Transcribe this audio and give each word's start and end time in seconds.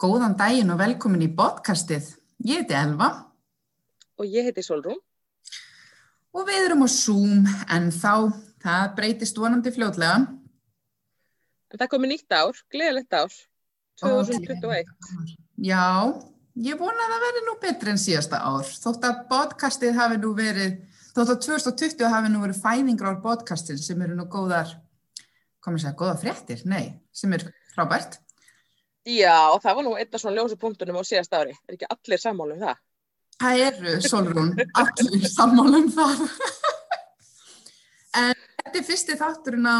Góðan 0.00 0.32
daginn 0.32 0.72
og 0.72 0.78
velkomin 0.80 1.26
í 1.26 1.34
podcastið. 1.36 2.06
Ég 2.48 2.62
heiti 2.62 2.72
Elva. 2.72 3.10
Og 4.16 4.24
ég 4.32 4.46
heiti 4.48 4.62
Solrún. 4.64 4.96
Og 6.32 6.46
við 6.48 6.68
erum 6.70 6.86
á 6.86 6.88
Zoom 6.88 7.42
en 7.68 7.90
þá, 7.92 8.30
það 8.64 8.84
breytist 8.96 9.36
vonandi 9.36 9.72
fljótlega. 9.74 10.22
En 11.68 11.82
það 11.82 11.90
komi 11.92 12.08
nýtt 12.14 12.32
ár, 12.32 12.62
gleðilegt 12.72 13.12
ár, 13.12 13.36
2021. 14.00 14.88
Já, 15.68 15.84
ég 16.64 16.80
vona 16.80 17.04
að 17.04 17.12
það 17.12 17.26
verði 17.26 17.44
nú 17.50 17.58
betri 17.66 17.92
en 17.92 18.00
síðasta 18.00 18.40
ár. 18.40 18.72
Þótt 18.86 19.04
að 19.10 19.20
podcastið 19.34 20.00
hafi 20.00 20.16
nú 20.24 20.32
verið, 20.40 20.80
þótt 21.10 21.34
að 21.36 21.44
2020 21.50 22.14
hafi 22.16 22.32
nú 22.32 22.40
verið 22.46 22.64
fæðingrár 22.64 23.20
podcastin 23.20 23.84
sem 23.84 24.00
eru 24.08 24.16
nú 24.16 24.24
góðar, 24.32 24.72
komið 25.60 25.84
sér, 25.84 26.00
góða 26.00 26.16
fréttir, 26.24 26.64
nei, 26.64 26.96
sem 27.12 27.36
er 27.36 27.50
frábært. 27.76 28.22
Já, 29.08 29.56
það 29.62 29.76
var 29.76 29.86
nú 29.86 29.94
einn 29.96 30.12
af 30.12 30.20
svona 30.20 30.36
ljósu 30.36 30.58
punktunum 30.60 30.98
á 31.00 31.02
síðast 31.08 31.32
ári. 31.32 31.54
Er 31.68 31.76
ekki 31.76 31.88
allir 31.88 32.20
sammálu 32.20 32.56
um 32.58 32.64
það? 32.66 32.80
Það 33.40 33.62
eru, 33.64 33.94
Solrún, 34.04 34.50
allir 34.76 35.24
sammálu 35.32 35.78
um 35.80 35.88
það. 35.94 36.20
en 38.20 38.34
þetta 38.36 38.76
er 38.82 38.86
fyrsti 38.90 39.16
þátturinn 39.16 39.70
á 39.70 39.78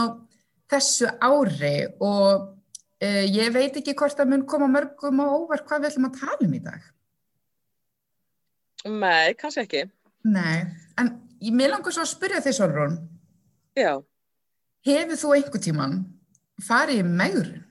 þessu 0.73 1.11
ári 1.21 1.75
og 2.01 2.49
uh, 3.05 3.25
ég 3.29 3.53
veit 3.53 3.77
ekki 3.77 3.97
hvort 3.99 4.17
það 4.17 4.33
mun 4.33 4.47
koma 4.49 4.71
mörgum 4.73 5.21
og 5.27 5.37
óvart 5.43 5.69
hvað 5.69 5.85
við 5.85 5.93
ætlum 5.93 6.09
að 6.09 6.19
tala 6.23 6.49
um 6.49 6.57
í 6.57 6.65
dag. 6.65 6.91
Nei, 8.89 9.35
kannski 9.37 9.67
ekki. 9.67 9.87
Nei, 10.33 10.65
en 10.97 11.13
ég 11.45 11.53
með 11.53 11.75
langar 11.75 11.93
svo 11.93 12.07
að 12.07 12.15
spyrja 12.15 12.41
þig, 12.45 12.57
Solrún. 12.57 12.97
Já. 13.77 13.99
Hefur 14.89 15.21
þú 15.21 15.35
einhver 15.37 15.61
tíman 15.61 15.99
farið 16.65 17.05
megrun? 17.05 17.67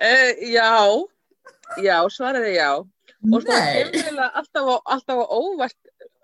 Uh, 0.00 0.32
já, 0.56 0.72
já, 1.82 1.96
svaraði 2.10 2.54
já. 2.56 2.70
Og 3.32 3.46
það 3.46 3.60
er 3.70 3.86
alltaf, 4.26 4.70
alltaf 4.82 5.18
á 5.22 5.26
óvart 5.30 5.82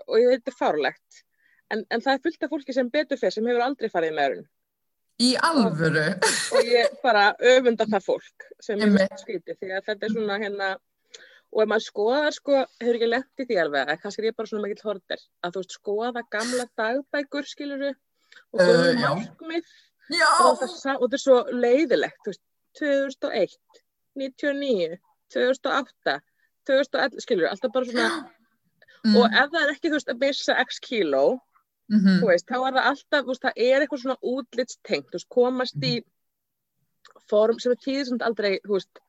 og 0.09 0.17
ég 0.19 0.31
veit 0.33 0.43
þetta 0.43 0.55
er 0.55 0.59
fárlegt. 0.59 1.25
En, 1.69 1.85
en 1.93 2.01
það 2.03 2.15
er 2.15 2.23
fullt 2.25 2.45
af 2.47 2.53
fólki 2.55 2.75
sem 2.75 2.89
betur 2.91 3.21
fyrir 3.21 3.35
sem 3.37 3.47
hefur 3.47 3.67
aldrei 3.67 3.93
farið 3.93 4.15
í 4.15 4.17
meðurinn. 4.19 4.49
Í 5.19 5.31
alvöru? 5.43 6.05
Og, 6.15 6.59
og 6.59 6.69
ég 6.71 6.99
bara 7.03 7.33
öfunda 7.55 7.87
það 7.91 8.05
fólk 8.07 8.47
sem 8.63 8.79
ég 8.83 8.93
veist 8.95 9.25
skríti 9.25 9.57
því 9.59 9.73
að 9.75 9.89
þetta 9.91 10.07
er 10.07 10.15
svona 10.15 10.39
hérna 10.39 10.69
og 11.49 11.63
ef 11.65 11.71
maður 11.71 11.87
skoðar 11.87 12.37
sko, 12.37 12.61
hefur 12.81 12.99
ekki 12.99 13.09
lett 13.09 13.43
í 13.43 13.47
því 13.49 13.59
alveg, 13.63 13.93
kannski 14.03 14.23
er 14.23 14.29
ég 14.29 14.37
bara 14.37 14.51
svona 14.51 14.67
mikill 14.67 14.85
horter, 14.91 15.23
að 15.43 15.55
þú 15.55 15.63
veist 15.63 15.77
skoða 15.79 16.25
gamla 16.35 16.67
dagbækur 16.79 17.49
skiluru 17.49 17.93
og 18.53 18.61
góða 18.61 18.91
uh, 18.91 19.01
markmið 19.03 19.65
og 19.65 19.88
það, 20.09 20.97
og 20.97 21.05
það 21.05 21.17
er 21.19 21.23
svo 21.23 21.39
leiðilegt 21.53 22.31
veist, 22.31 22.43
2001, 22.79 23.57
99 24.19 24.99
2008 25.35 26.19
2011, 26.69 27.23
skilur, 27.25 27.49
alltaf 27.49 27.73
bara 27.73 27.89
svona 27.89 28.09
mm. 29.05 29.17
og 29.17 29.27
ef 29.29 29.53
það 29.53 29.61
er 29.63 29.75
ekki, 29.75 29.89
þú 29.91 29.97
veist, 29.99 30.13
að 30.13 30.25
missa 30.25 30.57
x 30.65 30.81
kíló, 30.85 31.25
mm 31.93 31.99
-hmm. 31.99 32.21
þú 32.21 32.31
veist 32.33 32.49
þá 32.49 32.59
er 32.59 32.75
það 32.77 32.89
alltaf, 32.91 33.23
þú 33.23 33.33
veist, 33.33 33.47
það 33.47 33.63
er 33.69 33.81
eitthvað 33.81 34.03
svona 34.03 34.19
útlitstengt, 34.33 35.09
þú 35.09 35.19
veist, 35.19 35.31
komast 35.39 35.89
í 35.91 35.95
form 37.31 37.59
sem 37.59 37.73
er 37.73 37.81
tíðið 37.87 38.05
sem 38.09 38.21
aldrei, 38.21 38.53
þú 38.67 38.77
veist, 38.77 39.01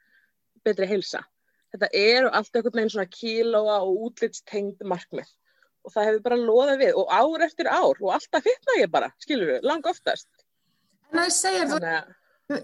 betri 0.64 0.88
heilsa. 0.88 1.24
Þetta 1.72 1.90
eru 1.94 2.30
alltaf 2.30 2.56
einhvern 2.56 2.80
veginn 2.80 2.90
svona 2.96 3.16
kílóa 3.20 3.76
og 3.86 4.06
útlitstengt 4.08 4.82
markmið. 4.84 5.30
Og 5.86 5.94
það 5.94 6.06
hefur 6.08 6.22
bara 6.22 6.36
loðað 6.36 6.78
við 6.84 6.94
og 7.00 7.08
ár 7.08 7.42
eftir 7.46 7.68
ár 7.68 7.96
og 8.02 8.14
alltaf 8.14 8.44
hittna 8.44 8.80
ég 8.82 8.90
bara, 8.92 9.12
skilur 9.20 9.48
við, 9.54 9.60
lang 9.64 9.86
oftast 9.86 10.28
En 11.10 11.22
það 11.22 11.36
segir 11.36 11.70
þú, 11.70 11.80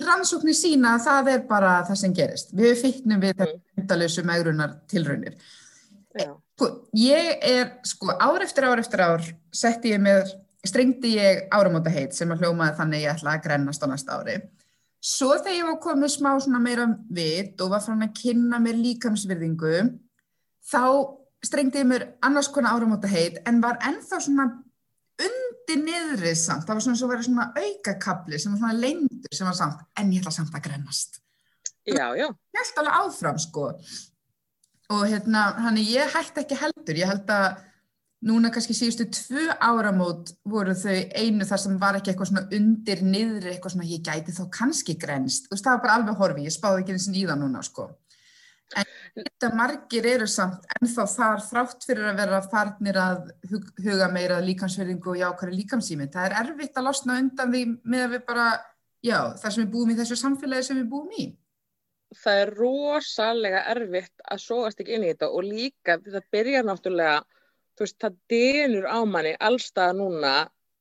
rannsóknir 0.02 0.58
sína 0.58 0.96
að 0.96 1.06
það 1.06 1.30
er 1.34 1.46
bara 1.50 1.76
það 1.88 2.02
sem 2.02 2.16
gerist. 2.18 2.56
Við 2.58 2.74
finnum 2.82 3.22
við 3.22 3.34
þetta 3.34 3.48
mm. 3.52 3.62
endalösu 3.82 4.26
megrunar 4.26 4.76
tilraunir. 4.92 5.38
Sko, 6.16 6.70
ég 6.96 7.44
er, 7.44 7.74
sko, 7.86 8.14
ár 8.16 8.46
eftir 8.46 8.66
ár 8.70 8.80
eftir 8.80 9.04
ár 9.04 9.26
setti 9.54 9.92
ég 9.92 10.02
með, 10.02 10.32
strengti 10.66 11.18
ég 11.18 11.44
áramóta 11.54 11.92
heit 11.94 12.16
sem 12.16 12.32
að 12.32 12.46
hljómaði 12.46 12.78
þannig 12.80 13.04
ég 13.04 13.12
ætla 13.12 13.36
að 13.36 13.44
grennast 13.46 13.84
á 13.84 13.88
næsta 13.92 14.22
ári. 14.22 14.40
Svo 15.06 15.36
þegar 15.36 15.58
ég 15.60 15.68
var 15.68 15.82
komið 15.84 16.14
smá 16.16 16.32
svona 16.42 16.64
meira 16.64 16.88
vitt 17.14 17.60
og 17.62 17.76
var 17.76 17.84
fann 17.84 18.02
að 18.02 18.16
kynna 18.18 18.58
mér 18.64 18.80
líkamsvirðingu, 18.80 19.84
þá 20.66 20.86
strengti 21.46 21.84
ég 21.84 21.90
mér 21.92 22.08
annars 22.26 22.50
konar 22.50 22.74
áramóta 22.74 23.12
heit 23.12 23.38
en 23.46 23.60
var 23.62 23.78
ennþá 23.86 24.22
svona 24.24 24.48
undir 25.22 25.84
niðrið 25.84 26.40
samt, 26.40 26.66
það 26.66 26.78
var 26.78 26.86
svona 26.88 27.00
svo 27.00 27.12
verið 27.12 27.28
svona 27.30 27.48
aukakabli 27.56 28.40
sem 28.42 28.56
var 28.56 28.62
svona 28.64 28.82
leindur 28.82 29.38
sem 29.38 29.48
var 29.48 29.58
samt, 29.58 29.86
en 30.00 30.12
ég 30.14 30.24
ætla 30.24 30.34
samt 30.36 30.58
að 30.58 30.66
grennast. 30.68 31.22
Já, 31.86 32.08
já. 32.18 32.28
Ég 32.28 32.60
held 32.60 32.82
alveg 32.82 33.00
áfram 33.00 33.40
sko. 33.42 33.70
Og 34.96 35.08
hérna, 35.10 35.48
hann 35.66 35.80
er 35.82 35.88
ég 35.90 36.14
hætti 36.14 36.44
ekki 36.44 36.58
heldur. 36.60 36.98
Ég 36.98 37.10
held 37.10 37.30
að 37.34 37.62
núna 38.26 38.50
kannski 38.54 38.74
síðustu 38.74 39.06
tvö 39.14 39.54
áramót 39.62 40.32
voru 40.50 40.74
þau 40.78 40.96
einu 41.14 41.46
þar 41.46 41.62
sem 41.62 41.76
var 41.82 42.00
ekki 42.00 42.12
eitthvað 42.12 42.32
svona 42.32 42.46
undir 42.58 43.04
niðri, 43.06 43.52
eitthvað 43.54 43.76
svona 43.76 43.90
ég 43.90 44.06
gæti 44.06 44.34
þá 44.34 44.46
kannski 44.54 44.96
grenst, 45.02 45.46
þú 45.46 45.56
veist 45.56 45.68
það 45.68 45.78
var 45.78 45.84
bara 45.84 45.98
alveg 46.00 46.22
horfi 46.22 46.48
ég 46.48 46.56
spáði 46.56 46.84
ekki 46.84 46.96
eins 46.96 47.10
og 47.12 47.20
það 47.20 47.42
núna 47.44 47.62
sko 47.66 47.90
En 48.74 48.88
þetta 49.22 49.50
margir 49.56 50.08
eru 50.10 50.26
samt 50.30 50.66
ennþá 50.76 51.06
þar 51.12 51.44
þrátt 51.46 51.86
fyrir 51.86 52.08
að 52.10 52.22
vera 52.22 52.40
farnir 52.50 52.98
að 53.00 53.30
huga 53.86 54.08
meira 54.12 54.42
líkamsverðingu 54.44 55.14
og 55.14 55.20
jákværi 55.22 55.60
líkamsýmynd. 55.60 56.14
Það 56.16 56.30
er 56.30 56.38
erfitt 56.42 56.80
að 56.80 56.88
losna 56.90 57.20
undan 57.22 57.54
því 57.54 57.64
með 57.84 58.06
að 58.08 58.16
við 58.16 58.26
bara, 58.32 58.48
já, 59.06 59.20
það 59.42 59.56
sem 59.56 59.64
við 59.64 59.72
búum 59.76 59.94
í 59.94 59.98
þessu 60.00 60.20
samfélagi 60.20 60.68
sem 60.70 60.82
við 60.82 60.90
búum 60.96 61.14
í. 61.14 61.28
Það 62.16 62.42
er 62.42 62.54
rosalega 62.58 63.64
erfitt 63.76 64.28
að 64.32 64.44
sóast 64.44 64.82
ekki 64.82 64.98
inn 64.98 65.06
í 65.06 65.14
þetta 65.14 65.32
og 65.36 65.46
líka 65.46 66.00
þetta 66.02 66.24
byrjar 66.34 66.68
náttúrulega, 66.68 67.24
þú 67.76 67.86
veist, 67.86 67.98
það 68.02 68.20
denur 68.32 68.90
á 68.90 69.00
manni 69.06 69.36
allstað 69.50 69.98
núna, 70.00 70.36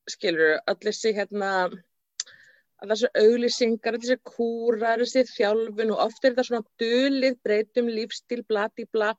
skilur, 0.08 0.56
allir 0.70 0.96
sig 0.96 1.16
hérna 1.18 1.50
þessu 2.90 3.10
auglýsingar, 3.20 3.98
þessi 4.02 4.16
kúrar, 4.28 5.02
þessi 5.02 5.24
þjálfun 5.30 5.92
og 5.94 6.02
oft 6.06 6.24
er 6.24 6.34
þetta 6.34 6.46
svona 6.48 6.66
dölið, 6.82 7.38
breytum, 7.46 7.90
lífstíl, 7.90 8.42
blati, 8.48 8.86
bla 8.92 9.12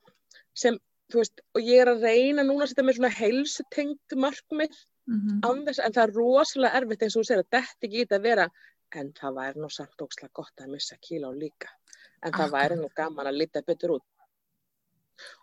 sem, 0.56 0.78
þú 1.12 1.22
veist, 1.22 1.44
og 1.56 1.66
ég 1.66 1.84
er 1.84 1.92
að 1.92 2.06
reyna 2.08 2.46
núna 2.46 2.66
að 2.66 2.72
setja 2.72 2.86
með 2.88 3.00
svona 3.00 3.14
heilsutengt 3.16 4.16
markmið 4.26 4.78
mm 5.08 5.20
-hmm. 5.20 5.40
andes, 5.50 5.80
en 5.80 5.94
það 5.94 6.04
er 6.04 6.16
rosalega 6.20 6.82
erfitt 6.82 7.04
eins 7.04 7.16
og 7.16 7.22
þú 7.24 7.28
segir 7.28 7.44
að 7.44 7.50
þetta 7.52 7.88
ekki 7.88 8.02
ít 8.02 8.12
að 8.12 8.26
vera, 8.30 8.50
en 8.96 9.14
það 9.20 9.38
væri 9.40 9.62
nú 9.62 9.70
samt 9.70 10.02
ókslega 10.02 10.34
gott 10.34 10.62
að 10.62 10.72
missa 10.72 10.96
kíla 11.02 11.30
og 11.30 11.36
líka, 11.36 11.70
en 12.24 12.32
það 12.32 12.48
ah. 12.48 12.56
væri 12.58 12.76
nú 12.76 12.90
gaman 12.96 13.28
að 13.28 13.40
lita 13.42 13.62
betur 13.62 13.98
út. 13.98 14.08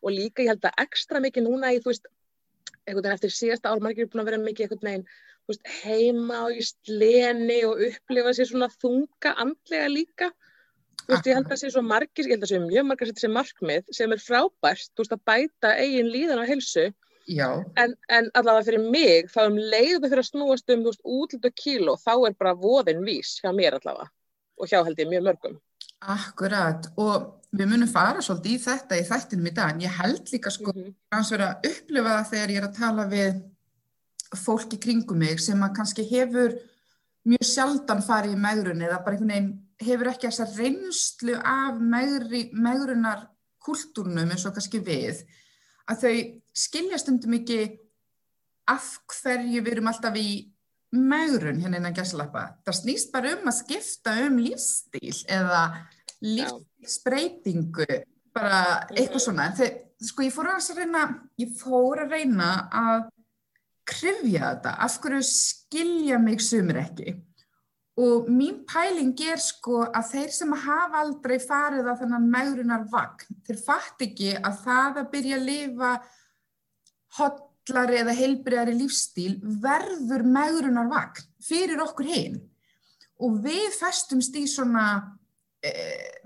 Og 0.03 0.11
líka 0.11 0.43
ég 0.43 0.49
held 0.49 0.65
að 0.65 0.83
ekstra 0.85 1.21
mikið 1.21 1.43
núna 1.49 1.73
í, 1.73 1.81
þú 1.81 1.93
veist, 1.93 2.07
einhvern 2.87 3.05
veginn 3.05 3.15
eftir 3.15 3.31
síðasta 3.31 3.71
ár, 3.71 3.81
margir 3.81 4.05
er 4.05 4.11
búin 4.11 4.23
að 4.23 4.31
vera 4.31 4.43
mikið 4.43 4.65
einhvern 4.65 4.89
veginn 4.89 5.07
veist, 5.53 5.75
heima 5.83 6.45
og 6.47 6.59
í 6.59 6.65
sleni 6.67 7.59
og 7.69 7.83
upplifa 7.89 8.33
sér 8.37 8.51
svona 8.51 8.71
þunga 8.75 9.35
andlega 9.45 9.91
líka. 9.93 10.31
Veist, 11.09 11.27
ég 11.27 11.35
held 11.35 11.47
að 11.47 11.53
það 11.53 11.61
sé 11.63 11.71
svo 11.75 11.83
margir, 11.87 12.27
ég 12.27 12.37
held 12.37 12.45
að 12.45 12.49
það 12.49 12.55
sé 12.55 12.65
mjög 12.67 12.89
margir 12.89 13.07
að 13.07 13.13
setja 13.13 13.27
sér 13.27 13.37
markmið 13.37 13.95
sem 13.99 14.13
er 14.15 14.23
frábært 14.23 15.01
veist, 15.01 15.15
að 15.17 15.25
bæta 15.29 15.73
eigin 15.83 16.13
líðan 16.13 16.43
á 16.43 16.47
helsu 16.47 16.89
en, 17.79 17.95
en 18.09 18.31
allavega 18.35 18.67
fyrir 18.67 18.83
mig 18.91 19.29
þá 19.31 19.45
um 19.47 19.59
leiðu 19.59 20.09
fyrir 20.09 20.23
að 20.23 20.29
snúast 20.29 20.73
um 20.75 20.87
útlut 20.89 21.47
og 21.47 21.55
kíló, 21.59 21.97
þá 21.97 22.15
er 22.29 22.35
bara 22.39 22.55
voðin 22.59 23.05
vís 23.07 23.37
hjá 23.43 23.53
mér 23.55 23.79
allavega. 23.79 24.11
Og 24.59 24.69
hjá 24.71 24.83
held 24.83 24.99
ég 24.99 25.11
mjög 25.11 25.25
mörgum. 25.29 25.57
Akkurat. 26.03 26.87
Og 26.99 27.31
við 27.55 27.71
munum 27.71 27.91
fara 27.91 28.23
svolítið 28.25 28.55
í 28.55 28.61
þetta 28.63 28.99
í 28.99 29.07
þættinum 29.07 29.49
í 29.49 29.55
dag 29.55 29.73
en 29.73 29.83
ég 29.85 29.97
held 30.01 30.31
líka 30.33 30.51
sko 30.51 30.73
mm 30.73 30.93
-hmm. 31.13 31.47
að 31.47 31.67
upplifa 31.71 32.17
það 32.17 32.31
þegar 32.31 32.51
ég 32.51 32.59
er 32.59 32.69
að 32.69 32.79
tala 32.79 33.07
við 33.07 33.33
fólk 34.39 34.77
í 34.77 34.81
kringum 34.81 35.21
mig 35.23 35.41
sem 35.43 35.61
að 35.65 35.75
kannski 35.79 36.07
hefur 36.09 36.55
mjög 37.29 37.45
sjaldan 37.47 38.03
farið 38.05 38.37
í 38.37 38.41
megrun 38.43 38.83
eða 38.83 39.03
bara 39.05 39.17
einhvern 39.17 39.33
veginn 39.33 39.53
hefur 39.83 40.11
ekki 40.11 40.29
þessa 40.29 40.49
reynslu 40.57 41.37
af 41.39 41.79
megri, 41.79 42.49
megrunar 42.55 43.29
kultúrnum 43.63 44.33
eins 44.33 44.47
og 44.47 44.57
kannski 44.57 44.83
við 44.83 45.23
að 45.91 46.05
þau 46.05 46.17
skilja 46.65 46.99
stundum 47.01 47.37
ekki 47.39 47.61
af 48.71 48.89
hverju 49.11 49.63
við 49.63 49.73
erum 49.77 49.91
alltaf 49.91 50.17
í 50.19 50.29
megrun 50.93 51.61
hérna 51.63 51.81
innan 51.81 51.97
gæslappa. 51.97 52.59
Það 52.67 52.79
snýst 52.79 53.13
bara 53.15 53.33
um 53.37 53.49
að 53.49 53.59
skipta 53.63 54.15
um 54.27 54.39
lífstíl 54.43 55.15
eða 55.33 55.63
lífsbreytingu 56.23 57.89
bara 58.33 58.61
eitthvað 58.93 59.25
svona. 59.25 59.49
Þegar, 59.57 59.81
sko 60.03 60.27
ég 60.27 60.35
fór 60.35 60.53
að 60.53 60.71
reyna, 60.79 61.07
ég 61.41 61.57
fór 61.59 62.05
að 62.05 62.17
reyna 62.17 62.51
að 62.69 63.09
krifja 63.93 64.49
þetta, 64.49 64.73
af 64.87 64.97
hverju 65.03 65.21
skilja 65.29 66.19
mig 66.23 66.43
sumir 66.43 66.81
ekki? 66.83 67.15
Og 68.03 68.29
mín 68.33 68.63
pæling 68.65 69.13
er 69.29 69.41
sko 69.43 69.83
að 69.85 70.15
þeir 70.15 70.31
sem 70.33 70.53
hafa 70.65 71.03
aldrei 71.03 71.37
farið 71.43 71.91
á 71.93 71.95
þennan 72.01 72.31
megrunar 72.33 72.87
vagn, 72.93 73.37
þeir 73.45 73.59
fatt 73.61 74.05
ekki 74.07 74.33
að 74.39 74.63
það 74.65 75.03
að 75.03 75.11
byrja 75.13 75.39
að 75.39 75.49
lifa 75.51 75.91
hotlari 77.19 78.01
eða 78.01 78.17
heilbriðari 78.17 78.79
lífstíl 78.79 79.35
verður 79.61 80.25
megrunar 80.25 80.89
vagn 80.89 81.29
fyrir 81.45 81.85
okkur 81.85 82.09
hinn 82.09 82.41
og 83.23 83.43
við 83.45 83.69
festumst 83.77 84.35
í 84.41 84.47
svona 84.51 84.87
e, 85.63 85.73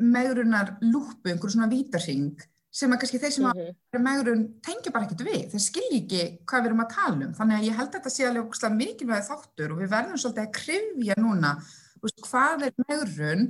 megrunar 0.00 0.76
lúpu, 0.84 1.28
einhverjum 1.28 1.58
svona 1.58 1.72
vítarhing 1.72 2.36
sem 2.76 2.92
að 2.92 3.00
kannski 3.02 3.20
þeir 3.22 3.32
sem 3.32 3.46
-hmm. 3.46 3.60
að 3.60 3.98
mhm. 3.98 4.04
megrun 4.06 4.42
tengja 4.64 4.92
bara 4.92 5.06
ekkert 5.06 5.24
við, 5.24 5.44
þeir 5.52 5.64
skilji 5.64 6.00
ekki 6.02 6.24
hvað 6.44 6.62
við 6.62 6.70
erum 6.70 6.84
að 6.84 6.92
tala 6.96 7.28
um, 7.28 7.36
þannig 7.38 7.56
að 7.58 7.68
ég 7.68 7.78
held 7.78 7.88
að 7.88 7.96
þetta 7.96 8.12
sé 8.14 8.26
alveg 8.26 8.76
mikilvæg 8.80 9.24
þáttur 9.30 9.72
og 9.72 9.80
við 9.80 9.94
verðum 9.94 10.20
svolítið 10.20 10.44
að 10.44 10.56
krifja 10.58 11.16
núna 11.20 11.54
veist, 12.02 12.20
hvað 12.26 12.66
er 12.68 12.76
megrun 12.84 13.46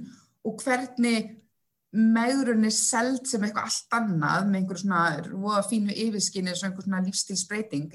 og 0.47 0.63
hvernig 0.63 1.35
megrun 1.97 2.69
er 2.69 2.75
seld 2.77 3.27
sem 3.27 3.43
eitthvað 3.43 3.67
allt 3.71 3.99
annað 3.99 4.49
með 4.51 4.61
einhver 4.61 4.81
svona 4.83 5.63
fínu 5.67 5.97
yfirskinni 6.07 6.53
eða 6.53 6.69
einhver 6.69 6.87
svona 6.87 7.05
lífstilsbreyting 7.07 7.93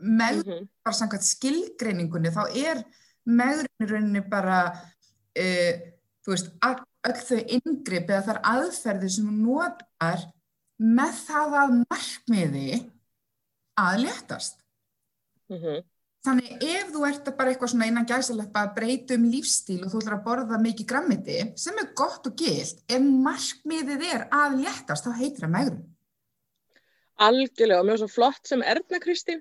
megrun, 0.00 0.46
mm 0.46 0.64
-hmm. 0.64 0.68
bara 0.84 0.96
samkvæmt 0.96 1.28
skilgreiningunni, 1.28 2.30
þá 2.32 2.44
er 2.56 2.84
megrun 3.24 3.84
í 3.84 3.90
rauninni 3.90 4.22
bara 4.30 4.60
uh, 4.72 5.72
þú 6.24 6.32
veist, 6.32 6.52
öll 6.64 7.20
þau 7.28 7.40
yngripp 7.56 8.10
eða 8.10 8.26
þar 8.28 8.40
aðferðir 8.54 9.12
sem 9.12 9.28
hún 9.28 9.42
notar 9.44 10.24
með 10.80 11.22
það 11.26 11.56
að 11.60 11.76
markmiði 11.82 12.80
að 13.80 14.02
letast. 14.04 14.60
Mm 15.50 15.58
-hmm. 15.58 15.82
Þannig 16.20 16.64
ef 16.68 16.90
þú 16.92 17.04
ert 17.08 17.28
bara 17.36 17.52
eitthvað 17.52 17.70
svona 17.72 17.86
innan 17.88 18.08
gæsaleppa 18.08 18.62
að 18.66 18.74
breyta 18.76 19.16
um 19.16 19.22
lífstíl 19.32 19.78
og 19.84 19.92
þú 19.92 20.00
ætlar 20.02 20.16
að 20.18 20.24
borða 20.26 20.58
mikið 20.60 20.88
grammiti, 20.90 21.38
sem 21.56 21.78
er 21.80 21.94
gott 21.96 22.26
og 22.28 22.34
gilt, 22.36 22.82
ef 22.92 23.00
markmiðið 23.00 24.04
er 24.04 24.26
að 24.28 24.58
letast, 24.60 25.06
þá 25.06 25.16
heitir 25.16 25.46
það 25.46 25.54
megrun. 25.54 25.86
Algjörlega 27.24 27.80
og 27.80 27.88
mjög 27.88 28.02
svo 28.02 28.10
flott 28.12 28.52
sem 28.52 28.62
Erna 28.62 29.00
Kristín, 29.00 29.40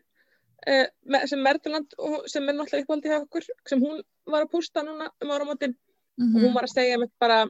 eh, 0.68 0.88
sem 1.28 1.44
Merðurland, 1.44 1.96
sem 2.32 2.48
er 2.48 2.56
náttúrulega 2.56 2.86
uppvaldið 2.86 3.12
hjá 3.12 3.20
okkur, 3.26 3.50
sem 3.68 3.84
hún 3.84 4.02
var 4.26 4.46
að 4.46 4.52
pústa 4.56 4.84
núna 4.84 5.12
um 5.22 5.32
áramotinn 5.36 5.76
mm 5.76 6.28
-hmm. 6.28 6.36
og 6.36 6.42
hún 6.42 6.54
var 6.54 6.64
að 6.64 6.74
segja 6.74 6.98
mér 6.98 7.12
bara 7.20 7.46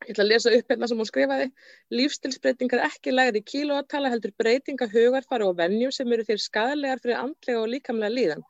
Ég 0.00 0.14
ætla 0.14 0.24
að 0.24 0.30
lesa 0.30 0.50
upp 0.56 0.70
hérna 0.72 0.86
sem 0.88 1.00
hún 1.00 1.06
skrifaði. 1.08 1.46
Lífstilsbreytingar 1.92 2.80
ekki 2.86 3.12
lægri 3.12 3.40
kílóatala 3.50 4.08
heldur 4.12 4.30
breytinga 4.42 4.86
hugarfari 4.94 5.44
og 5.44 5.58
vennjum 5.58 5.90
sem 5.92 6.14
eru 6.16 6.24
þér 6.28 6.40
skadalegar 6.44 7.02
fyrir 7.02 7.18
andlega 7.18 7.60
og 7.60 7.68
líkamlega 7.74 8.14
líðan. 8.14 8.46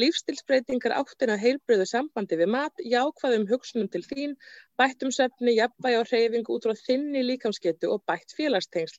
Lífstilsbreytingar 0.00 0.94
áttin 0.96 1.32
að 1.34 1.42
heilbröðu 1.42 1.86
sambandi 1.90 2.38
við 2.40 2.48
mat, 2.54 2.80
jákvæðum 2.94 3.44
hugsunum 3.50 3.90
til 3.92 4.00
þín, 4.06 4.32
bættum 4.80 5.12
söfni, 5.18 5.52
jafnvægi 5.58 5.98
og 6.00 6.08
hreyfingu 6.08 6.56
út 6.56 6.70
frá 6.70 6.74
þinni 6.86 7.26
líkamsketu 7.28 7.92
og 7.92 8.00
bætt 8.08 8.32
félagstengsl. 8.38 8.96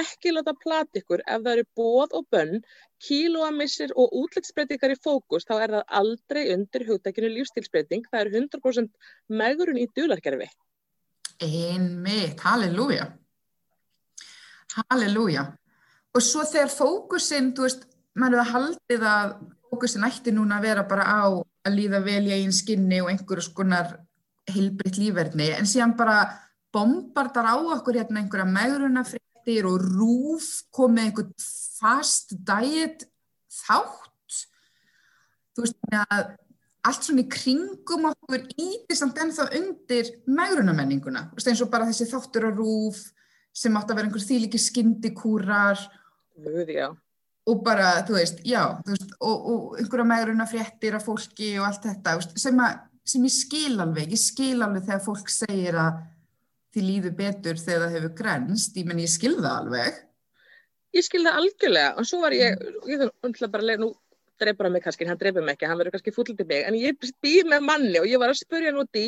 Ekki 0.00 0.36
láta 0.36 0.54
plat 0.60 1.00
ykkur 1.00 1.24
ef 1.24 1.40
það 1.40 1.50
eru 1.54 1.66
bóð 1.80 2.18
og 2.20 2.28
bönn, 2.36 2.60
kílóamissir 3.08 3.96
og 3.96 4.12
útlitsbreytingar 4.20 4.92
í 4.92 5.00
fókus, 5.08 5.48
þá 5.48 5.56
er 5.56 5.74
það 5.78 5.98
aldrei 6.04 6.44
undir 6.52 6.86
hugdækinu 6.92 7.32
lífstilsbreyting. 7.40 8.06
Það 8.12 8.26
er 8.26 8.32
100% 8.44 9.12
megurinn 9.42 9.82
í 9.86 9.88
dulargerfi. 9.96 10.52
Einmitt, 11.42 12.40
halleluja. 12.40 13.10
Halleluja. 14.76 15.44
Og 16.16 16.24
svo 16.24 16.44
þegar 16.48 16.72
fókusin, 16.72 17.52
þú 17.56 17.66
veist, 17.66 17.84
maður 18.16 18.40
hefur 18.40 18.54
haldið 18.54 19.04
að 19.10 19.34
fókusin 19.68 20.06
ætti 20.08 20.32
núna 20.32 20.60
að 20.60 20.68
vera 20.70 20.86
bara 20.88 21.04
á 21.04 21.24
að 21.66 21.76
líða 21.76 22.00
vel 22.04 22.22
í 22.28 22.34
einn 22.38 22.54
skinni 22.54 23.02
og 23.02 23.10
einhverjum 23.12 23.48
skonar 23.50 23.92
heilbritt 24.46 25.00
lífverðni, 25.00 25.50
en 25.58 25.68
síðan 25.68 25.96
bara 25.98 26.20
bombardar 26.72 27.48
á 27.50 27.56
okkur 27.76 27.98
hérna 27.98 28.22
einhverja 28.22 28.46
megrunafréttir 28.46 29.66
og 29.68 29.82
rúf 29.82 30.48
komið 30.74 31.08
einhvern 31.08 31.32
fast 31.76 32.36
diet 32.46 33.08
þátt. 33.52 34.42
Þú 35.56 35.64
veist, 35.64 35.78
að 35.90 36.36
allt 36.86 37.06
svona 37.06 37.24
í 37.24 37.30
kringum 37.30 38.08
okkur 38.12 38.44
íti 38.54 38.96
samt 38.96 39.18
ennþá 39.22 39.48
undir 39.58 40.10
megrunamenninguna, 40.30 41.28
eins 41.36 41.62
og 41.64 41.70
bara 41.72 41.88
þessi 41.88 42.08
þáttur 42.10 42.50
og 42.50 42.60
rúf 42.60 43.02
sem 43.56 43.76
átt 43.78 43.90
að 43.90 44.00
vera 44.00 44.10
einhver 44.10 44.24
þýliki 44.24 44.60
skyndikúrar. 44.60 45.80
Og 47.46 47.62
bara, 47.64 47.92
þú 48.06 48.18
veist, 48.18 48.42
já 48.44 48.60
þú 48.82 48.92
veist, 48.92 49.14
og, 49.22 49.46
og 49.52 49.78
einhverja 49.80 50.08
megrunafréttir 50.10 50.98
af 50.98 51.06
fólki 51.06 51.54
og 51.60 51.68
allt 51.68 51.86
þetta 51.86 52.16
sem, 52.34 52.58
að, 52.60 52.80
sem 53.06 53.26
ég 53.26 53.34
skil 53.34 53.76
alveg, 53.84 54.10
ég 54.12 54.20
skil 54.20 54.58
alveg 54.66 54.88
þegar 54.88 55.04
fólk 55.06 55.30
segir 55.32 55.78
að 55.80 56.02
því 56.74 56.82
líður 56.84 57.14
betur 57.16 57.60
þegar 57.60 57.86
það 57.86 57.94
hefur 57.96 58.16
grenst, 58.18 58.74
ég 58.76 58.88
menn 58.88 59.00
ég 59.00 59.12
skil 59.12 59.36
það 59.38 59.52
alveg. 59.52 60.02
Ég 60.96 61.04
skil 61.06 61.22
það 61.24 61.38
algjörlega. 61.40 61.94
Og 62.00 62.08
svo 62.08 62.20
var 62.22 62.34
ég, 62.36 62.66
ég 62.88 63.06
ætla 63.06 63.48
bara 63.52 63.64
að 63.64 63.70
lega 63.70 63.84
nú 63.84 63.92
dreipur 64.40 64.68
hann 64.68 64.74
mig 64.76 64.84
kannski, 64.84 65.06
hann 65.08 65.20
dreipur 65.20 65.44
mig 65.44 65.56
ekki, 65.56 65.68
hann 65.70 65.78
verður 65.80 65.96
kannski 65.96 66.14
fulltið 66.14 66.48
mig, 66.50 66.64
en 66.68 66.76
ég 66.78 67.08
býð 67.24 67.48
með 67.52 67.64
manni 67.68 68.00
og 68.00 68.08
ég 68.10 68.20
var 68.22 68.32
að 68.32 68.42
spurja 68.42 68.72
hann 68.72 68.82
út 68.82 69.00
í 69.00 69.06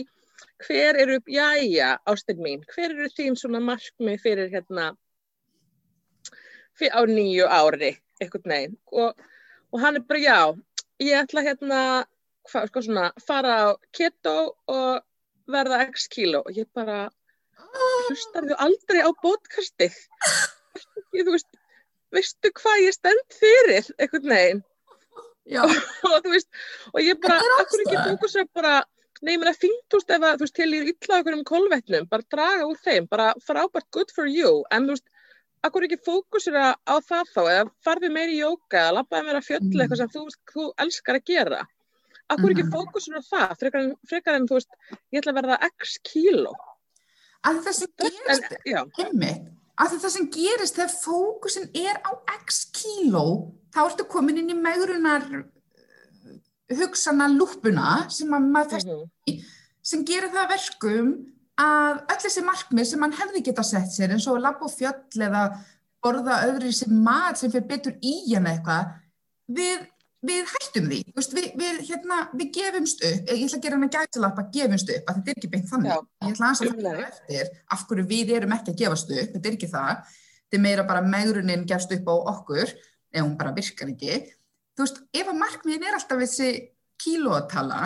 hver 0.66 0.98
eru, 1.02 1.18
jájá, 1.30 1.96
ástinn 2.08 2.42
mín, 2.42 2.62
hver 2.72 2.92
eru 2.94 3.08
þín 3.14 3.36
svona 3.38 3.60
markmið 3.64 4.22
fyrir 4.22 4.52
hérna, 4.52 4.92
fyrir 6.78 6.94
á 6.94 7.00
nýju 7.10 7.48
ári, 7.50 7.92
eitthvað 8.20 8.48
neginn, 8.52 8.78
og, 8.92 9.18
og 9.72 9.82
hann 9.82 9.98
er 9.98 10.06
bara, 10.08 10.22
já, 10.22 10.40
ég 11.02 11.20
ætla 11.22 11.44
hérna, 11.46 11.82
hvað, 12.50 12.70
sko 12.70 12.84
svona, 12.86 13.10
fara 13.24 13.58
á 13.66 13.68
keto 13.94 14.36
og 14.70 15.04
verða 15.50 15.84
x 15.88 16.08
kíló, 16.12 16.44
og 16.46 16.58
ég 16.58 16.68
bara, 16.76 17.06
hlustar 18.08 18.48
þú 18.48 18.58
aldrei 18.66 19.02
á 19.04 19.10
bótkastið, 19.22 19.96
þú 21.12 21.30
veist, 21.32 21.50
veistu 22.14 22.52
hvað 22.62 22.84
ég 22.86 22.96
stend 22.96 23.38
fyrir, 23.40 23.90
eitthvað 23.98 24.30
neginn, 24.32 24.66
og 26.12 26.16
þú 26.24 26.32
veist, 26.34 26.48
og 26.92 27.02
ég 27.02 27.20
bara, 27.22 27.38
akkur 27.62 27.84
ekki 27.84 28.00
fókusa 28.04 28.44
bara, 28.54 28.74
nei, 29.22 29.34
ég 29.34 29.42
meina, 29.42 29.54
fíntúst 29.56 30.10
ef 30.12 30.20
að, 30.20 30.40
þú 30.40 30.46
veist, 30.46 30.56
til 30.58 30.68
í 30.70 30.82
illa 30.92 31.20
okkur 31.20 31.38
um 31.38 31.46
kolvetnum, 31.48 32.08
bara 32.10 32.26
draga 32.34 32.68
úr 32.68 32.82
þeim, 32.84 33.08
bara 33.10 33.30
frábært 33.44 33.88
good 33.94 34.12
for 34.14 34.28
you, 34.30 34.62
en 34.74 34.88
þú 34.88 34.96
veist, 34.96 35.08
akkur 35.66 35.88
ekki 35.88 36.00
fókusera 36.06 36.70
á 36.76 36.94
það 37.02 37.32
þá, 37.34 37.42
eða 37.42 37.66
farði 37.84 38.12
meiri 38.14 38.36
í 38.36 38.42
jóka, 38.42 38.84
eða 38.84 38.96
lappaði 39.00 39.28
meira 39.28 39.42
fjöll 39.44 39.64
mm. 39.64 39.82
eitthvað 39.82 40.02
sem 40.02 40.14
þú, 40.14 40.24
þú 40.52 40.70
elskar 40.84 41.18
að 41.18 41.28
gera, 41.32 41.62
akkur 42.28 42.54
ekki 42.54 42.66
mm. 42.66 42.74
fókusera 42.76 43.22
á 43.24 43.28
það, 43.32 43.54
frekar 43.62 43.84
en, 43.84 43.92
frekar 44.12 44.38
en, 44.38 44.48
þú 44.50 44.60
veist, 44.60 44.74
ég 45.14 45.22
ætla 45.22 45.34
að 45.34 45.40
verða 45.40 45.60
x 45.72 45.96
kíló. 46.06 46.54
Að 47.46 47.62
það 47.64 47.78
sem 47.78 47.96
gerist, 48.02 48.60
einmitt, 49.78 49.98
að 49.98 50.04
það 50.04 50.14
sem 50.14 50.28
gerist 50.34 50.78
þegar 50.78 50.94
fókusin 50.94 51.70
er 51.76 52.00
á 52.02 52.10
x 52.40 52.64
kíló, 52.74 53.54
þá 53.74 53.80
ertu 53.86 54.06
komin 54.10 54.40
inn 54.42 54.52
í 54.52 54.58
megrunar 54.58 55.26
uh, 55.38 55.46
hugsana 56.78 57.28
lúpuna 57.30 58.04
sem 58.12 58.32
að 58.34 58.48
maður 58.52 58.76
fæst 58.76 58.90
mm 58.90 59.02
-hmm. 59.02 59.42
sem 59.82 60.04
gerir 60.04 60.32
það 60.34 60.54
verkum 60.54 61.12
að 61.58 62.04
öll 62.12 62.20
þessi 62.22 62.44
markmið 62.46 62.86
sem 62.86 63.00
mann 63.02 63.18
hefði 63.18 63.42
geta 63.42 63.64
sett 63.66 63.90
sér 63.92 64.14
eins 64.14 64.26
og 64.30 64.40
lapp 64.42 64.62
og 64.62 64.70
fjöll 64.70 65.26
eða 65.26 65.48
borða 66.02 66.42
öðru 66.46 66.72
sem 66.72 66.92
mat 67.02 67.38
sem 67.38 67.50
fyrir 67.50 67.66
betur 67.66 67.94
í 68.02 68.34
hana 68.34 68.54
eitthvað 68.54 68.92
við, 69.58 69.86
við 70.26 70.48
hættum 70.50 70.88
því 70.90 70.98
veist, 71.14 71.34
við, 71.36 71.48
við, 71.58 71.76
hérna, 71.88 72.18
við 72.34 72.48
gefumst 72.56 73.02
upp. 73.06 73.28
Ég 73.30 73.44
ætla 73.44 73.58
að 73.58 73.64
gera 73.64 73.76
hana 73.78 73.90
gætilappa 73.94 74.44
gefumst 74.54 74.90
upp 74.94 75.10
að 75.10 75.18
þetta 75.18 75.30
er 75.30 75.38
ekki 75.38 75.50
beint 75.52 75.68
þannig. 75.70 75.92
Já. 75.92 75.98
ég 76.26 76.32
ætla 76.34 76.48
að 76.48 76.62
er 76.94 77.04
eftir 77.04 77.52
af 77.74 77.84
hverju 77.86 78.06
við 78.08 78.32
erum 78.38 78.54
ekki 78.56 78.74
að 78.74 78.80
gefast 78.82 79.12
upp 79.14 79.36
þetta 79.36 79.50
er 79.50 79.58
ekki 79.58 79.70
það. 79.70 80.16
Þetta 80.48 80.58
er 80.58 80.64
meira 80.64 80.86
bara 80.88 81.04
megrunin 81.04 81.64
gefst 81.68 81.94
upp 81.94 82.10
á 82.10 82.14
okkur 82.34 82.66
ef 82.66 83.22
hún 83.22 83.38
bara 83.38 83.54
virkar 83.54 83.92
ekki. 83.92 84.18
Þú 84.74 84.84
veist, 84.84 85.00
ef 85.20 85.30
að 85.30 85.40
markmiðin 85.44 85.86
er 85.86 85.98
alltaf 85.98 86.22
þessi 86.24 86.50
kílótala 86.98 87.80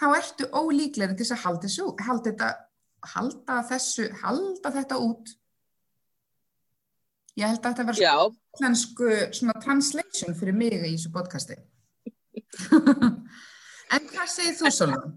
þá 0.00 0.06
ertu 0.16 0.48
ólíklega 0.56 1.16
til 1.18 1.28
að 1.28 1.44
halda 1.44 1.68
þessu 1.68 1.90
halda 2.00 2.30
þetta, 2.30 2.50
halda 3.12 3.60
þessu 3.68 4.08
halda 4.24 4.74
þetta 4.78 5.00
út. 5.04 5.36
Ég 7.34 7.50
held 7.50 7.60
að 7.66 7.72
þetta 7.74 7.86
verður 7.90 9.32
svona 9.34 9.60
translation 9.60 10.36
fyrir 10.38 10.54
mig 10.56 10.76
í 10.78 10.94
þessu 10.94 11.10
podcasti 11.12 11.58
en 13.94 14.08
hvað 14.12 14.28
segir 14.30 14.56
þú 14.58 14.70
Solon? 14.70 15.12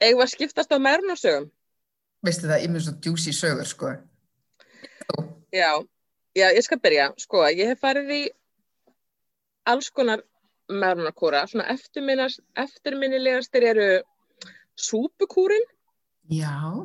Eða 0.00 0.26
skiptast 0.30 0.72
á 0.74 0.78
mærnarsögum 0.78 1.48
veistu 2.24 2.48
það, 2.48 2.62
ég 2.62 2.72
myndi 2.72 2.84
svo 2.86 2.94
djúsi 3.02 3.34
sögur 3.34 3.68
sko. 3.68 3.92
Já, 5.54 5.70
já, 6.36 6.46
ég 6.50 6.64
skal 6.66 6.80
byrja. 6.82 7.06
Sko, 7.20 7.44
ég 7.52 7.72
hef 7.72 7.80
farið 7.82 8.12
í 8.14 8.22
alls 9.68 9.90
konar 9.94 10.24
meðrunarkúra, 10.68 11.46
svona 11.48 11.68
eftirminnilegastir 11.72 13.66
eru 13.70 13.88
súpukúrin. 14.78 15.66
Já. 16.28 16.84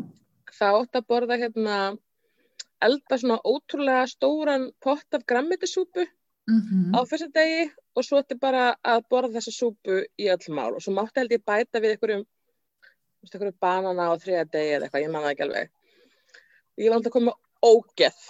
Það 0.53 0.79
ótt 0.79 0.99
að 0.99 1.07
borða 1.09 1.39
hérna 1.41 1.77
elda 2.83 3.17
svona 3.19 3.39
ótrúlega 3.47 4.05
stóran 4.11 4.69
pott 4.83 5.15
af 5.15 5.25
grammetisúpu 5.27 6.03
mm 6.03 6.59
-hmm. 6.61 6.95
á 6.95 6.99
fyrsta 7.07 7.29
degi 7.33 7.71
og 7.93 8.05
svo 8.05 8.21
ætti 8.21 8.37
bara 8.41 8.73
að 8.81 9.03
borða 9.11 9.35
þessa 9.37 9.53
súpu 9.55 10.03
í 10.19 10.29
öll 10.33 10.55
mál 10.55 10.73
og 10.73 10.81
svo 10.83 10.93
mátti 10.95 11.21
held 11.21 11.35
ég 11.35 11.43
bæta 11.45 11.81
við 11.83 11.95
einhverjum, 11.95 12.23
einhverjum 13.25 13.57
banana 13.61 14.09
á 14.09 14.13
þriða 14.21 14.45
degi 14.53 14.77
eða 14.77 14.87
eitthvað, 14.87 15.05
ég 15.05 15.13
manna 15.13 15.33
ekki 15.33 15.45
alveg 15.47 15.73
ég 16.81 16.89
var 16.89 16.97
alltaf 16.97 17.11
að 17.11 17.17
koma 17.19 17.35
ógeð 17.63 18.23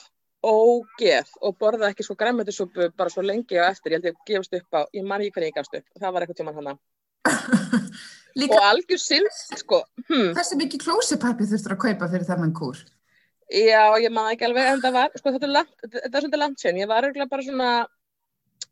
ógeð 0.43 1.29
og 1.41 1.55
borða 1.59 1.91
ekki 1.91 2.03
sko 2.03 2.17
græmmetisúpu 2.19 2.89
bara 2.97 3.11
svo 3.11 3.23
lengi 3.23 3.59
og 3.59 3.69
eftir, 3.69 3.93
ég 3.93 4.01
held 4.01 4.09
ég 4.09 4.17
að 4.17 4.25
gefast 4.27 4.57
upp 4.59 4.79
á, 4.79 4.81
ég 4.91 5.05
man 5.07 5.23
ekki 5.23 5.37
hvernig 5.37 5.53
ég 5.53 5.57
gafst 5.59 5.77
upp, 5.79 5.87
það 5.99 6.15
var 6.15 6.25
eitthvað 6.25 6.41
tíman 6.41 6.59
hana 6.59 6.75
Líka, 8.33 8.57
og 8.57 8.65
algjör 8.65 8.97
synd, 8.97 9.29
sko. 9.59 9.83
Hmm. 10.07 10.31
Þessi 10.33 10.57
mikið 10.57 10.83
klósipappi 10.87 11.45
þurftur 11.51 11.75
að 11.75 11.81
kaupa 11.83 12.07
fyrir 12.09 12.25
þennan 12.25 12.53
kúr? 12.57 12.79
Já, 13.53 13.93
ég 14.01 14.09
maður 14.13 14.33
ekki 14.33 14.47
alveg, 14.47 14.69
en 14.71 14.81
það 14.81 14.95
var, 14.95 15.11
sko, 15.19 15.33
þetta 15.35 15.47
er, 15.47 15.53
langt, 15.53 15.75
þetta 15.93 16.21
er 16.23 16.41
langt 16.41 16.63
sér, 16.63 16.79
ég 16.81 16.89
var 16.89 17.05
eiginlega 17.05 17.29
bara 17.29 17.45
svona, 17.45 17.67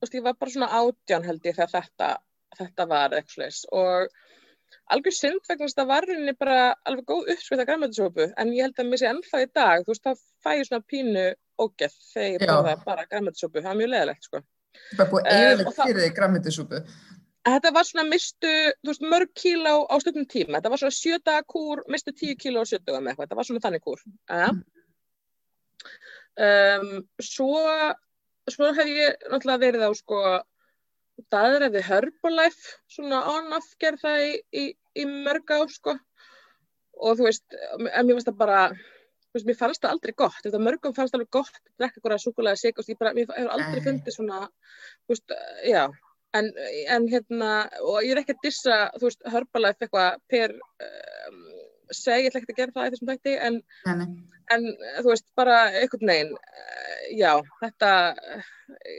veist, 0.03 0.17
ég 0.17 0.25
var 0.25 0.37
bara 0.39 0.53
svona 0.55 0.71
átján 0.81 1.27
held 1.27 1.47
ég 1.47 1.57
þegar 1.57 1.73
þetta, 1.77 2.09
þetta 2.59 2.87
var 2.91 3.15
eitthvað 3.17 3.35
slags 3.37 3.61
og 3.71 4.17
algjör 4.95 5.15
synd 5.15 5.45
vegna 5.47 5.67
þess 5.67 5.75
að 5.75 5.81
það 5.81 5.91
var 5.91 6.07
rauninni 6.07 6.35
bara 6.39 6.59
alveg 6.87 7.07
góð 7.11 7.31
uppsvita 7.35 7.67
græmætisópu, 7.67 8.27
en 8.39 8.53
ég 8.55 8.67
held 8.67 8.81
að 8.81 8.91
mér 8.91 9.01
sé 9.01 9.09
ennþá 9.11 9.43
í 9.43 9.47
dag, 9.51 9.85
þú 9.85 9.93
veist, 9.93 10.05
það 10.07 10.25
fæ 10.43 10.51
ég 10.57 10.67
svona 10.69 10.89
pínu 10.93 11.25
ógeð 11.61 11.95
þegar 12.11 12.35
ég 12.35 12.51
borða 12.51 12.75
bara 12.85 13.07
græmætisópu, 13.11 13.61
það 13.61 13.71
er 13.73 13.79
mjög 13.81 13.91
leðilegt, 13.93 14.27
sko. 14.29 14.43
Það 14.91 15.05
er 15.05 15.09
búið 15.11 15.31
eiginlega 15.31 15.71
um, 15.71 15.79
fyrir 15.81 16.01
því 16.01 16.11
græmætisópu. 16.19 16.83
Þetta 17.41 17.71
var 17.73 17.87
svona 17.87 18.05
mistu, 18.05 18.51
þú 18.83 18.91
veist, 18.91 19.07
mörg 19.13 19.31
kílá 19.37 19.71
á 19.89 19.95
stöldum 20.01 20.27
tíma. 20.29 20.59
Þetta 20.59 20.71
var 20.73 20.81
svona 20.81 20.97
sjöta 20.97 21.39
kúr, 21.49 21.81
mistu 21.89 22.13
tíu 22.13 22.37
kílá 22.37 22.61
á 22.61 22.69
sjöta 22.69 22.99
með 22.99 23.11
eitthvað. 23.11 23.25
Þetta 23.25 23.39
var 23.39 23.47
svona 23.47 23.63
þannig 23.63 23.83
kúr. 23.87 24.03
Um, 26.41 26.91
svo, 27.25 27.63
svo 28.53 28.71
hef 28.77 28.89
ég 28.89 29.27
náttúrulega 29.31 29.63
verið 29.65 29.83
á 29.87 29.91
sko, 29.97 30.21
daðræði 31.33 31.83
Herbalife, 31.85 32.77
svona 32.91 33.23
on-off 33.33 33.75
gerð 33.81 34.05
það 34.05 34.23
í, 34.27 34.31
í, 34.61 34.63
í 35.01 35.05
mörg 35.09 35.53
á 35.53 35.59
sko. 35.71 35.97
Og 37.01 37.17
þú 37.17 37.27
veist, 37.27 37.45
en 37.79 38.05
mér 38.05 38.13
finnst 38.15 38.29
það 38.29 38.39
bara, 38.41 38.61
þú 38.69 39.37
veist, 39.37 39.49
mér 39.49 39.59
fannst 39.59 39.83
það 39.83 39.95
aldrei 39.95 40.15
gott. 40.23 40.39
Þetta 40.43 40.61
mörgum 40.61 40.95
fannst 40.97 41.15
það 41.15 41.21
alveg 41.21 41.33
gott, 41.37 41.59
drekka 41.79 41.99
eitthvað 41.99 42.23
sukulega 42.23 42.61
sig 42.61 42.77
og 42.77 42.91
ég 42.91 42.99
bara, 42.99 43.13
mér 43.17 43.29
hefur 43.31 43.53
aldrei 43.55 43.83
fundið 43.87 44.17
svona, 44.17 44.41
þú 45.05 45.15
veist, 45.15 45.35
já. 45.67 45.83
En, 46.37 46.47
en 46.95 47.07
hérna, 47.11 47.47
og 47.83 48.05
ég 48.05 48.13
er 48.13 48.21
ekki 48.21 48.37
að 48.37 48.45
dissa, 48.45 48.77
þú 48.99 49.09
veist, 49.09 49.25
Herbalife 49.33 49.87
eitthvað 49.87 50.21
per 50.31 50.53
um, 51.91 51.97
seg, 51.97 52.25
ég 52.25 52.31
ætla 52.31 52.41
ekki 52.41 52.55
að 52.55 52.61
gera 52.61 52.75
það 52.75 52.87
í 52.87 52.93
þessum 52.95 53.11
tækti, 53.11 53.37
en, 53.47 53.61
en 54.55 54.67
þú 55.01 55.07
veist, 55.11 55.27
bara 55.37 55.61
einhvern 55.81 56.13
veginn, 56.13 56.35
uh, 56.35 57.05
já, 57.19 57.31
þetta, 57.63 57.93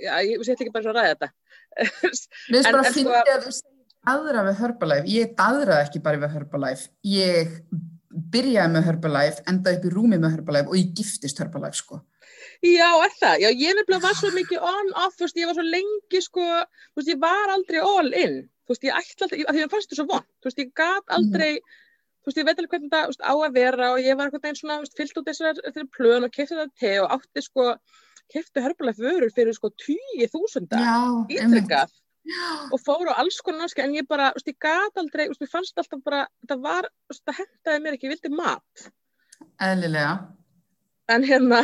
já, 0.05 0.15
ég 0.29 0.47
sé 0.47 0.57
ekki 0.57 0.73
bara 0.75 0.87
svo 0.87 0.95
að 0.95 1.01
ræða 1.01 1.15
þetta. 1.15 1.33
Mér 1.83 1.93
finnst 2.03 2.69
bara 2.69 2.83
að 2.85 2.99
finna 2.99 3.21
að 3.23 3.47
þú 3.47 3.55
segir 3.57 3.73
aðra 4.11 4.47
við 4.49 4.61
Herbalife, 4.63 5.11
ég 5.11 5.35
aðraði 5.41 5.87
ekki 5.87 6.03
bara 6.03 6.21
við 6.23 6.33
Herbalife, 6.37 6.89
ég 7.07 7.53
byrjaði 8.33 8.75
með 8.75 8.89
Herbalife, 8.89 9.45
endaði 9.51 9.79
upp 9.79 9.87
í 9.87 9.93
rúmi 9.93 10.19
með 10.19 10.35
Herbalife 10.37 10.73
og 10.73 10.79
ég 10.79 10.91
giftist 10.99 11.43
Herbalife, 11.43 11.79
sko. 11.79 12.01
Já, 12.63 12.89
er 13.03 13.15
það. 13.19 13.37
Já, 13.43 13.49
ég 13.59 13.77
nefnilega 13.79 14.05
var 14.05 14.19
svo 14.19 14.33
mikið 14.35 14.67
on-off, 14.73 15.15
þú 15.19 15.27
veist, 15.27 15.39
ég 15.39 15.51
var 15.51 15.59
svo 15.59 15.67
lengi, 15.67 16.23
sko, 16.23 16.49
þú 16.93 17.01
veist, 17.01 17.13
ég 17.13 17.23
var 17.23 17.55
aldrei 17.55 17.81
all-in, 17.83 18.37
þú 18.67 18.75
veist, 18.75 18.89
ég 18.89 18.99
ætla 18.99 19.29
aldrei, 19.29 19.41
því 19.47 19.63
það 19.63 19.73
fannst 19.77 19.93
þú 19.93 19.99
svo 19.99 20.09
von, 20.11 20.27
þú 20.43 20.51
veist, 20.51 20.63
ég 20.63 20.75
gaf 20.83 21.17
aldrei, 21.19 21.51
mm. 21.59 21.81
Þú 22.23 22.31
veist, 22.31 22.39
ég 22.39 22.47
veit 22.47 22.61
alveg 22.61 22.75
hvernig 22.77 22.93
veist, 22.95 23.25
á 23.25 23.35
að 23.35 23.57
vera 23.57 23.91
og 23.95 24.03
ég 24.03 24.19
var 24.19 24.31
eitthvað 24.31 24.49
einn 24.51 24.59
svona, 24.59 24.79
fyllt 24.99 25.19
út 25.19 25.31
þessar 25.31 25.89
plön 25.97 26.27
og 26.27 26.35
kefti 26.35 26.59
það 26.59 26.73
te 26.79 26.93
og 27.03 27.17
átti, 27.17 27.43
sko, 27.43 27.67
kefti 28.33 28.65
hörpulega 28.65 28.99
förur 29.01 29.35
fyrir, 29.35 29.57
sko, 29.59 29.73
20.000 29.87 30.69
ítrykkað 31.35 31.99
og 32.71 32.79
fóru 32.79 33.11
á 33.11 33.19
alls 33.19 33.41
konar 33.43 33.67
náttúrulega, 33.67 33.89
en 33.89 33.97
ég 33.99 34.07
bara, 34.07 34.31
þú 34.31 34.39
veist, 34.39 34.53
ég 34.53 34.61
gaf 34.63 35.01
aldrei, 35.03 35.25
þú 35.27 35.35
veist, 35.35 35.43
ég 35.43 35.51
fannst 35.51 35.83
alltaf 35.83 36.05
bara, 36.07 36.21
það 36.47 36.63
var, 36.69 36.87
þú 36.87 37.15
veist, 37.15 37.25
það 37.27 37.41
hendaði 37.41 37.83
mér 37.83 37.97
ekki, 37.97 38.07
ég 38.07 38.15
vildi 38.15 38.31
mat. 38.39 38.87
Eðlilega. 39.67 40.13
En 41.11 41.27
hérna, 41.27 41.59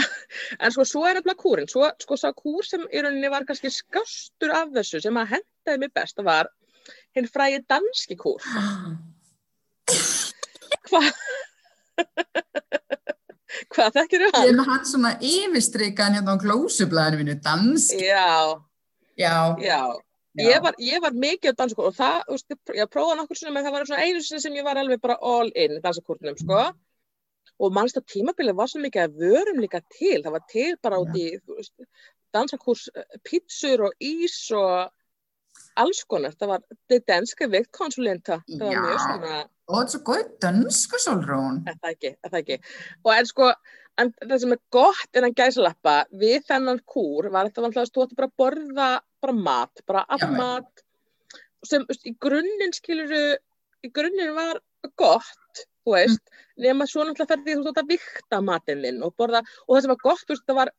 en 0.59 0.75
sko 0.75 0.85
svo 0.85 1.05
er 1.07 1.21
nefnilega 1.21 1.39
kúrin, 1.39 1.71
svo 1.71 1.87
sko 2.03 2.19
sá 2.19 2.33
kúr 2.35 2.67
sem 2.67 2.83
í 2.91 3.05
rauninni 3.05 3.31
var 3.31 3.47
kannski 3.47 3.71
skástur 3.71 4.51
af 4.53 4.75
þessu 4.75 5.01
sem 5.05 5.21
að 5.21 5.37
hendaði 5.37 5.85
mig 5.85 5.95
best, 5.95 6.19
það 6.19 6.27
var 6.33 6.51
hinn 7.17 7.31
fræði 7.31 7.63
danski 7.71 8.19
kúr 8.19 8.43
hvað 10.91 11.13
hvað 13.75 13.95
þekkir 13.97 14.25
þú 14.25 14.33
hann? 14.35 14.45
Ég 14.45 14.53
er 14.53 14.59
með 14.59 14.69
hann 14.73 14.85
svona 14.89 15.15
yfirstrykan 15.25 16.19
hérna 16.19 16.37
á 16.37 16.43
glósublaðinu 16.43 17.23
minu, 17.23 17.39
dansk 17.45 18.03
já, 18.03 18.59
já, 19.19 19.35
já. 19.63 19.81
Ég 20.39 20.61
var, 20.63 20.77
ég 20.79 21.01
var 21.03 21.17
mikið 21.19 21.57
á 21.57 21.59
danskúr 21.59 21.89
og 21.89 21.97
það, 21.97 22.19
ég 22.77 22.91
prófaði 22.93 23.17
nokkur 23.19 23.39
svona, 23.41 23.55
menn 23.57 23.65
það 23.67 23.75
var 23.75 23.89
svona 23.89 24.05
einu 24.07 24.21
sem 24.23 24.59
ég 24.59 24.67
var 24.67 24.79
alveg 24.79 25.01
bara 25.03 25.17
all 25.25 25.51
in 25.59 25.81
danskúrnum, 25.83 26.37
sko. 26.39 26.61
Og 27.59 27.75
mannst 27.75 27.99
að 27.99 28.07
tímabilið 28.13 28.55
var 28.61 28.71
svo 28.71 28.83
mikið 28.85 29.03
að 29.03 29.17
vörum 29.25 29.59
líka 29.65 29.81
til, 29.91 30.21
það 30.23 30.37
var 30.37 30.45
til 30.53 30.69
bara 30.85 31.01
út 31.03 31.17
í 31.19 31.27
dansakurs, 32.37 32.87
eh, 32.95 33.19
pítsur 33.27 33.89
og 33.89 33.97
ís 33.99 34.37
og 34.55 34.93
alls 35.83 36.05
konar, 36.07 36.37
það 36.39 36.53
var 36.53 36.63
det 36.93 37.01
danske 37.09 37.49
vektkonsulenta, 37.51 38.43
það 38.47 38.67
var 38.69 38.83
mjög 38.85 39.01
svona 39.07 39.41
og 39.69 39.75
þetta 39.77 39.85
er 39.85 39.93
svo 39.93 40.01
góð 40.09 40.31
dansku 40.43 41.01
solrún 41.03 41.61
það 41.69 41.91
ekki, 41.93 42.15
það 42.25 42.39
ekki 42.41 42.59
og 43.05 43.13
en 43.15 43.29
sko, 43.29 43.51
en 44.01 44.13
það 44.23 44.43
sem 44.45 44.55
er 44.57 44.63
gott 44.75 45.21
að 45.21 45.29
gæsalappa 45.41 45.97
við 46.23 46.39
þennan 46.49 46.83
kúr 46.89 47.31
var 47.35 47.49
þetta 47.49 47.65
vantilega 47.67 47.87
að 47.87 47.93
stóta 47.93 48.19
bara 48.19 48.31
að 48.31 48.39
borða 48.43 48.91
bara 49.23 49.37
mat, 49.37 49.85
bara 49.87 50.07
all 50.09 50.31
mat 50.35 50.85
sem 51.67 51.85
í 52.07 52.15
grunninn 52.23 52.75
skiluru 52.77 53.23
í 53.85 53.93
grunninn 53.95 54.35
var 54.37 54.61
gott 54.99 55.65
þú 55.85 55.95
veist, 55.95 56.21
mm. 56.23 56.45
nema 56.65 56.87
svo 56.89 57.05
náttúrulega 57.05 57.35
ferði 57.35 57.57
þú 57.57 57.65
veist 57.69 57.81
að 57.83 57.95
vikta 57.95 58.43
matinn 58.45 58.83
minn 58.83 59.01
og 59.05 59.17
borða 59.19 59.43
og 59.67 59.75
það 59.75 59.83
sem 59.85 59.95
var 59.95 60.05
gott, 60.05 60.25
þú 60.25 60.35
veist, 60.35 60.47
það 60.49 60.61
var 60.61 60.73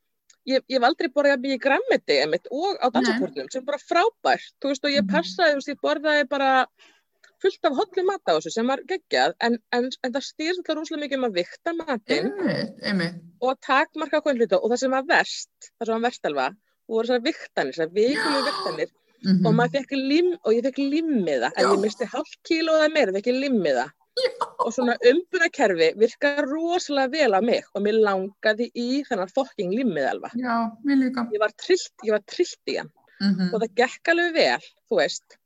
ég, 0.48 0.64
ég 0.66 0.76
hef 0.78 0.86
aldrei 0.88 1.10
borðið 1.14 1.44
mikið 1.44 1.62
græmiti 1.66 2.18
og 2.50 2.80
á 2.80 2.86
dansakórnum 2.94 3.50
sem 3.52 3.66
bara 3.66 3.82
frábært 3.82 4.66
veist 4.66 4.86
og 4.86 4.94
ég 4.94 5.04
mm. 5.04 5.12
passaði, 5.12 5.54
þú 5.54 5.60
veist, 5.60 5.72
ég 5.74 5.84
borðaði 5.84 6.26
bara 6.30 6.50
fullt 7.42 7.68
af 7.68 7.76
hotli 7.78 8.04
mat 8.06 8.22
á 8.28 8.32
þessu 8.36 8.52
sem 8.54 8.70
var 8.70 8.82
geggjað, 8.88 9.36
en, 9.46 9.58
en, 9.76 9.90
en 10.04 10.14
það 10.16 10.26
stýr 10.26 10.56
svolítið 10.56 10.78
rúslega 10.78 11.02
mikið 11.04 11.20
um 11.20 11.28
að 11.28 11.38
vikta 11.40 11.76
matinn 11.78 12.32
og 13.40 13.60
takmarka 13.66 14.20
okkur 14.20 14.40
hlutu 14.40 14.58
og 14.60 14.72
það 14.72 14.82
sem 14.82 14.96
var 14.96 15.06
verst, 15.08 15.70
það 15.78 15.86
sem 15.86 15.96
var 15.96 16.04
verst 16.08 16.28
alveg 16.30 16.58
voru 16.90 17.08
þessar 17.08 17.24
viktanir, 17.24 17.76
þessar 17.76 17.94
vikulegu 17.94 18.44
viktanir 18.48 18.90
mm 18.90 19.30
-hmm. 19.30 19.46
og 19.46 19.56
maður 19.56 19.72
fekk 19.78 19.96
lim 20.10 20.30
og 20.34 20.52
ég 20.56 20.66
fekk 20.66 20.82
limmiða, 20.94 21.50
ef 21.56 21.64
ég 21.70 21.80
misti 21.84 22.10
hálf 22.12 22.36
kíló 22.48 22.76
eða 22.78 22.92
meira, 22.94 23.16
fekk 23.16 23.32
ég 23.32 23.42
limmiða. 23.46 23.86
Og 24.60 24.72
svona 24.74 24.96
umbunarkerfi 25.10 25.92
virkar 25.96 26.44
rosalega 26.44 27.12
vel 27.14 27.32
á 27.38 27.40
mig 27.40 27.64
og 27.74 27.84
mér 27.84 28.00
langaði 28.06 28.66
í 28.74 28.88
þennan 29.08 29.30
fokking 29.32 29.72
limmiðalva 29.72 30.28
Já, 30.34 30.56
mér 30.84 30.98
líka. 31.04 31.24
Ég 31.32 31.40
var 31.40 31.54
trillt, 31.56 31.94
ég 32.04 32.12
var 32.16 32.24
trillt 32.26 32.72
í 32.72 32.76
hann. 32.80 32.90
Mm 33.20 33.32
-hmm. 33.36 33.54
og 33.54 33.62
það 33.62 33.74
gekk 33.80 34.10
alveg 34.12 34.34
vel, 34.34 34.66
þú 34.88 34.96
veist 35.00 35.39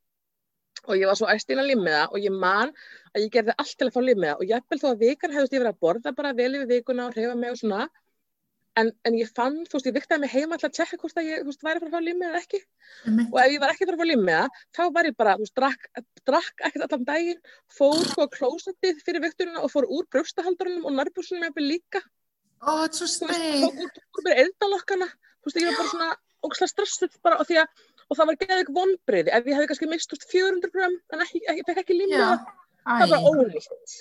og 0.86 0.94
ég 0.98 1.10
var 1.10 1.18
svo 1.18 1.28
æst 1.32 1.50
inn 1.50 1.62
að 1.62 1.70
limmiða 1.72 2.06
og 2.10 2.18
ég 2.22 2.38
man 2.44 2.72
að 3.14 3.26
ég 3.26 3.34
gerði 3.34 3.56
allt 3.58 3.76
til 3.78 3.88
að 3.88 3.94
fá 3.96 4.00
limmiða 4.04 4.38
og 4.38 4.46
ég 4.48 4.56
eppil 4.62 4.80
þó 4.82 4.88
að 4.92 5.04
vikar 5.04 5.34
hefðist 5.34 5.56
ég 5.56 5.62
verið 5.64 5.74
að 5.74 5.82
borða 5.86 6.14
bara 6.16 6.32
vel 6.40 6.50
yfir 6.54 6.72
vikuna 6.72 7.08
og 7.08 7.18
reyfa 7.18 7.36
mig 7.38 7.54
og 7.54 7.60
svona 7.60 7.88
En, 8.74 8.88
en 9.06 9.14
ég 9.14 9.28
fann, 9.30 9.60
þú 9.68 9.76
veist, 9.76 9.86
ég 9.86 9.94
viktaði 9.94 10.24
mig 10.24 10.32
heima 10.32 10.56
alltaf 10.56 10.72
að 10.72 10.78
tjekka 10.80 10.96
hvort 10.98 11.18
að 11.20 11.28
ég, 11.28 11.42
þú 11.44 11.52
veist, 11.52 11.60
væri 11.62 11.78
að 11.78 11.84
fara 11.84 11.90
að 11.90 11.94
fá 11.94 12.06
limmiða 12.08 12.30
eða 12.32 12.40
ekki. 12.40 12.60
Mm 13.04 13.12
-hmm. 13.12 13.28
Og 13.30 13.38
ef 13.42 13.52
ég 13.52 13.60
var 13.62 13.70
ekki 13.70 13.84
að 13.84 13.88
fara 13.88 13.96
að 13.96 14.02
fá 14.02 14.08
limmiða, 14.10 14.46
þá 14.76 14.82
var 14.96 15.04
ég 15.08 15.16
bara, 15.20 15.34
þú 15.36 15.44
veist, 15.44 15.54
drakk, 15.60 15.82
drakk 16.30 16.64
ekkert 16.66 16.86
allan 16.86 17.04
daginn, 17.10 17.40
fór 17.70 18.02
sko 18.02 18.26
á 18.26 18.34
klósetið 18.34 18.96
fyrir 19.06 19.22
vikturina 19.22 19.62
og 19.62 19.70
fór 19.70 19.86
úr 19.86 20.04
brjóstahaldurinn 20.10 20.82
og 20.82 20.92
nærbúrsunum 20.98 21.46
og 28.11 28.14
og 28.14 28.18
það 28.20 28.30
var 28.30 28.40
geðið 28.40 28.62
ekki 28.62 28.75
vonbreiði, 28.78 29.32
ef 29.34 29.49
ég 29.49 29.56
hefði 29.58 29.70
kannski 29.70 29.90
mist, 29.90 30.11
þú 30.11 30.18
veist, 30.18 30.28
400 30.32 30.75
gram, 30.75 30.99
en 31.14 31.25
ekki, 31.25 31.40
ekki, 31.50 31.64
ekki, 31.64 31.82
ekki 31.82 31.96
limmiða, 31.99 32.34
það 32.84 33.14
var 33.14 33.30
ónýtt. 33.30 33.96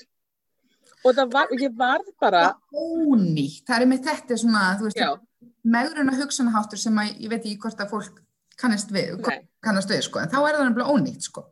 Og 1.04 1.16
það 1.18 1.32
var, 1.34 1.56
ég 1.60 1.80
varð 1.80 2.12
bara 2.24 2.44
ónýtt, 2.72 3.64
það 3.68 3.80
er 3.80 3.90
með 3.92 4.06
þetta 4.10 4.38
svona, 4.44 4.68
þú 4.80 4.90
veist, 4.90 5.26
meðruna 5.74 6.20
hugsanaháttur 6.20 6.82
sem 6.84 7.02
að, 7.02 7.16
ég 7.24 7.34
veit 7.34 7.42
ekki 7.42 7.58
hvort 7.66 7.82
að 7.84 7.96
fólk 7.96 8.22
kannast 8.60 8.94
við, 8.94 9.18
kannast 9.66 9.92
við, 9.92 10.06
sko. 10.06 10.22
En 10.22 10.32
þá 10.32 10.40
er 10.44 10.56
það 10.60 10.66
náttúrulega 10.68 10.96
ónýtt, 10.96 11.28
sko. 11.28 11.48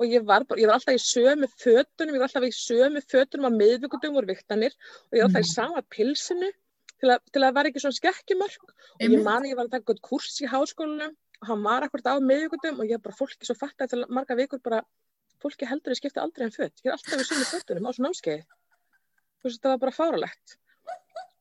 Og 0.00 0.08
ég 0.08 0.24
var 0.24 0.46
bara, 0.48 0.60
ég 0.62 0.70
var 0.70 0.78
alltaf 0.78 0.96
í 0.96 1.02
sömu 1.02 1.46
fötunum 1.60 2.14
ég 2.16 2.22
var 2.22 2.30
alltaf 2.30 2.46
í 2.46 2.54
sömu 2.56 3.02
fötunum 3.04 3.50
á 3.52 3.52
miðvíkundum 3.52 4.14
voru 4.16 4.30
viktanir 4.30 4.72
og 4.72 5.18
ég 5.18 5.20
var 5.20 5.28
alltaf 5.28 5.44
í 5.44 5.50
mm. 5.50 5.52
sama 5.52 5.82
pilsinu 5.92 6.48
til 7.02 7.10
að, 7.12 7.20
til 7.28 7.42
að 7.44 7.52
var 7.58 7.68
ekki 7.68 7.82
svona 7.82 7.98
skekkjumörk. 7.98 8.72
Og 8.96 9.04
ég 9.04 9.26
mani, 9.26 9.50
ég 9.52 9.58
var 9.58 9.68
að 9.68 9.74
taka 9.74 9.82
eitthvað 9.82 10.00
kurs 10.08 10.40
í 10.40 10.48
háskólanum 10.48 11.12
og 11.12 11.21
hann 11.48 11.62
var 11.64 11.86
akkurat 11.86 12.12
á 12.12 12.14
miðvíkundum 12.22 12.80
og 12.82 12.90
ég 12.90 13.02
bara 13.02 13.16
fólki 13.16 13.46
svo 13.46 13.56
fatt 13.58 13.84
að 13.84 14.04
marga 14.08 14.36
vikur 14.38 14.62
bara 14.62 14.82
fólki 15.42 15.68
heldur 15.68 15.94
ég 15.94 16.00
skipti 16.00 16.22
aldrei 16.22 16.46
en 16.46 16.54
fött, 16.54 16.82
ég 16.84 16.90
er 16.90 16.96
alltaf 16.96 17.22
í 17.22 17.26
sömu 17.26 17.46
fötunum 17.50 17.88
á 17.88 17.90
svona 17.92 18.10
námskeið 18.10 18.44
þú 18.44 19.48
veist, 19.48 19.62
það 19.62 19.74
var 19.74 19.82
bara 19.84 19.96
fáralegt 19.96 20.56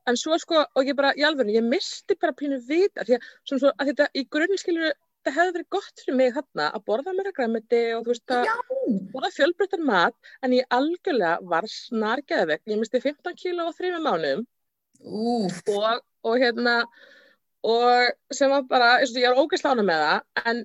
en 0.09 0.17
svo 0.17 0.37
sko, 0.41 0.63
og 0.65 0.89
ég 0.89 0.97
bara, 0.97 1.13
í 1.13 1.23
alveg 1.25 1.53
ég 1.53 1.65
misti 1.65 2.17
bara 2.17 2.35
pínu 2.37 2.57
vita 2.65 3.05
því 3.05 3.17
að, 3.19 3.29
svo, 3.45 3.71
að 3.71 3.91
þetta, 3.91 4.09
í 4.17 4.25
grunni 4.33 4.57
skilur 4.57 4.95
það 5.21 5.35
hefði 5.37 5.55
verið 5.57 5.69
gott 5.75 6.01
fyrir 6.01 6.17
mig 6.17 6.33
þarna 6.33 6.67
að 6.73 6.85
borða 6.89 7.13
mér 7.13 7.29
að 7.29 7.35
græmiti 7.37 7.81
og 7.93 8.05
þú 8.07 8.13
veist 8.15 8.33
að 8.33 8.47
borða 9.13 9.31
fjölbreyttar 9.35 9.83
mat, 9.85 10.17
en 10.41 10.55
ég 10.57 10.77
algjörlega 10.77 11.51
var 11.53 11.69
snargeðvegg, 11.69 12.63
ég 12.73 12.81
misti 12.81 13.03
15 13.03 13.37
kíla 13.37 13.69
á 13.69 13.77
þrjum 13.77 14.07
mánum 14.07 14.45
og, 15.05 16.01
og 16.25 16.41
hérna 16.41 16.79
og 17.67 18.33
sem 18.33 18.49
var 18.49 18.63
bara, 18.69 18.93
ég 19.05 19.27
var 19.29 19.41
ógæslána 19.41 19.85
með 19.85 20.05
það 20.05 20.47
en 20.51 20.63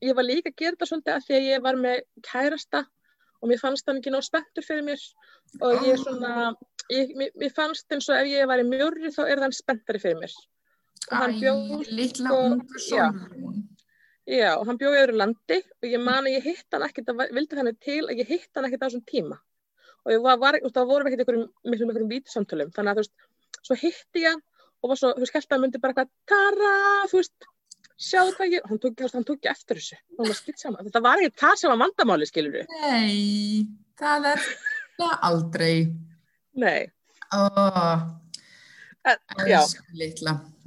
ég 0.00 0.16
var 0.16 0.26
líka 0.26 0.50
að 0.50 0.56
gera 0.56 0.76
þetta 0.76 0.88
svolítið 0.88 1.14
að 1.14 1.26
því 1.26 1.36
að 1.36 1.48
ég 1.48 1.64
var 1.66 1.80
með 1.80 2.02
kærasta 2.24 2.84
og 3.40 3.50
mér 3.50 3.60
fannst 3.60 3.88
hann 3.88 4.00
ekki 4.00 4.12
ná 4.12 4.20
spenntur 4.24 4.64
fyrir 4.64 4.86
mér. 4.86 5.02
Og 5.64 5.84
ég 5.88 5.98
svona, 6.00 6.52
ég, 6.92 7.12
mér, 7.18 7.32
mér 7.40 7.52
fannst 7.56 7.92
eins 7.92 8.08
og 8.12 8.20
ef 8.20 8.30
ég 8.30 8.48
var 8.48 8.62
í 8.62 8.68
mjörri 8.68 9.12
þá 9.14 9.22
er 9.26 9.42
þann 9.44 9.56
spenntari 9.56 10.00
fyrir 10.02 10.20
mér. 10.20 10.36
Og 11.10 11.16
hann 11.16 11.36
bjóð 11.40 11.86
sko, 11.96 12.40
Já, 14.30 14.50
og 14.54 14.66
hann 14.68 14.78
bjóði 14.78 14.98
í 14.98 15.02
öðru 15.02 15.16
landi 15.18 15.56
og 15.58 15.86
ég 15.90 16.02
man 16.04 16.28
að 16.28 16.36
ég 16.36 16.44
hitt 16.44 16.76
hann 16.76 16.84
ekkert, 16.86 17.08
að 17.10 17.32
vildi 17.34 17.56
þannig 17.58 17.78
til 17.82 18.02
að 18.04 18.20
ég 18.20 18.28
hitt 18.30 18.50
hann 18.54 18.68
ekkert 18.68 18.84
á 18.84 18.86
þessum 18.86 19.06
tíma. 19.08 19.40
Og 20.04 20.22
var, 20.22 20.38
var 20.40 20.58
og 20.60 20.70
það 20.76 20.90
voru 20.92 21.08
ekkert 21.08 21.24
einhverjum, 21.24 21.48
miklum 21.66 21.90
einhverjum 21.90 22.12
vítisamtölum, 22.12 22.70
þannig 22.76 22.92
að 22.92 23.00
þú 23.00 23.02
veist, 23.02 23.24
svo 23.66 23.78
hitti 23.80 24.22
ég 24.22 24.36
hann 24.36 24.44
og 24.80 24.92
var 24.92 25.00
svo, 25.00 25.14
þú 25.16 25.24
veist, 25.24 25.34
held 25.36 25.48
að 25.48 25.56
hann 25.56 25.64
myndi 25.64 25.80
bara 25.82 25.94
eitthvað, 25.94 26.12
Tara, 26.30 26.74
þú 27.10 27.20
veist, 27.20 27.48
sjáðu 28.00 28.36
hvað 28.36 28.54
ég, 28.56 28.68
hann 28.70 28.80
tók, 28.82 29.02
hann 29.14 29.26
tók 29.28 29.50
eftir 29.52 29.80
þessu, 29.80 29.98
hann 30.18 30.30
var 30.30 30.38
skilt 30.38 30.62
saman, 30.62 30.86
þetta 30.86 31.04
var 31.04 31.24
ekki 31.24 31.42
það 31.42 31.58
sem 31.60 31.72
var 31.72 31.82
mandamáli, 31.82 32.28
skilur 32.30 32.56
við. 32.56 32.72
Nei, 32.80 33.66
það 34.00 34.30
er 34.32 34.46
það 35.00 35.28
aldrei. 35.30 35.74
Nei. 36.60 36.80
Oh. 37.30 38.08
En, 39.08 39.16
já. 39.48 39.60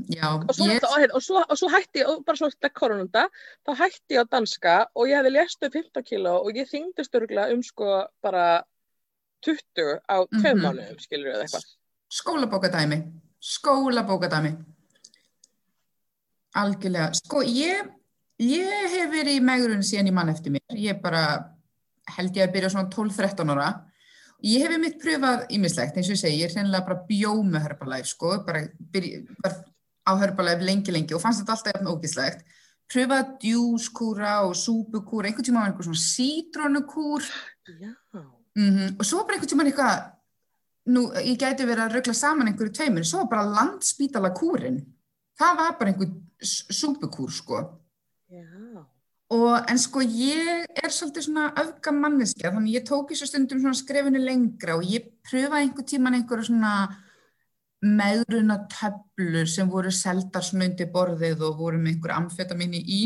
Já, 0.09 0.29
og, 0.35 0.53
svo, 0.57 0.65
ég... 0.67 0.81
og, 0.83 1.03
og, 1.13 1.21
svo, 1.23 1.41
og 1.45 1.57
svo 1.59 1.69
hætti 1.71 2.01
ég, 2.01 2.21
bara 2.25 2.39
svo 2.39 2.49
þetta 2.49 2.71
koronunda, 2.73 3.27
þá 3.65 3.71
hætti 3.83 4.17
ég 4.17 4.25
á 4.25 4.31
danska 4.31 4.75
og 4.97 5.09
ég 5.09 5.19
hefði 5.19 5.33
lest 5.35 5.67
upp 5.67 5.77
15 5.77 6.07
kíló 6.07 6.33
og 6.41 6.57
ég 6.57 6.69
þingdist 6.69 7.13
örgulega 7.19 7.53
um 7.53 7.61
sko 7.65 7.99
bara 8.25 8.63
20 9.45 10.01
á 10.09 10.17
tveim 10.39 10.59
mm 10.59 10.65
-hmm. 10.65 10.99
skilur 10.99 11.29
við 11.29 11.43
eitthvað. 11.43 11.67
Skólabókadæmi, 12.09 12.97
skólabókadæmi. 13.43 14.53
Algjörlega. 16.55 17.11
Sko, 17.17 17.41
ég, 17.43 17.89
ég 18.39 18.91
hef 18.93 19.09
verið 19.11 19.39
í 19.39 19.43
megurinn 19.43 19.83
síðan 19.85 20.11
í 20.11 20.15
mann 20.15 20.31
eftir 20.31 20.53
mér. 20.53 20.77
Ég 20.77 21.01
bara 21.03 21.23
held 22.17 22.37
ég 22.37 22.47
að 22.47 22.55
byrja 22.55 22.71
svona 22.73 22.91
12-13 22.93 23.53
ára. 23.55 23.69
Ég 24.43 24.65
hef 24.65 24.79
mitt 24.79 24.97
pröfað 24.99 25.45
ímislegt, 25.55 25.95
eins 25.95 26.09
og 26.09 26.17
ég 26.17 26.19
segi, 26.19 26.39
ég 26.41 26.49
er 26.49 26.57
hreinlega 26.57 26.87
bara 26.87 27.05
bjóð 27.07 27.45
með 27.47 27.63
Herbalife, 27.63 28.09
sko, 28.11 28.33
bara, 28.43 28.65
byrja, 28.91 29.21
bara 29.39 29.61
á 30.03 30.11
Herbalife 30.19 30.67
lengi, 30.67 30.91
lengi 30.91 31.15
og 31.15 31.23
fannst 31.23 31.39
þetta 31.43 31.55
alltaf 31.55 31.71
eftir 31.71 31.91
ógíslegt. 31.93 32.43
Pröfað 32.91 33.29
djúskúra 33.39 34.33
og 34.43 34.57
súpukúra, 34.59 35.29
einhvern 35.29 35.47
tíma 35.47 35.61
var 35.63 35.71
einhver 35.71 35.87
svona 35.87 36.03
sítrónukúr. 36.03 37.23
Mm 38.55 38.69
-hmm. 38.69 38.99
og 38.99 39.05
svo 39.05 39.23
bara 39.23 39.33
einhvern 39.33 39.49
tíman 39.49 39.67
eitthvað 39.67 40.12
nú, 40.91 41.05
ég 41.23 41.37
gæti 41.39 41.67
verið 41.67 41.85
að 41.85 41.95
ruggla 41.97 42.15
saman 42.17 42.49
einhverju 42.51 42.73
tveimur, 42.75 43.05
svo 43.07 43.27
bara 43.29 43.47
landspítala 43.47 44.33
kúrin 44.35 44.81
það 45.39 45.59
var 45.59 45.77
bara 45.79 45.93
einhver 45.93 46.11
súpukúr 46.43 47.31
sko. 47.31 47.61
Já. 48.33 48.49
og 49.33 49.69
en 49.69 49.79
sko 49.79 50.01
ég 50.01 50.65
er 50.77 50.91
svolítið 50.93 51.25
svona 51.27 51.45
öfga 51.57 51.91
manniska 51.93 52.51
þannig 52.53 52.79
ég 52.79 52.85
tók 52.87 53.11
í 53.13 53.17
svo 53.17 53.27
stundum 53.29 53.61
svona 53.61 53.77
skrefinu 53.77 54.21
lengra 54.21 54.77
og 54.77 54.85
ég 54.89 55.05
pröfaði 55.25 55.67
einhver 55.67 55.85
tíman 55.89 56.17
einhverju 56.17 56.49
svona 56.49 56.73
meðruna 57.83 58.57
töflur 58.71 59.49
sem 59.49 59.69
voru 59.69 59.91
seldar 59.93 60.45
svona 60.45 60.69
undir 60.69 60.89
borðið 60.93 61.45
og 61.45 61.61
voru 61.61 61.81
með 61.81 61.95
einhverju 61.95 62.17
amfetaminni 62.17 62.81
í 62.81 63.01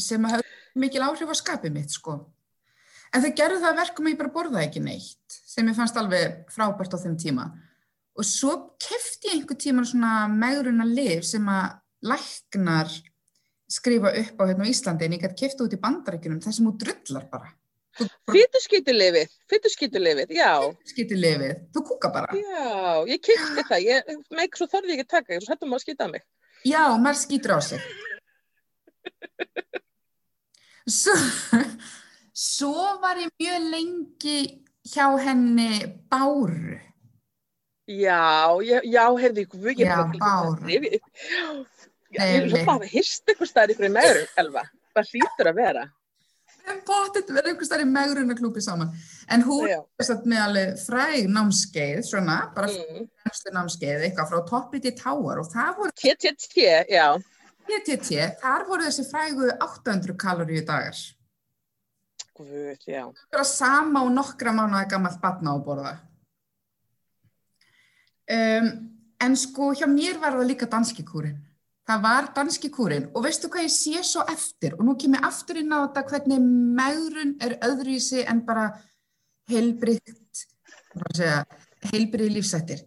sem 0.00 0.24
hafði 0.28 0.80
mikil 0.80 1.04
áhrif 1.08 1.32
á 1.32 1.36
skapið 1.40 1.72
mitt 1.72 1.92
sko. 1.92 2.18
En 3.14 3.24
þau 3.24 3.32
gerðu 3.38 3.62
það 3.64 3.80
verkum 3.80 4.08
að 4.08 4.12
ég 4.12 4.20
bara 4.20 4.34
borða 4.34 4.64
ekki 4.66 4.84
neitt 4.84 5.25
sem 5.56 5.68
ég 5.70 5.76
fannst 5.76 5.96
alveg 5.96 6.44
frábært 6.52 6.92
á 6.92 6.98
þeim 7.00 7.16
tíma. 7.20 7.48
Og 8.16 8.24
svo 8.24 8.52
kefti 8.80 9.30
ég 9.30 9.38
einhver 9.38 9.58
tíma 9.60 9.84
svona 9.88 10.26
megruna 10.28 10.84
liv 10.88 11.24
sem 11.24 11.44
að 11.48 11.78
læknar 12.04 12.92
skrifa 13.68 14.12
upp 14.20 14.40
á 14.40 14.42
hérna 14.46 14.68
á 14.68 14.70
Íslandi 14.72 15.06
en 15.06 15.16
ég 15.16 15.22
gæti 15.24 15.40
kefti 15.44 15.64
út 15.64 15.74
í 15.74 15.80
bandarækjunum 15.80 16.42
þar 16.44 16.56
sem 16.56 16.68
þú 16.68 16.74
drullar 16.82 17.24
bara. 17.32 17.48
Fyturskýtulefið, 18.28 19.30
fyturskýtulefið, 19.48 20.32
já. 20.36 20.52
Fyturskýtulefið, 20.60 21.54
þú 21.72 21.82
kúka 21.88 22.10
bara. 22.12 22.36
Já, 22.36 23.08
ég 23.08 23.22
kefti 23.24 23.64
það, 23.64 23.86
ég, 23.86 24.10
með 24.36 24.58
svo 24.60 24.68
þorði 24.68 24.92
ég 24.92 25.00
ekki 25.00 25.12
taka, 25.14 25.40
svo 25.40 25.54
hættum 25.54 25.72
maður 25.72 25.80
að 25.80 25.86
skýta 25.86 26.08
mig. 26.12 26.26
Já, 26.68 26.82
maður 27.00 27.20
skýtur 27.22 27.56
á 27.56 27.60
sig. 27.64 27.80
Svo... 30.86 31.14
Svo 32.36 32.98
var 33.02 33.18
ég 33.18 33.32
mjög 33.40 33.64
lengi 33.72 34.65
hjá 34.86 35.06
henni 35.18 35.86
Báru. 36.10 36.78
Já, 37.86 38.50
já, 38.66 38.80
já 38.82 39.04
heyrðu 39.20 39.44
ykkur. 39.46 39.74
Já, 39.78 39.98
Báru. 40.18 40.66
Ég 42.16 42.22
er 42.22 42.48
svo 42.48 42.64
bara 42.64 42.86
að 42.86 42.92
hýrst 42.94 43.30
ykkur 43.34 43.48
staðir 43.50 43.74
ykkur 43.74 43.88
í 43.88 43.94
megrun, 43.94 44.26
Elva. 44.40 44.64
Það 44.96 45.12
hlýtur 45.12 45.50
að 45.50 45.58
vera. 45.60 45.84
En 46.66 46.80
bóttið 46.86 47.30
verður 47.30 47.52
ykkur 47.54 47.68
staðir 47.68 47.86
í 47.86 47.90
megrun 47.92 48.32
að 48.32 48.40
klúpi 48.40 48.62
saman. 48.64 48.90
En 49.30 49.42
hún 49.46 49.68
er 49.70 50.06
satt 50.06 50.26
með 50.26 50.42
alveg 50.44 50.80
fræg 50.82 51.28
námskeið, 51.30 52.00
svona, 52.06 52.38
bara 52.54 52.70
mm. 52.72 53.06
frægstu 53.22 53.54
námskeið, 53.54 54.06
eitthvað 54.06 54.32
frá 54.32 54.40
toppið 54.50 54.86
til 54.86 54.94
táar 54.98 55.42
og 55.42 55.50
það 55.52 55.70
voru... 55.80 55.94
TTT, 56.02 56.66
já. 56.90 57.06
TTT, 57.66 58.18
þar 58.42 58.66
voru 58.70 58.88
þessi 58.88 59.06
frægu 59.10 59.50
800 59.54 60.18
kaloríu 60.22 60.64
dagar. 60.66 60.98
Guð, 62.36 62.76
já. 62.84 63.06
Það 63.32 63.40
er 63.40 63.48
sama 63.48 64.02
og 64.04 64.12
nokkra 64.12 64.52
mánuða 64.52 64.84
gammalt 64.90 65.20
batna 65.22 65.54
á 65.54 65.58
borða. 65.64 65.94
Um, 68.26 68.68
en 69.22 69.36
sko 69.38 69.70
hjá 69.72 69.86
mér 69.88 70.18
var 70.20 70.36
það 70.36 70.50
líka 70.50 70.68
danski 70.68 71.04
kúrin. 71.06 71.38
Það 71.86 72.02
var 72.02 72.28
danski 72.34 72.68
kúrin 72.74 73.06
og 73.14 73.22
veistu 73.24 73.48
hvað 73.48 73.68
ég 73.68 73.72
sé 73.72 74.02
svo 74.04 74.24
eftir 74.28 74.74
og 74.74 74.82
nú 74.84 74.96
kemur 74.98 75.22
ég 75.22 75.28
aftur 75.28 75.60
inn 75.60 75.70
á 75.70 75.86
þetta 75.86 76.02
hvernig 76.10 76.48
megrun 76.80 77.36
er 77.46 77.54
öðruvísi 77.62 78.24
en 78.26 78.42
bara 78.44 78.66
heilbriðt, 79.46 80.42
heilbriði 81.92 82.32
lífsættir 82.34 82.82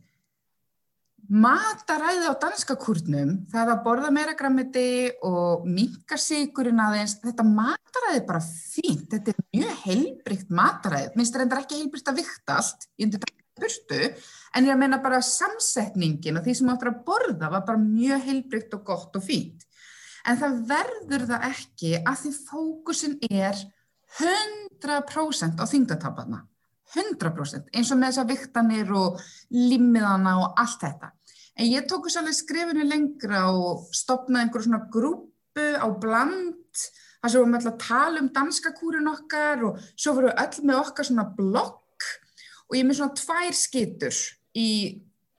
mataræði 1.29 2.25
á 2.25 2.33
danska 2.41 2.75
kurnum, 2.81 3.35
það 3.51 3.73
að 3.73 3.81
borða 3.85 4.09
meira 4.13 4.33
grammiti 4.37 5.11
og 5.25 5.67
minka 5.69 6.17
sigurinn 6.17 6.81
aðeins, 6.81 7.19
þetta 7.21 7.45
mataræði 7.45 8.21
er 8.21 8.25
bara 8.25 8.41
fínt, 8.45 9.05
þetta 9.13 9.35
er 9.35 9.43
mjög 9.53 9.83
heilbrygt 9.85 10.49
mataræði, 10.49 11.11
minnst 11.19 11.37
er 11.37 11.45
þetta 11.45 11.61
ekki 11.61 11.81
heilbrygt 11.83 12.09
að 12.09 12.21
vikta 12.23 12.57
allt 12.61 12.87
í 12.97 13.05
undir 13.05 13.35
burtu, 13.59 14.01
en 14.55 14.69
ég 14.69 14.79
meina 14.79 15.01
bara 15.03 15.21
samsetningin 15.25 16.39
og 16.39 16.45
því 16.45 16.55
sem 16.57 16.71
áttur 16.73 16.93
að 16.93 17.01
borða 17.07 17.51
var 17.53 17.65
bara 17.67 17.81
mjög 17.81 18.25
heilbrygt 18.25 18.77
og 18.79 18.85
gott 18.87 19.19
og 19.19 19.25
fínt. 19.25 19.65
En 20.27 20.39
það 20.39 20.61
verður 20.69 21.27
það 21.29 21.45
ekki 21.49 21.91
að 22.01 22.23
því 22.23 22.31
fókusin 22.49 23.17
er 23.29 23.59
100% 24.19 25.61
á 25.61 25.65
þingdatabarna. 25.69 26.43
100% 26.89 27.69
eins 27.77 27.91
og 27.93 27.99
með 28.01 28.11
þess 28.11 28.21
að 28.23 28.31
viktanir 28.33 28.91
og 28.97 29.19
limmiðana 29.53 30.35
og 30.41 30.59
allt 30.59 30.81
þetta. 30.81 31.11
En 31.59 31.67
ég 31.67 31.87
tók 31.89 32.07
þess 32.07 32.21
alveg 32.21 32.37
skrifinu 32.37 32.85
lengra 32.87 33.49
og 33.51 33.89
stopnaði 33.95 34.45
einhverjum 34.45 34.69
svona 34.69 34.85
grúpu 34.93 35.65
á 35.75 35.87
bland, 35.91 36.83
þar 37.19 37.33
sem 37.33 37.35
við 37.35 37.43
varum 37.43 37.57
alltaf 37.57 37.73
að 37.73 37.81
tala 37.83 38.21
um 38.23 38.29
danska 38.37 38.71
kúrin 38.77 39.11
okkar 39.11 39.65
og 39.67 39.81
svo 39.91 40.15
vorum 40.15 40.31
við 40.31 40.39
öll 40.45 40.69
með 40.69 40.81
okkar 40.85 41.09
svona 41.09 41.27
blokk 41.35 42.07
og 42.69 42.77
ég 42.77 42.85
er 42.85 42.87
með 42.87 42.99
svona 43.01 43.19
tvær 43.19 43.59
skitur 43.59 44.21
í 44.55 44.69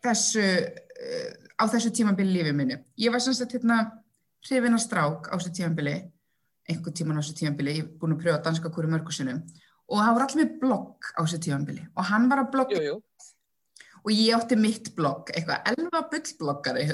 þessu, 0.05 0.45
uh, 0.45 1.33
á 1.57 1.65
þessu 1.73 1.95
tímambili 1.97 2.37
lífið 2.37 2.57
minni. 2.59 2.81
Ég 3.01 3.15
var 3.15 3.25
að 3.25 3.57
hérna 3.57 3.81
hrifina 4.45 4.81
strák 4.81 5.33
á 5.33 5.35
þessu 5.39 5.55
tímambili, 5.57 5.97
einhver 6.69 6.97
tíman 6.97 7.17
á 7.17 7.25
þessu 7.25 7.39
tímambili, 7.41 7.79
ég 7.81 7.87
er 7.87 7.93
búin 7.97 8.19
að 8.19 8.27
pröfa 8.27 8.45
danska 8.45 8.73
kúri 8.75 8.93
mörgursunum 8.93 9.41
og 9.91 9.99
það 9.99 10.13
voru 10.15 10.27
allir 10.27 10.45
með 10.45 10.59
blokk 10.61 11.15
á 11.17 11.21
þessu 11.25 11.41
tímambili 11.47 11.87
og 11.97 12.11
hann 12.13 12.29
var 12.31 12.45
að 12.45 12.53
blokka 12.53 12.99
og 14.05 14.13
ég 14.15 14.37
átti 14.37 14.57
mitt 14.59 14.93
blogg, 14.97 15.33
eitthvað 15.35 15.73
elva 15.73 16.03
bullbloggari 16.11 16.87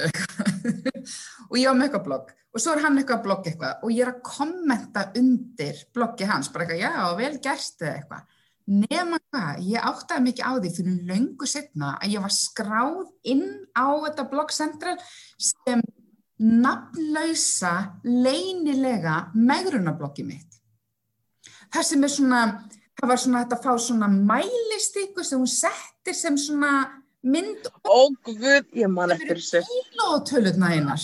og 1.51 1.59
ég 1.61 1.69
á 1.69 1.73
með 1.73 1.87
eitthvað 1.87 2.07
blogg. 2.09 2.33
Og 2.57 2.62
svo 2.62 2.73
er 2.73 2.83
hann 2.87 2.97
eitthvað 3.01 3.27
blogg 3.27 3.51
eitthvað. 3.51 3.85
Og 3.85 3.92
ég 3.92 4.07
er 4.07 4.14
að 4.14 4.23
kommenta 4.25 5.05
undir 5.21 5.83
bloggi 5.95 6.29
hans, 6.29 6.49
bara 6.53 6.64
eitthvað 6.64 6.83
já, 6.83 6.95
vel 7.19 7.35
gerst 7.45 7.85
eða 7.85 7.99
eitthvað. 8.01 8.33
Nema 8.66 9.21
hvað, 9.29 9.61
ég 9.69 9.85
áttaði 9.90 10.25
mikið 10.25 10.49
á 10.49 10.53
því 10.57 10.71
fyrir 10.75 10.97
löngu 11.11 11.47
setna 11.47 11.92
að 12.01 12.16
ég 12.16 12.25
var 12.25 12.35
skráð 12.35 13.05
inn 13.31 13.45
á 13.79 13.87
þetta 14.07 14.25
bloggcentral 14.33 14.97
sem 15.38 15.85
nafnlausa 16.42 17.75
leynilega 18.05 19.21
megrunarbloggi 19.37 20.27
mitt. 20.27 20.59
Það 21.71 21.87
sem 21.90 22.09
er 22.09 22.12
svona 22.12 22.40
það 22.97 23.11
var 23.12 23.23
svona 23.23 23.45
þetta 23.45 23.59
að 23.59 23.64
fá 23.66 23.85
svona 23.87 24.09
mælistíku 24.12 25.25
sem 25.25 25.40
hún 25.40 25.51
settir 26.07 26.14
sem 26.19 26.37
svona 26.38 27.03
mynd 27.27 27.66
Ó 27.83 28.07
guð, 28.25 28.66
ég 28.77 28.90
man 28.90 29.11
eftir 29.11 29.40
þessu. 29.40 29.62
kílótölutna 29.66 30.71
einar. 30.77 31.03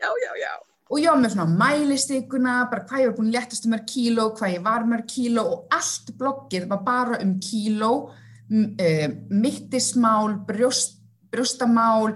Já, 0.00 0.08
já, 0.08 0.32
já. 0.40 0.52
Og 0.90 1.00
ég 1.00 1.10
var 1.10 1.20
með 1.20 1.34
svona 1.34 1.58
mælistíkuna 1.58 2.54
bara 2.70 2.84
hvað 2.88 3.00
ég 3.00 3.08
var 3.10 3.16
búin 3.18 3.30
að 3.30 3.38
letast 3.38 3.66
um 3.66 3.72
mér 3.74 3.84
kíló 3.88 4.26
hvað 4.36 4.54
ég 4.54 4.64
var 4.64 4.84
mér 4.88 5.04
kíló 5.08 5.44
og 5.52 5.72
allt 5.72 6.12
bloggið 6.18 6.68
var 6.68 6.82
bara 6.84 7.20
um 7.24 7.38
kíló 7.40 7.92
uh, 8.08 9.08
mittismál 9.30 10.36
brjóst, 10.46 11.00
brjóstamál 11.32 12.14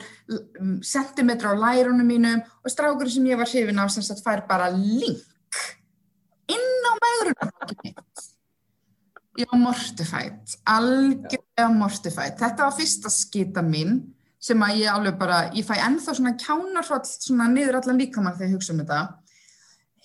sentimetra 0.85 1.53
á 1.53 1.61
lærunum 1.61 2.07
mínum 2.07 2.45
og 2.63 2.71
strákur 2.71 3.09
sem 3.11 3.25
ég 3.27 3.41
var 3.41 3.49
hrifin 3.49 3.81
af 3.81 3.91
sem 3.93 4.05
sagt 4.05 4.25
fær 4.25 4.45
bara 4.49 4.69
link 4.71 5.25
inn 6.49 6.89
á 6.89 6.93
meðruna 7.03 7.51
Já, 9.39 9.47
mortified, 9.55 10.57
algjörlega 10.67 11.69
mortified. 11.71 12.35
Þetta 12.41 12.65
var 12.65 12.75
fyrsta 12.75 13.11
skita 13.13 13.63
mín 13.63 14.01
sem 14.43 14.63
að 14.67 14.81
ég 14.81 14.91
alveg 14.91 15.19
bara, 15.19 15.39
ég 15.55 15.67
fæ 15.67 15.77
ennþá 15.79 16.15
svona 16.17 16.33
kjánarhvall 16.39 17.05
svona 17.07 17.47
niður 17.53 17.79
allan 17.79 18.01
líkamann 18.03 18.35
þegar 18.35 18.49
ég 18.51 18.57
hugsa 18.57 18.75
um 18.75 18.81
þetta. 18.83 19.01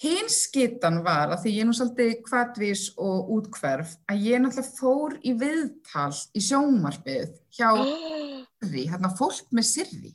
Hins 0.04 0.38
skitan 0.48 1.00
var 1.06 1.34
að 1.34 1.46
því 1.46 1.54
ég 1.56 1.65
nú 1.65 1.74
svolítið 1.78 2.13
hvaðvís 2.28 2.84
og 3.02 3.32
útkverf 3.38 3.96
að 4.10 4.26
ég 4.28 4.43
náttúrulega 4.43 4.78
fór 4.78 5.15
í 5.22 5.34
viðtal 5.41 6.12
í 6.34 6.43
sjónmarfið 6.43 7.34
hjá 7.58 7.69
sirri, 8.63 8.86
hérna 8.89 9.13
fólk 9.17 9.50
með 9.54 9.69
sirri 9.69 10.13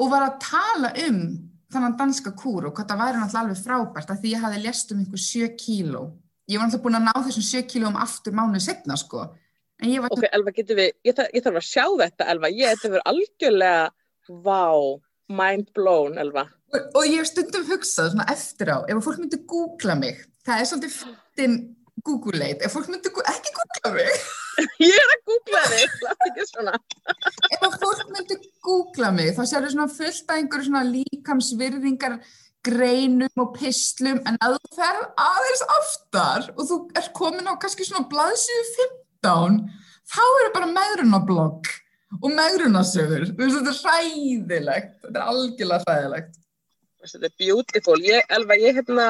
og 0.00 0.10
var 0.10 0.26
að 0.26 0.40
tala 0.42 0.90
um 1.06 1.20
þannan 1.72 1.96
danska 1.98 2.32
kúr 2.36 2.68
og 2.68 2.76
hvað 2.76 2.90
það 2.90 3.02
væri 3.04 3.20
náttúrulega 3.20 3.44
alveg 3.44 3.62
frábært 3.62 4.12
að 4.12 4.22
því 4.22 4.34
ég 4.34 4.44
hafi 4.44 4.62
lest 4.64 4.92
um 4.92 5.00
einhver 5.04 5.24
7 5.24 5.50
kíló 5.60 6.04
ég 6.50 6.60
var 6.60 6.68
alltaf 6.68 6.84
búin 6.84 6.98
að 6.98 7.08
ná 7.08 7.14
þessum 7.16 7.46
7 7.50 7.64
kílum 7.72 7.96
aftur 8.00 8.36
mánuð 8.36 8.66
setna 8.66 8.98
sko. 9.00 9.28
Var... 9.84 10.10
Ok, 10.10 10.28
Elva, 10.30 10.52
getur 10.54 10.78
við, 10.78 10.92
ég, 11.04 11.16
þarf, 11.16 11.32
ég 11.34 11.44
þarf 11.44 11.60
að 11.60 11.66
sjá 11.68 11.86
þetta 12.04 12.28
Elva, 12.32 12.52
ég 12.52 12.76
þetta 12.76 12.92
verður 12.92 13.08
algjörlega 13.10 13.88
vá, 14.44 14.68
mind 15.40 15.72
blown 15.76 16.20
Elva. 16.22 16.46
Og, 16.74 16.86
og 16.94 17.08
ég 17.08 17.20
hef 17.20 17.32
stundum 17.32 17.66
hugsað 17.68 18.12
svona 18.14 18.28
eftir 18.32 18.70
á, 18.70 18.78
ef 18.86 19.02
fólk 19.04 19.20
myndi 19.22 19.40
googla 19.50 19.98
mig 19.98 20.22
það 20.44 20.60
er 20.60 20.68
svolítið 20.68 20.94
fyrtin 20.98 21.58
Google-leit, 22.04 22.62
ef 22.64 22.74
fólk 22.74 22.90
myndi 22.92 23.10
ekki 23.30 23.52
googla 23.54 23.92
mig. 23.94 24.24
Ég 24.84 24.92
er 24.92 25.12
að 25.14 25.22
googla 25.30 25.60
þig, 25.70 25.94
það 26.02 26.10
er 26.12 26.30
ekki 26.30 26.46
svona. 26.50 26.74
Ef 27.56 27.76
fólk 27.80 28.02
myndi 28.12 28.38
googla 28.66 29.12
mig 29.14 29.30
þá 29.36 29.42
séu 29.42 29.54
það 29.56 29.70
svona 29.74 29.86
fullt 29.94 30.34
af 30.34 30.40
einhverju 30.40 30.68
svona 30.68 30.84
líkamsvirðingar 30.90 32.18
greinum 32.66 33.44
og 33.44 33.54
pislum 33.58 34.20
en 34.28 34.38
að 34.44 34.56
þú 34.56 34.78
fer 34.78 35.00
aðeins 35.20 35.64
aftar 35.78 36.50
og 36.54 36.68
þú 36.70 36.78
er 37.00 37.10
komin 37.16 37.50
á 37.50 37.54
kannski 37.60 37.86
svona 37.88 38.08
blaðsíðu 38.10 38.66
15 39.24 39.60
þá 40.14 40.24
eru 40.24 40.52
bara 40.56 40.72
meðrunablokk 40.72 41.70
og 42.20 42.28
meðrunasögur 42.32 43.30
þetta 43.36 43.74
er 43.74 43.80
hræðilegt 43.82 44.98
þetta 45.04 45.14
er 45.14 45.30
algjörlega 45.32 45.84
hræðilegt. 45.88 46.42
Þetta 47.04 47.26
er 47.28 47.32
beautiful. 47.36 47.98
Ég, 48.00 48.22
Elva, 48.32 48.56
ég 48.56 48.78
hérna 48.78 49.06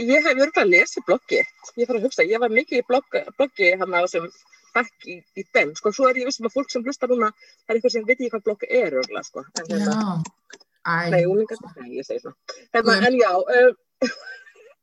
ég 0.00 0.24
hef 0.24 0.34
verið 0.34 0.58
að 0.58 0.72
lesa 0.72 1.02
bloggi 1.06 1.40
ég 1.40 1.86
fara 1.86 2.00
að 2.00 2.08
hugsa, 2.08 2.26
ég 2.26 2.42
var 2.42 2.52
mikið 2.52 2.80
í 2.80 2.86
bloggi, 2.88 3.22
bloggi 3.38 3.70
hann 3.78 3.94
að 3.94 4.08
þessum 4.08 4.28
bakk 4.74 5.06
í, 5.06 5.20
í 5.38 5.44
den 5.54 5.74
sko, 5.78 5.92
svo 5.94 6.08
er 6.10 6.18
ég 6.18 6.28
vissum 6.28 6.48
að 6.48 6.56
fólk 6.56 6.72
sem 6.72 6.82
hlusta 6.82 7.08
núna 7.10 7.30
það 7.36 7.68
er 7.68 7.78
eitthvað 7.78 7.94
sem 7.94 8.06
veit 8.08 8.16
ekki 8.16 8.30
hvað 8.32 8.46
bloggi 8.48 8.70
er 8.80 8.96
örgla, 9.02 9.22
sko. 9.26 9.44
en 9.60 9.70
hérna 10.84 11.16
Nei, 11.16 11.26
úlingar, 11.30 11.60
nei, 11.80 11.90
ég 11.98 12.06
segi 12.06 12.22
svona. 12.22 12.56
Hérna, 12.74 12.96
en 13.08 13.18
já. 13.18 13.30
Um, 13.34 14.10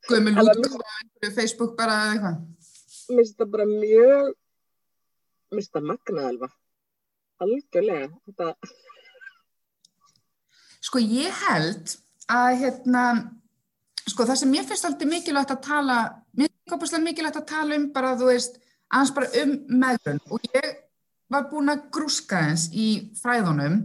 Guðmur 0.09 0.37
lúttum 0.37 0.81
á 0.81 1.27
Facebook 1.35 1.75
bara 1.77 1.97
eða 1.97 2.13
eitthvað? 2.13 2.39
Mér 3.11 3.19
finnst 3.21 3.37
það 3.41 3.51
bara 3.55 3.67
mjög, 3.69 4.31
mér 5.51 5.59
finnst 5.59 5.75
það 5.75 5.87
magnað 5.91 6.29
alveg. 6.31 6.55
Algjörlega. 7.41 8.09
Þetta... 8.29 8.71
Sko 10.81 11.03
ég 11.03 11.43
held 11.45 11.95
að 12.31 12.49
hérna, 12.63 13.05
sko 14.07 14.25
það 14.25 14.41
sem 14.41 14.57
ég 14.57 14.69
finnst 14.69 14.89
alltaf 14.89 15.11
mikilvægt 15.11 15.53
að 15.53 15.63
tala, 15.67 15.99
mér 16.37 16.51
finnst 16.71 16.95
það 16.95 17.05
mikilvægt 17.05 17.41
að 17.41 17.49
tala 17.53 17.77
um 17.77 17.89
bara, 17.93 18.15
þú 18.17 18.31
veist, 18.31 18.61
aðeins 18.91 19.13
bara 19.15 19.43
um 19.43 19.57
meðlun 19.81 20.23
og 20.31 20.47
ég 20.51 20.71
var 21.31 21.47
búin 21.51 21.71
að 21.71 21.85
grúska 21.95 22.41
eins 22.49 22.67
í 22.75 22.87
fræðunum 23.21 23.83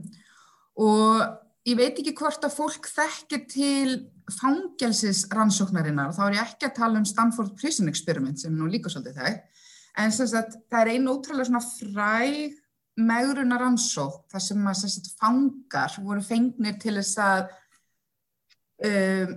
og 0.83 1.21
ég 1.67 1.79
veit 1.79 1.99
ekki 1.99 2.15
hvort 2.17 2.45
að 2.47 2.55
fólk 2.55 2.87
þekkir 2.91 3.43
til 3.51 3.97
fangjálsisrannsóknarinnar, 4.37 6.15
þá 6.15 6.23
er 6.27 6.37
ég 6.39 6.45
ekki 6.45 6.69
að 6.69 6.77
tala 6.81 7.01
um 7.01 7.09
Stanford 7.09 7.55
Prison 7.59 7.91
Experiment 7.91 8.43
sem 8.43 8.55
nú 8.55 8.69
líka 8.71 8.91
svolítið 8.93 9.21
það, 9.21 9.41
en 10.03 10.15
sagt, 10.15 10.57
það 10.71 10.81
er 10.81 10.93
einu 10.95 11.17
ótrúlega 11.17 11.49
svona 11.49 11.65
fræg 11.67 12.57
megruna 12.97 13.59
rannsók 13.61 14.25
þar 14.33 14.45
sem 14.45 14.71
að 14.71 14.81
sagt, 14.83 15.13
fangar 15.21 15.99
voru 16.03 16.25
fengnir 16.25 16.79
til 16.81 16.97
þess 16.97 17.21
að 17.21 17.43
um, 18.89 19.37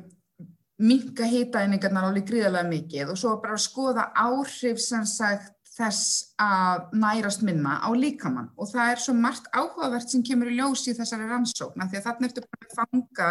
minka 0.79 1.27
hýtaeiningarnar 1.27 2.07
alveg 2.07 2.29
gríðarlega 2.29 2.71
mikið 2.71 3.13
og 3.13 3.19
svo 3.19 3.35
bara 3.43 3.57
að 3.57 3.65
skoða 3.65 4.05
áhrif 4.15 4.79
sem 4.83 5.03
sagt 5.09 5.58
þess 5.75 6.33
að 6.41 6.95
nærast 6.99 7.43
minna 7.45 7.77
á 7.79 7.89
líkamann 7.95 8.49
og 8.59 8.71
það 8.71 8.93
er 8.93 9.03
svo 9.03 9.13
margt 9.15 9.45
áhugavert 9.53 10.11
sem 10.11 10.23
kemur 10.25 10.49
í 10.51 10.57
ljósi 10.57 10.91
í 10.91 10.97
þessari 10.97 11.29
rannsókna 11.29 11.87
því 11.89 11.99
að 11.99 12.07
þarna 12.07 12.29
eftir 12.29 12.47
bara 12.47 12.67
að 12.67 12.79
fanga 12.79 13.29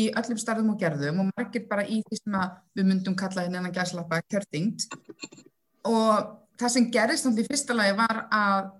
í 0.00 0.06
öllum 0.20 0.40
starðum 0.40 0.72
og 0.74 0.78
gerðum 0.80 1.20
og 1.22 1.32
margir 1.34 1.66
bara 1.70 1.84
í 1.84 2.00
því 2.06 2.20
sem 2.20 2.38
við 2.78 2.88
myndum 2.88 3.18
kalla 3.18 3.44
hérna 3.44 3.60
en 3.60 3.68
að 3.70 3.78
gæslappa 3.80 4.22
kjörtingt 4.30 4.88
og 5.90 6.32
það 6.60 6.74
sem 6.76 6.90
gerist 6.94 7.26
náttúrulega 7.26 7.44
í 7.44 7.52
fyrsta 7.52 7.78
lagi 7.78 7.96
var 7.98 8.20
að 8.32 8.70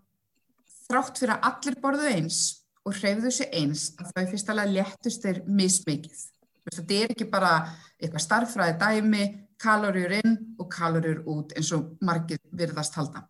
þrátt 0.84 1.20
fyrir 1.20 1.34
að 1.36 1.48
allir 1.50 1.80
borðu 1.82 2.12
eins 2.12 2.40
og 2.84 2.98
hreyfðu 2.98 3.32
sér 3.32 3.56
eins 3.60 3.88
að 3.98 4.10
það 4.12 4.24
í 4.24 4.30
fyrsta 4.32 4.56
lagi 4.56 4.76
léttust 4.76 5.26
er 5.28 5.40
mismikið. 5.48 6.24
Þetta 6.64 6.96
er 6.96 7.12
ekki 7.12 7.26
bara 7.28 7.52
eitthvað 7.98 8.24
starffræði 8.24 8.76
dæmi 8.80 9.24
kaloríur 9.60 10.16
inn 10.20 10.36
og 10.58 10.68
kaloríur 10.72 11.24
út 11.30 11.54
eins 11.56 11.72
og 11.76 11.94
margir 12.04 12.40
virðast 12.52 12.96
halda. 12.98 13.26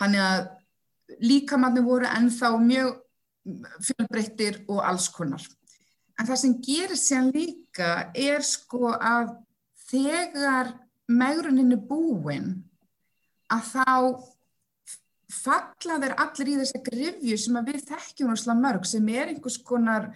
Þannig 0.00 0.22
að 0.24 0.44
líkamannir 1.24 1.86
voru 1.86 2.08
ennþá 2.08 2.52
mjög 2.60 2.94
fjölbreyttir 3.84 4.62
og 4.68 4.80
alls 4.84 5.08
konar. 5.12 5.42
En 6.18 6.28
það 6.28 6.40
sem 6.40 6.54
gerir 6.62 6.98
sér 6.98 7.32
líka 7.34 7.90
er 8.14 8.44
sko 8.46 8.94
að 8.94 9.34
þegar 9.90 10.72
megruninni 11.10 11.76
búin 11.76 12.54
að 13.52 13.66
þá 13.74 13.88
falla 15.34 15.98
þeir 16.00 16.14
allir 16.22 16.50
í 16.52 16.58
þessa 16.60 16.80
grifju 16.86 17.38
sem 17.40 17.58
við 17.66 17.82
þekkjum 17.90 18.32
úr 18.32 18.40
slag 18.40 18.60
mörg 18.62 18.86
sem 18.88 19.08
er 19.12 19.32
einhvers 19.32 19.58
konar 19.66 20.12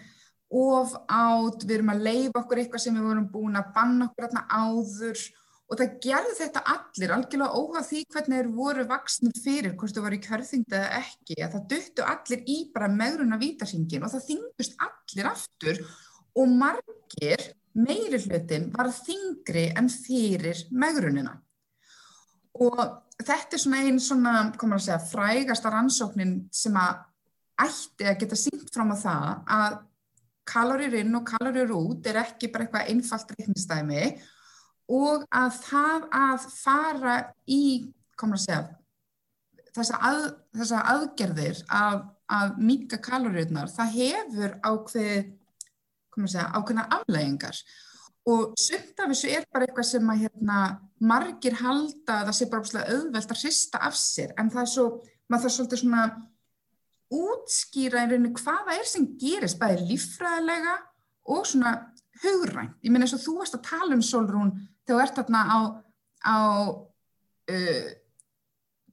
of 0.49 0.95
átt, 1.13 1.67
við 1.67 1.79
erum 1.79 1.93
að 1.93 2.07
leifa 2.07 2.41
okkur 2.41 2.63
eitthvað 2.63 2.85
sem 2.85 2.97
við 2.97 3.09
vorum 3.11 3.29
búin 3.33 3.61
að 3.61 3.71
banna 3.75 4.09
okkur 4.09 4.29
aðna 4.29 4.45
áður. 4.49 5.25
Og 5.69 5.77
það 5.77 5.97
gerði 6.01 6.35
þetta 6.39 6.61
allir, 6.73 7.11
algjörlega 7.13 7.61
óhað 7.61 7.89
því 7.91 7.99
hvernig 8.15 8.39
þeir 8.39 8.47
voru 8.57 8.85
vaksnir 8.89 9.41
fyrir, 9.45 9.75
hvort 9.77 9.97
þú 9.97 10.05
var 10.07 10.15
í 10.17 10.21
kjörþyngd 10.25 10.77
eða 10.79 11.01
ekki, 11.03 11.37
að 11.45 11.57
það 11.57 11.67
döttu 11.75 12.07
allir 12.09 12.47
í 12.49 12.57
bara 12.73 12.89
megruna 12.89 13.41
vítarsingin 13.41 14.07
og 14.07 14.15
það 14.15 14.25
þingust 14.31 14.79
allir 14.87 15.29
aftur 15.29 15.83
og 16.39 16.55
margir 16.57 17.45
meiri 17.77 18.23
hlutin 18.25 18.71
var 18.73 18.89
þingri 18.97 19.67
en 19.77 19.93
fyrir 19.93 20.65
megrunina. 20.73 21.37
Og 22.59 22.81
þetta 23.21 23.59
er 23.59 23.63
svona 23.63 23.83
einn 23.85 24.01
svona, 24.03 24.33
komur 24.57 24.81
að 24.81 24.87
segja, 24.89 25.03
frægasta 25.13 25.73
rannsóknin 25.75 26.35
sem 26.55 26.81
að 26.81 27.05
ætti 27.59 28.07
að 28.07 28.19
geta 28.23 28.39
sínt 28.39 28.73
fram 28.73 28.95
á 28.95 28.97
það 28.99 29.29
að 29.59 29.79
kalorir 30.49 30.99
inn 31.03 31.15
og 31.19 31.27
kalorir 31.29 31.73
út 31.77 32.07
er 32.09 32.23
ekki 32.25 32.51
bara 32.53 32.67
eitthvað 32.67 32.91
einfalt 32.93 33.33
reiknistæmi 33.37 34.03
og 34.99 35.25
að 35.35 35.57
það 35.67 36.07
að 36.17 36.47
fara 36.55 37.17
í, 37.45 37.63
komur 38.19 38.39
að 38.39 38.45
segja, 38.47 38.63
þessa, 39.77 39.99
að, 40.09 40.23
þessa 40.57 40.85
aðgerðir 40.95 41.61
að, 41.81 41.99
að 42.39 42.63
mika 42.71 43.01
kalorirnar, 43.05 43.69
það 43.73 43.93
hefur 43.99 44.57
ákveð, 44.65 45.29
komur 46.15 46.31
að 46.31 46.35
segja, 46.35 46.49
ákveðna 46.57 46.89
afleggingar 46.99 47.61
og 48.29 48.57
sumt 48.61 48.99
af 49.01 49.13
þessu 49.13 49.31
er 49.33 49.47
bara 49.53 49.69
eitthvað 49.69 49.89
sem 49.89 50.11
að 50.13 50.25
hérna, 50.27 50.57
margir 51.01 51.57
halda 51.61 52.19
að 52.21 52.27
það 52.31 52.37
sé 52.39 52.49
bara 52.53 52.83
auðvelt 52.95 53.33
að 53.33 53.45
hrista 53.45 53.81
af 53.87 53.97
sér 53.97 54.35
en 54.41 54.51
það 54.53 54.65
er 54.65 54.73
svo, 54.73 54.89
maður 55.29 55.49
er 55.49 55.55
svolítið 55.55 55.83
svona 55.85 56.03
útskýra 57.15 58.05
í 58.05 58.11
rauninu 58.11 58.35
hvaða 58.37 58.77
er 58.77 58.89
sem 58.89 59.07
gerist 59.21 59.59
bæði 59.61 59.87
líffræðilega 59.93 60.75
og 61.33 61.47
svona 61.49 61.75
hugrænt. 62.23 62.77
Ég 62.83 62.93
minna 62.93 63.07
eins 63.07 63.17
og 63.17 63.25
þú 63.25 63.39
varst 63.41 63.57
að 63.57 63.67
tala 63.69 63.97
um 63.97 64.05
Solrún 64.05 64.55
þegar 64.87 64.99
þú 64.99 65.03
ert 65.05 65.21
þarna 65.21 65.43
á, 65.49 65.59
á 66.25 66.37
uh, 67.55 67.91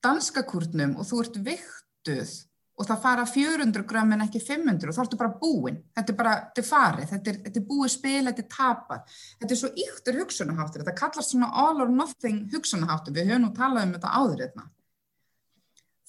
danskakurnum 0.05 0.99
og 0.99 1.09
þú 1.09 1.23
ert 1.23 1.39
viktuð 1.47 2.35
og 2.75 2.87
það 2.89 3.03
fara 3.05 3.25
400 3.29 3.85
gram 3.87 4.09
en 4.11 4.25
ekki 4.25 4.41
500 4.43 4.91
og 4.91 4.95
þá 4.95 5.03
ertu 5.05 5.19
bara 5.19 5.37
búinn. 5.39 5.77
Þetta 5.95 6.11
er 6.11 6.17
bara, 6.19 6.33
þetta 6.49 6.61
er 6.61 6.67
farið, 6.67 7.05
þetta 7.13 7.31
er, 7.31 7.37
þetta 7.45 7.61
er 7.61 7.67
búið 7.69 7.91
spil, 7.93 8.23
þetta 8.27 8.43
er 8.43 8.49
tapað. 8.51 9.19
Þetta 9.39 9.55
er 9.55 9.61
svo 9.61 9.69
yktur 9.85 10.19
hugsunaháttur, 10.19 10.83
þetta 10.83 10.97
kallast 10.99 11.31
svona 11.31 11.51
all 11.63 11.83
or 11.85 11.91
nothing 11.91 12.41
hugsunaháttur, 12.51 13.15
við 13.15 13.31
höfum 13.31 13.47
nú 13.47 13.53
talað 13.55 13.87
um 13.87 13.95
þetta 13.95 14.15
áður 14.19 14.43
hérna 14.43 14.67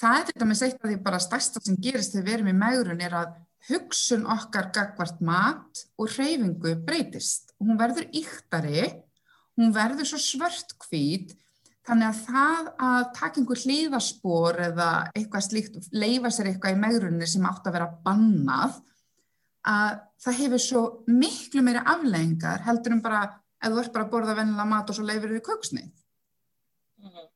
það 0.00 0.18
er 0.18 0.28
þetta 0.30 0.48
með 0.48 0.60
seitt 0.60 0.78
að 0.80 0.92
því 0.92 0.98
bara 1.06 1.22
stærsta 1.22 1.62
sem 1.64 1.78
gerist 1.82 2.14
þegar 2.14 2.26
við 2.26 2.36
erum 2.36 2.52
í 2.52 2.56
megrun 2.60 3.02
er 3.04 3.16
að 3.22 3.34
hugsun 3.70 4.28
okkar 4.30 4.70
gagvart 4.74 5.22
mat 5.24 5.82
og 5.98 6.12
hreyfingu 6.12 6.76
breytist 6.86 7.54
hún 7.62 7.78
verður 7.80 8.06
yktari, 8.14 8.86
hún 9.58 9.74
verður 9.74 10.10
svo 10.12 10.20
svörtkvít 10.22 11.34
þannig 11.86 12.08
að 12.10 12.20
það 12.26 12.70
að 12.88 13.08
taka 13.16 13.40
einhver 13.40 13.62
hlýðaspor 13.62 14.60
eða 14.68 14.90
eitthvað 15.14 15.46
slíkt, 15.46 15.78
leifa 15.94 16.32
sér 16.34 16.50
eitthvað 16.50 16.76
í 16.76 16.82
megrunni 16.82 17.30
sem 17.30 17.46
átt 17.46 17.66
að 17.66 17.78
vera 17.78 17.90
bannað 18.06 18.80
að 19.66 20.00
það 20.22 20.40
hefur 20.40 20.62
svo 20.62 20.82
miklu 21.10 21.62
meiri 21.66 21.82
afleggingar 21.82 22.64
heldur 22.66 22.96
um 22.96 23.02
bara, 23.02 23.22
ef 23.62 23.72
þú 23.72 23.82
ert 23.82 23.94
bara 23.94 24.06
að 24.06 24.12
borða 24.12 24.36
vennilega 24.38 24.70
mat 24.70 24.90
og 24.90 24.98
svo 24.98 25.06
leifir 25.06 25.32
þið 25.36 25.46
köksnið 25.50 25.94
Mm 26.96 27.08
-hmm. 27.08 27.35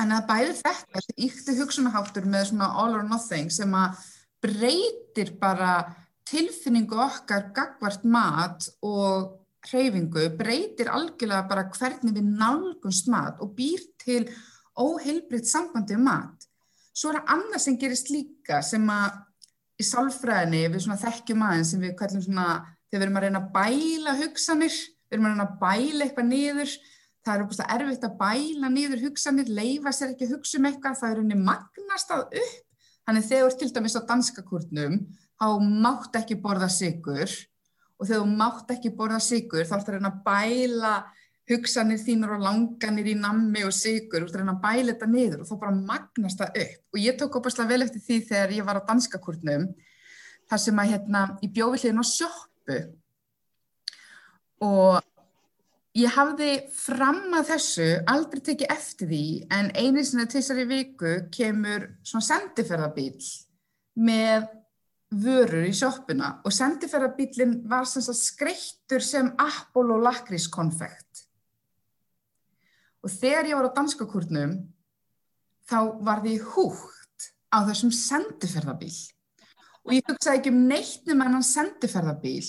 En 0.00 0.14
að 0.16 0.28
bæði 0.30 0.54
þetta, 0.62 1.02
ykti 1.26 1.56
hugsunaháttur 1.58 2.28
með 2.30 2.50
svona 2.50 2.70
all 2.80 2.94
or 2.96 3.04
nothing 3.04 3.50
sem 3.52 3.74
að 3.76 3.98
breytir 4.40 5.34
bara 5.40 5.82
tilfinningu 6.30 6.96
okkar 7.00 7.50
gagvart 7.56 8.06
mat 8.08 8.68
og 8.86 9.36
hreyfingu, 9.68 10.30
breytir 10.38 10.88
algjörlega 10.88 11.48
bara 11.50 11.66
hvernig 11.74 12.16
við 12.16 12.30
nálgumst 12.38 13.10
mat 13.12 13.42
og 13.44 13.52
býr 13.58 13.82
til 14.00 14.22
óheilbriðt 14.80 15.50
sambandi 15.50 15.98
um 15.98 16.06
mat. 16.08 16.46
Svo 16.96 17.10
er 17.10 17.20
það 17.20 17.34
annað 17.34 17.64
sem 17.64 17.76
gerist 17.80 18.08
líka 18.12 18.62
sem 18.64 18.86
að 18.92 19.18
í 19.80 19.86
sálfræðinni 19.86 20.62
við 20.72 20.84
svona 20.84 21.00
þekkjum 21.00 21.44
aðeins 21.44 21.74
sem 21.74 21.84
við 21.84 21.96
kallum 21.98 22.24
svona 22.24 22.46
þegar 22.90 23.02
við 23.02 23.04
erum 23.06 23.18
að 23.20 23.26
reyna 23.26 23.42
að 23.42 23.52
bæla 23.56 24.16
hugsanir, 24.20 24.78
við 25.10 25.16
erum 25.16 25.28
að 25.28 25.34
reyna 25.34 25.46
að 25.46 25.60
bæla 25.60 26.06
eitthvað 26.06 26.30
niður, 26.30 26.74
það 27.26 27.34
er 27.34 27.44
óbúinlega 27.44 27.76
erfitt 27.76 28.06
að 28.08 28.18
bæla 28.20 28.72
niður 28.72 29.04
hugsanir, 29.04 29.52
leifa 29.52 29.92
sér 29.92 30.14
ekki 30.14 30.28
að 30.28 30.34
hugsa 30.36 30.58
um 30.58 30.68
eitthvað, 30.70 30.98
það 31.00 31.14
er 31.14 31.22
unni 31.22 31.38
magnast 31.38 32.12
að 32.14 32.26
upp, 32.40 32.58
þannig 33.08 33.28
þegar 33.28 33.56
til 33.60 33.70
dæmis 33.76 33.96
á 33.98 34.02
danskakurnum, 34.08 34.98
þá 35.40 35.48
mátt 35.86 36.20
ekki 36.20 36.40
borða 36.40 36.68
sigur 36.72 37.32
og 38.00 38.08
þegar 38.08 38.22
þú 38.22 38.36
mátt 38.40 38.74
ekki 38.74 38.92
borða 38.96 39.20
sigur 39.24 39.66
þá 39.68 39.74
ætlar 39.76 39.98
það 39.98 40.06
að 40.06 40.10
að 40.10 40.22
bæla 40.28 40.94
hugsanir 41.50 42.00
þínur 42.00 42.36
og 42.36 42.44
langanir 42.44 43.10
í 43.10 43.16
nammi 43.18 43.64
og 43.66 43.74
sigur, 43.74 44.24
að 44.24 44.38
reyna 44.38 44.54
að 44.54 44.62
bæla 44.64 44.94
þetta 44.94 45.08
niður 45.10 45.42
og 45.42 45.48
þá 45.48 45.54
bara 45.64 45.76
magnast 45.76 46.40
það 46.40 46.58
upp. 46.62 46.82
Og 46.94 47.00
ég 47.02 47.18
tók 47.18 47.38
opaslega 47.40 47.72
vel 47.72 47.84
eftir 47.86 48.04
því 48.04 48.18
þegar 48.28 48.54
ég 48.54 48.68
var 48.68 48.80
á 48.80 48.86
danskakurnum 48.86 49.66
þar 50.50 50.62
sem 50.62 50.82
að 50.82 50.92
hérna 50.94 51.24
í 51.42 51.50
bjóvillin 51.50 52.00
á 52.00 52.04
sjóppu 52.06 52.78
og 54.66 55.00
ég 55.98 56.12
hafði 56.14 56.52
fram 56.74 57.34
að 57.34 57.48
þessu 57.54 57.88
aldrei 58.10 58.42
tekið 58.46 58.72
eftir 58.72 59.10
því 59.10 59.24
en 59.56 59.70
einu 59.74 60.04
sinna 60.06 60.26
til 60.28 60.38
þessari 60.38 60.66
viku 60.70 61.14
kemur 61.34 61.88
svona 62.06 62.26
sendiferðarbíl 62.28 63.30
með 63.98 64.46
vörur 65.10 65.66
í 65.66 65.72
sjóppuna 65.74 66.36
og 66.46 66.54
sendiferðarbílinn 66.54 67.56
var 67.70 67.88
sem 67.90 68.04
skreittur 68.14 69.02
sem 69.02 69.32
Apollo 69.42 69.98
lakrískonfekt 70.04 71.24
og 73.02 73.10
þegar 73.10 73.50
ég 73.50 73.58
var 73.58 73.70
á 73.74 73.76
danskakurnum 73.80 74.54
þá 75.66 75.78
var 76.06 76.22
því 76.22 76.36
húgt 76.52 77.30
á 77.50 77.66
þessum 77.66 77.90
sendiferðarbíl 77.94 78.94
og 79.82 79.96
ég 79.96 80.06
hugsaði 80.06 80.38
ekki 80.38 80.54
um 80.54 80.64
neittnum 80.70 81.24
en 81.24 81.38
hann 81.40 81.46
sendiferðarbíl 81.50 82.46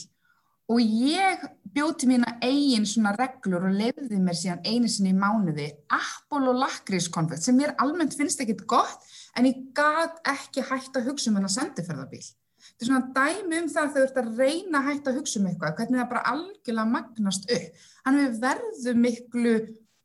og 0.70 0.82
ég 0.82 1.42
bjóti 1.76 2.08
mína 2.10 2.36
eigin 2.44 2.86
svona 2.88 3.14
reglur 3.16 3.68
og 3.70 3.78
lefði 3.78 4.20
mér 4.20 4.38
síðan 4.38 4.62
einu 4.68 4.90
sinni 4.92 5.14
í 5.14 5.18
mánuði 5.18 5.70
Apollo 5.96 6.54
lakrískonfekt 6.60 7.46
sem 7.46 7.58
mér 7.58 7.76
almennt 7.82 8.16
finnst 8.18 8.44
ekkit 8.44 8.66
gott 8.70 9.08
en 9.38 9.48
ég 9.50 9.64
gæt 9.78 10.22
ekki 10.28 10.66
hægt 10.68 10.98
að 11.00 11.12
hugsa 11.12 11.32
um 11.32 11.40
hennar 11.40 11.54
sendiferðarbíl. 11.54 12.24
Þetta 12.62 12.86
er 12.86 12.90
svona 12.90 13.14
dæmi 13.16 13.62
um 13.62 13.70
það 13.72 13.84
að 13.84 13.94
þau 13.94 14.02
ert 14.04 14.20
að 14.22 14.42
reyna 14.42 14.82
að 14.82 14.90
hægt 14.90 15.08
að 15.08 15.20
hugsa 15.20 15.40
um 15.40 15.48
eitthvað, 15.50 15.76
hvernig 15.80 16.02
það 16.02 16.12
bara 16.12 16.26
algjörlega 16.32 16.92
magnast 16.92 17.54
upp. 17.56 17.86
Þannig 18.06 18.28
við 18.28 18.42
verðum 18.46 19.02
miklu 19.06 19.56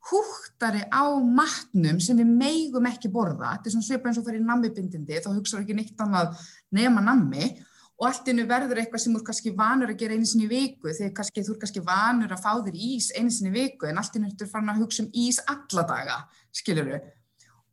húttari 0.06 0.82
á 0.86 1.04
matnum 1.18 1.98
sem 2.02 2.18
við 2.20 2.34
meigum 2.38 2.86
ekki 2.88 3.10
borða. 3.12 3.56
Þetta 3.56 3.70
er 3.70 3.74
svona 3.74 3.88
svipa 3.88 4.10
eins 4.10 4.20
og 4.20 4.28
fyrir 4.28 4.44
nammibindindi, 4.46 5.22
þá 5.22 5.30
hugsaður 5.32 5.64
ekki 5.64 5.78
neitt 5.80 6.04
annað 6.04 6.44
nema 6.76 7.02
nammi 7.04 7.50
og 7.96 8.06
allt 8.10 8.28
innu 8.28 8.44
verður 8.48 8.82
eitthvað 8.82 9.02
sem 9.02 9.14
þú 9.14 9.20
er 9.22 9.26
kannski 9.30 9.52
vanur 9.56 9.92
að 9.92 10.00
gera 10.02 10.16
einu 10.16 10.28
sinni 10.28 10.48
viku 10.50 10.92
þegar 10.92 11.14
kannski, 11.16 11.44
þú 11.46 11.54
er 11.54 11.60
kannski 11.62 11.82
vanur 11.86 12.34
að 12.34 12.42
fá 12.44 12.52
þér 12.66 12.76
ís 12.90 13.08
einu 13.16 13.32
sinni 13.32 13.52
viku 13.54 13.88
en 13.88 14.00
allt 14.02 14.18
innu 14.18 14.28
ertu 14.28 14.48
farin 14.50 14.72
að 14.72 14.82
hugsa 14.82 15.04
um 15.04 15.10
ís 15.16 15.40
alla 15.48 15.86
daga, 15.88 16.18
skilur 16.52 16.90
þau. 16.92 17.10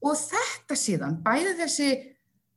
Og 0.03 0.17
þetta 0.19 0.79
síðan, 0.79 1.19
bæði 1.23 1.53
þessi, 1.59 1.89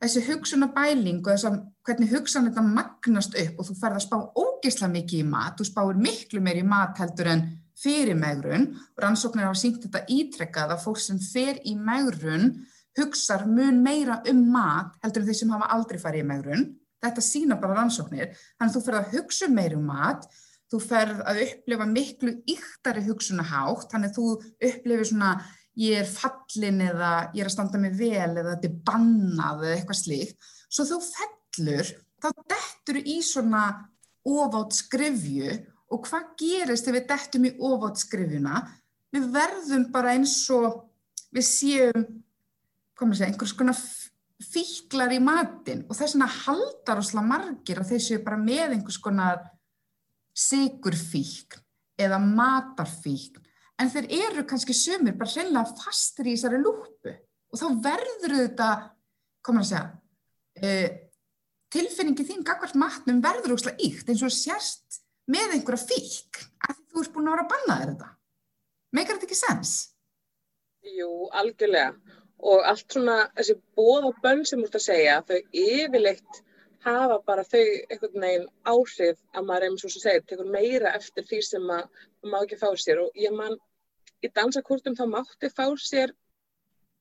þessi 0.03 0.25
hugsunabæling 0.29 1.21
og 1.25 1.33
þess 1.33 1.49
að 1.51 1.59
hvernig 1.87 2.15
hugsan 2.15 2.49
þetta 2.51 2.67
magnast 2.71 3.37
upp 3.43 3.61
og 3.61 3.69
þú 3.69 3.77
ferð 3.83 3.99
að 3.99 4.07
spá 4.07 4.17
ógeðsla 4.45 4.93
mikið 4.95 5.25
í 5.25 5.29
mat, 5.35 5.59
þú 5.59 5.69
spáir 5.71 6.01
miklu 6.07 6.43
meir 6.43 6.63
í 6.63 6.67
mat 6.67 7.03
heldur 7.03 7.35
en 7.35 7.47
fyrir 7.77 8.17
megrun 8.19 8.71
og 8.79 9.03
rannsóknir 9.03 9.47
hafa 9.47 9.59
sínt 9.61 9.83
þetta 9.85 10.07
ítrekkað 10.09 10.75
að 10.75 10.83
fólk 10.87 11.03
sem 11.03 11.19
fer 11.21 11.59
í 11.67 11.75
megrun 11.77 12.53
hugsar 12.97 13.45
mun 13.51 13.83
meira 13.85 14.23
um 14.31 14.47
mat 14.55 14.95
heldur 15.03 15.23
en 15.23 15.29
þeir 15.29 15.41
sem 15.43 15.53
hafa 15.53 15.69
aldrei 15.75 16.01
farið 16.01 16.25
í 16.25 16.29
megrun 16.31 16.67
þetta 17.07 17.25
sína 17.27 17.61
bara 17.61 17.79
rannsóknir, 17.81 18.35
þannig 18.57 18.73
að 18.73 18.77
þú 18.77 18.85
ferð 18.87 19.01
að 19.01 19.15
hugsa 19.17 19.49
meirum 19.53 19.87
mat, 19.91 20.27
þú 20.73 20.81
ferð 20.83 21.23
að 21.31 21.43
upplifa 21.47 21.87
miklu 21.91 22.35
yktari 22.57 23.05
hugsunahátt, 23.07 23.87
þannig 23.93 24.13
að 24.13 24.19
þú 24.19 24.27
upplifir 24.71 25.11
svona 25.11 25.31
ég 25.77 26.01
er 26.01 26.09
fallin 26.09 26.81
eða 26.87 27.13
ég 27.37 27.45
er 27.45 27.51
að 27.51 27.55
standa 27.55 27.81
mig 27.81 27.95
vel 27.99 28.33
eða 28.33 28.55
þetta 28.55 28.69
er 28.71 28.79
bannað 28.89 29.65
eða 29.67 29.77
eitthvað 29.77 30.01
slíkt, 30.01 30.51
svo 30.73 30.89
þú 30.89 31.01
fellur, 31.11 31.93
þá 32.23 32.29
dettur 32.55 33.01
í 33.03 33.17
svona 33.25 33.65
ofátt 34.27 34.75
skrifju 34.81 35.53
og 35.95 36.09
hvað 36.09 36.31
gerist 36.41 36.89
ef 36.89 36.97
við 36.97 37.09
dettum 37.13 37.47
í 37.47 37.55
ofátt 37.69 38.01
skrifjuna? 38.03 38.63
Við 39.15 39.29
verðum 39.35 39.87
bara 39.95 40.17
eins 40.17 40.39
og 40.53 40.83
við 41.35 41.47
séum, 41.47 42.07
komið 42.99 43.13
að 43.13 43.21
segja, 43.21 43.31
einhvers 43.31 43.55
konar 43.57 43.79
fíklar 44.43 45.15
í 45.17 45.21
matin 45.23 45.85
og 45.87 45.97
þess 45.97 46.17
vegna 46.17 46.29
haldar 46.29 47.01
ósla 47.01 47.23
margir 47.25 47.81
að 47.81 47.93
þeir 47.93 48.03
séu 48.05 48.25
bara 48.25 48.41
með 48.41 48.75
einhvers 48.77 48.99
konar 49.01 49.45
sigurfíkn 50.37 51.63
eða 52.05 52.19
matarfíkn 52.21 53.41
en 53.81 53.93
þeir 53.93 54.11
eru 54.19 54.45
kannski 54.49 54.77
sömur 54.77 55.17
bara 55.17 55.33
hreinlega 55.33 55.81
fastur 55.81 56.29
í 56.29 56.37
þessari 56.37 56.61
lúpu 56.61 57.15
og 57.53 57.61
þá 57.61 57.67
verður 57.87 58.37
þetta, 58.43 58.69
komur 59.45 59.65
að 59.65 59.71
segja, 59.71 59.85
uh, 60.61 60.89
tilfinningi 61.73 62.27
þín 62.29 62.45
gagvart 62.47 62.77
matnum 62.79 63.23
verður 63.25 63.57
ósla 63.57 63.73
ykt 63.81 64.11
eins 64.13 64.25
og 64.27 64.35
sérst 64.35 65.01
með 65.33 65.57
einhverja 65.57 65.89
fík 65.89 66.43
að 66.69 66.83
þú 66.91 67.03
ert 67.03 67.15
búin 67.15 67.31
að 67.31 67.37
vera 67.37 67.47
að 67.47 67.53
banna 67.55 67.79
þér 67.81 67.93
þetta. 67.93 68.11
Meikar 68.97 69.17
þetta 69.17 69.29
ekki 69.29 69.39
sens? 69.41 69.73
Jú, 70.87 71.11
algjörlega 71.35 72.06
og 72.39 72.67
allt 72.71 72.93
svona 72.93 73.17
þessi 73.37 73.57
bóð 73.79 74.11
og 74.11 74.19
bönn 74.25 74.45
sem 74.49 74.63
ert 74.65 74.77
að 74.77 74.85
segja 74.87 75.21
þau 75.29 75.39
yfirleitt 75.63 76.43
hafa 76.87 77.17
bara 77.27 77.45
þau 77.45 77.63
einhvern 77.63 78.23
veginn 78.25 78.49
áhrif 78.73 79.23
að 79.33 79.49
maður 79.49 79.67
eins 79.69 79.87
og 79.87 79.93
svo 79.93 80.03
segir, 80.03 80.25
tekur 80.29 80.51
meira 80.53 80.93
eftir 80.99 81.27
því 81.27 81.41
sem 81.43 81.65
maður 81.67 82.31
má 82.31 82.39
ekki 82.43 82.59
fá 82.61 82.69
sér. 82.79 83.01
Og 83.03 83.19
ég 83.19 83.35
man 83.35 83.57
í 84.23 84.31
dansakurtum 84.39 84.97
þá 84.99 85.05
mátti 85.15 85.51
fá 85.51 85.67
sér 85.83 86.13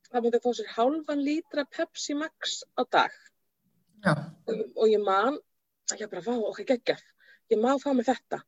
það 0.09 0.25
mátti 0.25 0.41
fá 0.45 0.51
sér 0.57 0.71
hálfan 0.77 1.25
lítra 1.27 1.65
Pepsi 1.77 2.15
Max 2.17 2.61
á 2.79 2.81
dag. 2.97 3.11
Og, 4.47 4.63
og 4.75 4.87
ég 4.89 5.03
man 5.03 5.37
ég 5.99 6.09
bara 6.09 6.25
fá 6.25 6.33
okkur 6.33 6.71
geggjaf 6.71 7.03
ég 7.53 7.61
má 7.61 7.75
fá 7.81 7.91
mig 7.93 8.07
þetta. 8.07 8.41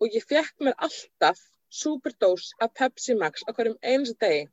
Og 0.00 0.14
ég 0.14 0.26
fekk 0.28 0.62
mér 0.66 0.76
alltaf 0.86 1.40
superdós 1.70 2.52
af 2.62 2.74
Pepsi 2.78 3.16
Max 3.18 3.42
á 3.48 3.50
hverjum 3.50 3.78
eins 3.82 4.14
degi 4.20 4.46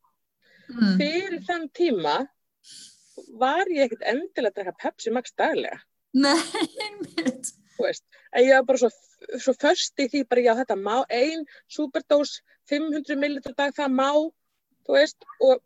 mm. 0.74 0.98
fyrir 1.00 1.40
þann 1.48 1.70
tíma 1.78 2.18
var 3.40 3.70
ég 3.72 3.88
ekkert 3.88 4.06
endilega 4.14 4.52
að 4.52 4.60
drekka 4.60 4.78
Pepsi 4.86 5.14
Max 5.14 5.34
daglega 5.38 5.80
Nei, 6.12 6.36
einmitt 6.84 7.54
en 7.82 8.46
ég 8.46 8.54
var 8.54 8.68
bara 8.68 8.82
svo, 8.82 8.90
svo 9.40 9.54
först 9.58 10.00
í 10.02 10.08
því 10.12 10.24
bara 10.30 10.46
já 10.46 10.54
þetta 10.60 10.78
má, 10.78 11.04
ein 11.10 11.46
superdós 11.72 12.40
500 12.70 13.18
millilitra 13.20 13.56
dag 13.58 13.76
það 13.76 13.96
má 13.96 14.10
veist 14.92 15.28
og, 15.40 15.62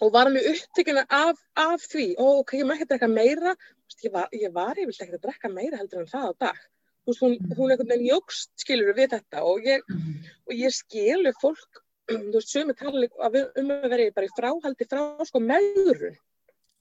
og 0.00 0.12
var 0.14 0.30
mjög 0.32 0.50
upptökina 0.52 1.04
af, 1.08 1.40
af 1.56 1.84
því 1.92 2.10
og 2.18 2.42
ok, 2.44 2.56
ég 2.60 2.68
má 2.68 2.74
ekki 2.76 2.88
drekka 2.92 3.10
meira 3.12 3.54
ég 4.04 4.12
var, 4.14 4.28
ég 4.32 4.52
var 4.54 4.78
ég 4.80 4.90
ekki 4.92 5.16
að 5.16 5.24
drekka 5.24 5.52
meira 5.52 5.80
heldur 5.80 6.04
en 6.04 6.10
það 6.12 6.28
á 6.28 6.32
dag 6.46 6.62
veist, 7.08 7.22
hún, 7.22 7.36
mm. 7.38 7.54
hún 7.56 7.70
er 7.70 7.76
einhvern 7.76 7.92
veginn 7.94 8.10
jógst 8.12 8.52
skilur 8.64 8.96
við 8.96 9.14
þetta 9.16 9.44
og 9.48 9.66
ég, 9.66 9.84
mm. 9.88 10.32
og 10.48 10.56
ég 10.56 10.74
skilur 10.76 11.36
fólk 11.42 11.84
þú 12.08 12.34
veist, 12.34 12.52
sumi 12.52 12.74
tala 12.78 13.08
um 13.60 13.72
að 13.74 13.90
vera 13.92 14.10
bara 14.16 14.28
í 14.28 14.34
fráhaldi 14.36 14.86
frá 14.88 15.02
sko 15.28 15.42
meðurun 15.44 16.16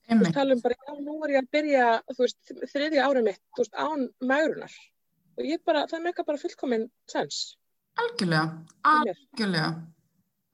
þú 0.07 0.19
veist, 0.21 0.35
tala 0.35 0.55
um 0.55 0.61
bara, 0.63 0.77
já, 0.79 0.93
nú 1.03 1.17
er 1.25 1.33
ég 1.35 1.41
að 1.41 1.49
byrja 1.57 1.87
þú 2.13 2.21
veist, 2.23 2.53
þriðja 2.73 3.07
árið 3.07 3.27
mitt, 3.27 3.41
þú 3.55 3.63
veist, 3.63 3.75
án 3.75 4.05
meðurunar 4.31 4.77
og 5.37 5.45
ég 5.45 5.63
bara, 5.67 5.85
það 5.89 6.05
meika 6.07 6.25
bara 6.25 6.41
fullkominn 6.41 6.87
sens. 7.09 7.41
Algjörlega, 8.01 8.45
algjörlega. 8.87 9.71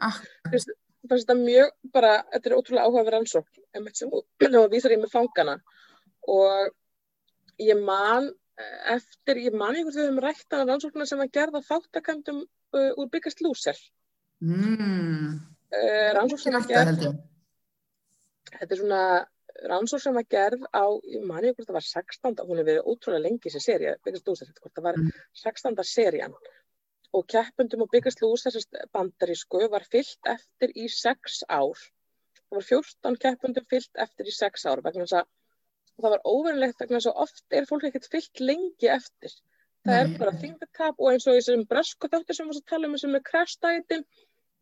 Ah. 0.03 0.19
Þú 0.47 0.53
veist, 0.55 0.73
þetta 1.07 1.35
er 1.35 1.41
mjög 1.41 1.73
bara, 1.95 2.13
þetta 2.33 2.49
er 2.49 2.55
ótrúlega 2.57 2.87
áhugaverð 2.87 3.19
ansók 3.21 3.61
en 3.73 3.85
með 3.85 3.99
sem 4.01 4.11
þú 4.11 4.65
vísar 4.73 4.95
ég 4.95 5.03
með 5.03 5.13
fangana. 5.13 5.57
Og 6.31 6.73
ég 7.63 7.79
man 7.79 8.31
eftir, 8.91 9.39
ég 9.47 9.55
man 9.55 9.75
einhvern 9.75 9.95
veginn 9.95 10.17
um 10.17 10.23
rættan 10.23 10.63
af 10.63 10.75
ansóknar 10.75 11.09
sem 11.09 11.21
var 11.21 11.31
gerða 11.33 11.63
þáttakandum 11.65 12.43
uh, 12.43 12.91
úr 12.99 13.09
byggast 13.11 13.41
lúsel 13.43 13.77
Mm. 14.43 15.37
Uh, 15.73 16.09
rannsók 16.17 16.41
sem 16.43 16.57
að 16.57 16.67
gerð 16.69 17.05
þetta 18.53 18.75
er 18.75 18.79
svona 18.81 19.03
rannsók 19.69 20.01
sem 20.03 20.17
að 20.19 20.27
gerð 20.33 20.65
á, 20.75 20.85
ég 21.07 21.23
mani 21.25 21.53
hvort 21.53 21.69
það 21.69 21.77
var 21.77 21.85
16, 21.87 22.41
hún 22.43 22.59
hefur 22.59 22.67
verið 22.69 22.89
ótrúlega 22.89 23.23
lengi 23.23 23.47
þessi 23.47 23.61
séri, 23.63 23.93
það 24.03 24.83
var 24.87 24.99
16. 25.43 25.83
serían 25.87 26.35
og 27.13 27.27
keppundum 27.29 27.85
og 27.85 27.93
lús 27.93 28.45
þessast 28.47 28.79
bandarísku 28.95 29.61
var 29.69 29.85
fyllt 29.85 30.29
eftir 30.33 30.73
í 30.73 30.87
sex 30.89 31.43
ár. 31.47 31.77
Það 32.49 32.57
var 32.57 32.67
14 32.69 33.19
keppundum 33.25 33.67
fyllt 33.69 34.01
eftir 34.05 34.29
í 34.29 34.33
sex 34.33 34.65
ár 34.65 34.81
vegna 34.81 35.05
þess 35.05 35.19
að 35.21 35.27
það 36.01 36.15
var 36.15 36.23
óverulegt 36.25 36.81
vegna 36.81 36.97
þess 36.97 37.11
að 37.11 37.21
oft 37.25 37.57
er 37.59 37.69
fólk 37.69 37.85
ekkert 37.89 38.09
fyllt 38.09 38.41
lengi 38.41 38.89
eftir. 38.89 39.35
Það 39.85 39.93
Nei. 39.93 40.01
er 40.01 40.17
bara 40.17 40.35
þingdatap 40.41 41.01
og 41.03 41.11
eins 41.11 41.27
og 41.27 41.37
þessum 41.37 41.65
brösku 41.69 42.09
þáttur 42.09 42.39
sem 42.39 42.49
við 42.49 42.63
tala 42.71 42.89
um 42.89 42.97
sem 42.97 43.17
er 43.19 43.25
crash 43.29 43.59
dietin, 43.61 44.05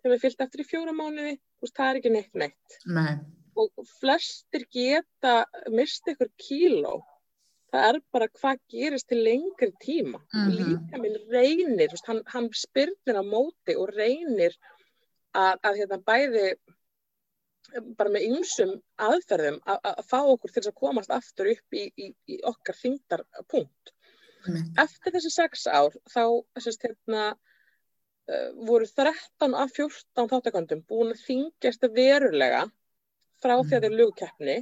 þegar 0.01 0.15
við 0.15 0.25
fyllt 0.25 0.43
eftir 0.45 0.63
í 0.63 0.67
fjóra 0.67 0.95
mánuði, 0.97 1.37
það 1.69 1.87
er 1.87 2.01
ekki 2.01 2.13
neitt 2.15 2.41
neitt. 2.43 2.81
Nei. 2.85 3.13
Og 3.59 3.87
flestir 3.99 4.65
geta 4.71 5.41
mista 5.69 6.13
ykkur 6.13 6.31
kíló 6.39 6.99
það 7.71 7.87
er 7.87 7.99
bara 8.13 8.27
hvað 8.39 8.59
gerist 8.71 9.07
til 9.11 9.21
lengri 9.25 9.71
tíma 9.83 10.19
mm 10.19 10.39
-hmm. 10.41 10.57
líka 10.57 11.01
minn 11.01 11.17
reynir 11.31 11.95
hann, 12.07 12.21
hann 12.27 12.49
spyrnir 12.53 13.19
á 13.19 13.23
móti 13.23 13.75
og 13.77 13.89
reynir 13.95 14.57
að, 15.33 15.55
að 15.63 15.77
hérna, 15.79 15.97
bæði 16.09 16.47
bara 17.97 18.11
með 18.11 18.25
ymsum 18.27 18.73
aðferðum 18.99 19.61
að, 19.65 19.79
að 19.83 20.03
fá 20.11 20.19
okkur 20.19 20.51
til 20.51 20.65
að 20.67 20.79
komast 20.83 21.11
aftur 21.11 21.51
upp 21.53 21.73
í, 21.73 21.85
í, 21.95 22.11
í 22.27 22.39
okkar 22.43 22.75
þingdarpunkt 22.75 23.93
mm. 24.47 24.73
eftir 24.83 25.15
þessi 25.15 25.31
sex 25.31 25.67
ár 25.67 25.95
þá 26.11 26.23
þessist 26.57 26.83
hérna 26.83 27.23
uh, 27.31 27.39
voru 28.67 28.87
13 28.87 29.55
af 29.63 29.73
14 29.77 30.29
þáttakondum 30.31 30.83
búin 30.87 31.13
að 31.13 31.23
þingjast 31.25 31.87
verulega 31.95 32.65
frá 33.41 33.55
því 33.57 33.77
að 33.77 33.87
þeir 33.87 33.97
lögkeppni 34.01 34.57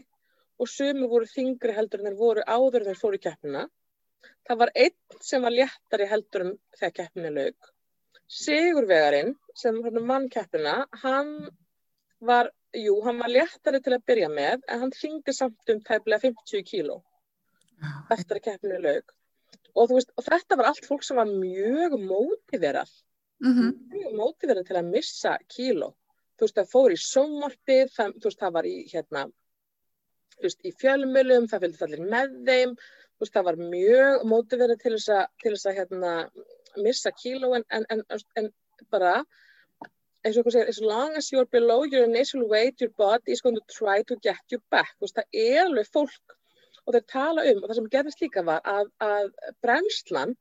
og 0.60 0.71
sumur 0.71 1.12
voru 1.13 1.27
þingri 1.29 1.75
heldur 1.75 2.01
en 2.01 2.10
þeir 2.10 2.19
voru 2.19 2.45
áður 2.45 2.79
þegar 2.84 2.88
þeir 2.89 3.01
fóru 3.01 3.19
keppnina. 3.25 3.65
Það 4.47 4.62
var 4.62 4.71
einn 4.84 5.19
sem 5.29 5.45
var 5.45 5.55
léttari 5.55 6.08
heldur 6.10 6.45
en 6.45 6.55
þegar 6.77 6.95
keppnina 6.99 7.34
lög. 7.36 7.69
Sigurvegarinn 8.39 9.36
sem 9.58 9.77
var 9.84 9.99
mann 10.05 10.27
keppnina, 10.34 10.75
hann 11.03 11.32
var, 12.19 12.51
jú, 12.75 12.97
hann 13.05 13.21
var 13.21 13.32
léttari 13.32 13.82
til 13.84 13.95
að 13.95 14.05
byrja 14.12 14.32
með 14.34 14.65
en 14.67 14.84
hann 14.84 14.95
þingdi 14.95 15.36
samt 15.36 15.73
um 15.73 15.79
tæmlega 15.86 16.27
50 16.27 16.65
kíló 16.67 16.99
eftir 18.12 18.39
að 18.39 18.45
keppnina 18.49 18.82
lög. 18.84 19.15
Og, 19.77 19.93
veist, 19.93 20.12
og 20.17 20.25
þetta 20.25 20.58
var 20.60 20.71
allt 20.71 20.88
fólk 20.88 21.05
sem 21.05 21.19
var 21.19 21.29
mjög 21.29 21.95
mótiverað, 22.01 22.91
mm 23.43 23.54
-hmm. 23.56 23.73
mjög 23.95 24.15
mótiverað 24.21 24.67
til 24.67 24.78
að 24.78 24.91
missa 24.93 25.38
kíló. 25.56 25.89
Þú 26.38 26.45
veist, 26.45 26.56
það 26.56 26.71
fór 26.73 26.91
í 26.91 26.99
sómarpið, 27.04 27.86
það, 27.95 28.13
þú 28.19 28.30
veist, 28.30 28.39
það 28.39 28.56
var 28.58 28.65
í 28.65 28.78
hérna 28.93 29.25
veist, 30.43 30.62
í 30.63 30.71
fjölmjölum, 30.82 31.49
það 31.52 31.65
fylgði 31.65 31.86
allir 31.86 32.06
með 32.13 32.38
þeim, 32.47 32.75
veist, 33.19 33.34
það 33.34 33.47
var 33.49 33.58
mjög 33.73 34.25
mótiverið 34.32 34.82
til 34.84 34.93
þess 34.95 35.10
að, 35.17 35.25
til 35.43 35.54
þess 35.56 35.69
að 35.69 35.78
hérna, 35.80 36.13
missa 36.78 37.12
kíló 37.12 37.54
en, 37.58 37.65
en, 37.69 37.86
en, 37.89 38.04
en 38.39 38.52
bara 38.89 39.13
eins 40.23 40.36
og 40.36 40.43
einhvern 40.43 40.56
segir, 40.56 40.69
as 40.69 40.82
long 40.82 41.15
as 41.15 41.32
you're 41.32 41.47
below 41.52 41.84
your 41.84 42.04
initial 42.04 42.47
weight, 42.47 42.82
your 42.82 42.91
body 42.97 43.32
is 43.32 43.41
going 43.41 43.56
to 43.56 43.63
try 43.71 44.04
to 44.04 44.15
get 44.23 44.39
you 44.52 44.60
back. 44.71 44.95
Veist, 44.99 45.15
það 45.15 45.39
er 45.43 45.63
alveg 45.65 45.88
fólk 45.88 46.36
og 46.86 46.95
þeir 46.95 47.06
tala 47.12 47.45
um, 47.45 47.63
og 47.63 47.69
það 47.69 47.80
sem 47.80 47.89
gerðist 47.93 48.21
líka 48.23 48.43
var 48.45 48.63
að, 48.67 48.91
að 49.04 49.32
brennslan 49.63 50.36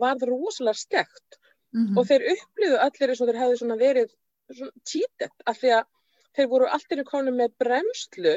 varð 0.00 0.28
rosalega 0.30 0.78
skekt 0.78 1.40
mm 1.72 1.86
-hmm. 1.86 1.98
og 1.98 2.06
þeir 2.06 2.26
upplýðu 2.34 2.78
allir 2.86 3.12
eins 3.12 3.20
og 3.20 3.30
þeir 3.30 3.40
hefðu 3.42 3.78
verið 3.80 4.14
títet 4.84 5.46
af 5.46 5.58
því 5.58 5.74
að 5.78 5.84
þeir 6.36 6.48
voru 6.50 6.70
allir 6.70 7.02
í 7.02 7.06
konu 7.08 7.34
með 7.34 7.54
brennslu 7.62 8.36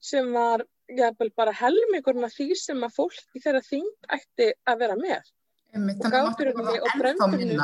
sem 0.00 0.30
var 0.32 0.64
jafnvel 0.88 1.30
bara 1.36 1.52
helmingurinn 1.52 2.26
af 2.26 2.34
því 2.34 2.54
sem 2.58 2.84
að 2.84 2.94
fólk 2.96 3.36
í 3.36 3.42
þeirra 3.42 3.62
þing 3.66 3.88
ætti 4.14 4.52
að 4.68 4.80
vera 4.84 4.96
með. 4.96 5.26
Einmitt, 5.74 6.00
og 6.00 6.14
gáturinni 6.14 6.78
og 6.78 6.94
brendurinn 6.96 7.60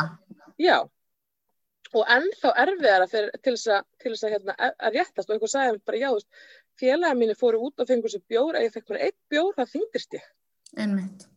já. 0.60 0.78
Og 1.94 2.08
ennþá 2.10 2.50
erfiðara 2.64 3.06
fyrir, 3.06 3.30
til 3.38 3.54
þess 3.54 4.24
að, 4.26 4.32
hérna, 4.34 4.56
að 4.58 4.96
réttast. 4.98 5.28
Og 5.28 5.36
einhver 5.36 5.52
sagði 5.52 5.82
bara 5.86 6.00
já, 6.00 6.10
félagin 6.80 7.20
mínu 7.20 7.36
fóru 7.38 7.60
út 7.68 7.80
og 7.80 7.88
fengur 7.88 8.10
sér 8.10 8.24
bjór, 8.26 8.58
ef 8.58 8.66
ég 8.66 8.74
fekk 8.74 8.90
mér 8.90 9.04
eitt 9.06 9.20
bjór 9.30 9.54
það 9.60 9.70
þingdist 9.76 10.18
ég. 10.18 10.26
Einmitt. 10.74 11.28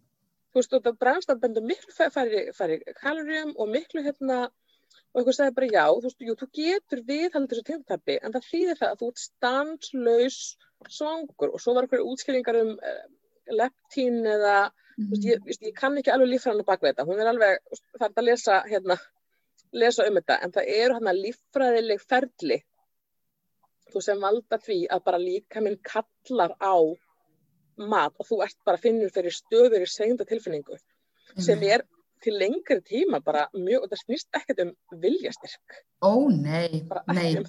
Þú 0.58 0.64
veist 0.64 0.88
það 0.88 1.02
brennst 1.04 1.34
að 1.34 1.44
benda 1.44 1.64
miklu 1.64 1.94
færi, 1.96 2.46
færi 2.58 2.80
kaloríum 2.98 3.54
og 3.56 3.70
miklu 3.70 4.04
hérna 4.06 4.48
og 5.14 5.22
einhver 5.22 5.36
sagði 5.36 5.56
bara 5.58 5.70
já, 5.72 5.84
þú 5.90 6.04
veist, 6.06 6.24
jú, 6.28 6.36
þú 6.38 6.48
getur 6.58 7.04
viðhaldið 7.08 7.54
þessu 7.54 7.68
tegumtappi 7.70 8.18
en 8.22 8.34
það 8.36 8.48
þýðir 8.52 8.80
það 8.80 8.92
að 8.94 9.00
þú 9.02 9.10
ert 9.12 9.22
stanslaus 9.24 10.40
svangur. 10.94 11.54
Og 11.54 11.64
svo 11.64 11.74
var 11.76 11.88
eitthvað 11.88 12.10
útskilningar 12.12 12.60
um 12.62 12.74
uh, 12.76 13.04
leptín 13.58 14.20
eða 14.22 14.56
mm. 14.70 15.10
veist, 15.12 15.28
ég, 15.28 15.44
veist, 15.48 15.66
ég 15.66 15.78
kann 15.78 15.98
ekki 16.00 16.14
alveg 16.14 16.34
líffræðan 16.34 16.66
á 16.66 16.70
bakvið 16.70 16.92
þetta, 16.92 17.08
hún 17.10 17.22
er 17.24 17.32
alveg 17.32 17.78
það 17.98 18.08
er 18.10 18.22
að 18.22 18.30
lesa, 18.30 18.60
hérna, 18.70 19.00
lesa 19.84 20.08
um 20.10 20.20
þetta. 20.20 20.40
En 20.44 20.56
það 20.58 20.72
eru 20.78 21.00
hérna 21.00 21.16
líffræðileg 21.18 22.04
ferli 22.06 22.62
þú 23.94 24.04
sem 24.04 24.22
valda 24.22 24.60
því 24.62 24.80
að 24.92 25.04
bara 25.08 25.22
líka 25.22 25.64
minn 25.64 25.80
kallar 25.82 26.54
á 26.60 26.76
mat 27.78 28.16
og 28.18 28.28
þú 28.28 28.42
ert 28.46 28.58
bara 28.66 28.82
finnur 28.82 29.12
fyrir 29.14 29.36
stöður 29.36 29.86
í 29.86 29.90
segunda 29.92 30.26
tilfinningu 30.28 30.78
mm. 30.78 31.44
sem 31.44 31.64
er 31.68 31.86
til 32.24 32.34
lengri 32.34 32.80
tíma 32.82 33.20
bara 33.22 33.46
mjög, 33.54 33.86
og 33.86 33.92
það 33.92 34.04
snýst 34.04 34.40
ekkert 34.40 34.64
um 34.66 34.72
viljastyrk 35.04 35.82
Ó 36.02 36.30
nei, 36.34 36.82
nei. 37.14 37.30
um 37.38 37.46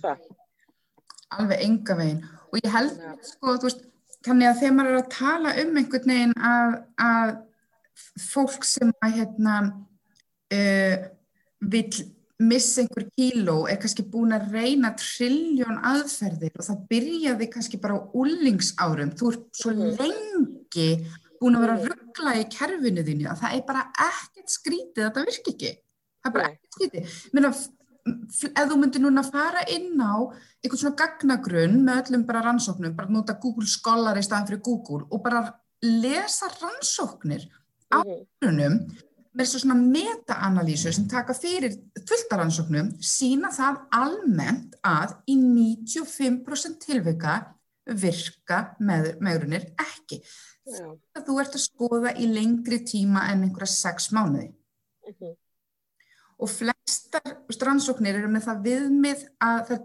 Alveg 1.38 1.64
enga 1.64 1.96
veginn 1.98 2.24
og 2.48 2.60
ég 2.60 2.72
held 2.72 2.96
ja. 3.00 3.14
sko, 3.24 3.56
veist, 3.64 3.84
þannig 4.26 4.50
að 4.50 4.60
þegar 4.62 4.76
maður 4.76 4.94
er 4.94 5.00
að 5.02 5.10
tala 5.14 5.54
um 5.62 5.80
einhvern 5.80 6.12
veginn 6.12 6.36
að, 6.50 6.76
að 7.04 7.34
fólk 8.28 8.68
sem 8.68 8.92
að 9.04 9.16
hérna 9.18 9.56
uh, 10.54 10.96
vil 11.72 11.88
missa 12.38 12.82
einhver 12.82 13.08
kíló 13.16 13.56
er 13.70 13.80
kannski 13.82 14.04
búin 14.06 14.34
að 14.36 14.52
reyna 14.54 14.92
trilljón 14.98 15.80
aðferðir 15.86 16.54
og 16.54 16.66
það 16.68 16.84
byrjaði 16.92 17.48
kannski 17.54 17.80
bara 17.82 17.98
á 17.98 18.00
úlingsárum, 18.14 19.10
þú 19.18 19.32
er 19.32 19.40
svo 19.58 19.72
mm. 19.74 19.96
lengi 19.98 20.90
búin 21.40 21.58
að 21.58 21.64
vera 21.64 21.78
að 21.78 21.88
ruggla 21.92 22.36
í 22.38 22.44
kerfinu 22.52 23.04
þínu 23.06 23.26
að 23.32 23.42
það 23.42 23.56
er 23.56 23.64
bara 23.66 23.84
ekkert 24.06 24.54
skrítið 24.54 25.06
að 25.06 25.12
það 25.16 25.28
virki 25.32 25.54
ekki. 25.54 25.74
Það 26.18 26.30
er 26.30 26.36
bara 26.36 26.52
ekkert 26.52 26.78
skrítið. 26.78 27.16
Minna, 27.34 27.52
ef 28.48 28.70
þú 28.70 28.78
myndir 28.82 29.04
núna 29.04 29.24
fara 29.26 29.64
inn 29.74 29.98
á 29.98 30.14
einhvern 30.62 30.82
svona 30.82 30.98
gagnagrunn 31.02 31.78
með 31.86 32.02
öllum 32.04 32.26
bara 32.28 32.44
rannsóknum, 32.46 32.94
bara 32.98 33.14
nota 33.14 33.38
Google 33.42 33.68
Scholar 33.70 34.18
í 34.18 34.24
staðan 34.26 34.50
fyrir 34.50 34.64
Google 34.66 35.06
og 35.10 35.22
bara 35.26 35.44
lesa 35.82 36.50
rannsóknir 36.58 37.46
á 37.90 38.02
grunum 38.02 38.80
með 39.38 39.46
svona 39.52 39.76
meta-analýsu 39.78 40.90
sem 40.94 41.06
taka 41.10 41.34
fyrir 41.36 41.72
fulltarannsóknum 42.08 42.88
sína 43.04 43.48
það 43.54 43.74
almennt 43.94 44.74
að 44.86 45.10
í 45.30 45.36
95% 45.38 46.78
tilvika 46.82 47.34
virka 47.88 48.76
með, 48.84 49.14
meðrunir 49.24 49.64
ekki 49.80 50.20
Já. 50.20 50.88
þú 51.24 51.32
ert 51.40 51.54
að 51.56 51.64
skoða 51.64 52.10
í 52.20 52.26
lengri 52.30 52.78
tíma 52.84 53.20
en 53.32 53.44
einhverja 53.46 53.72
sex 53.72 54.10
mánuði 54.12 54.48
uh 54.48 54.52
mhm. 55.12 55.16
-huh. 55.20 55.34
og 56.38 56.48
flestar 56.50 57.36
strannsóknir 57.50 58.14
eru 58.18 58.28
með 58.28 58.42
það 58.48 58.64
viðmið 58.66 59.20
að 59.40 59.60
það 59.68 59.80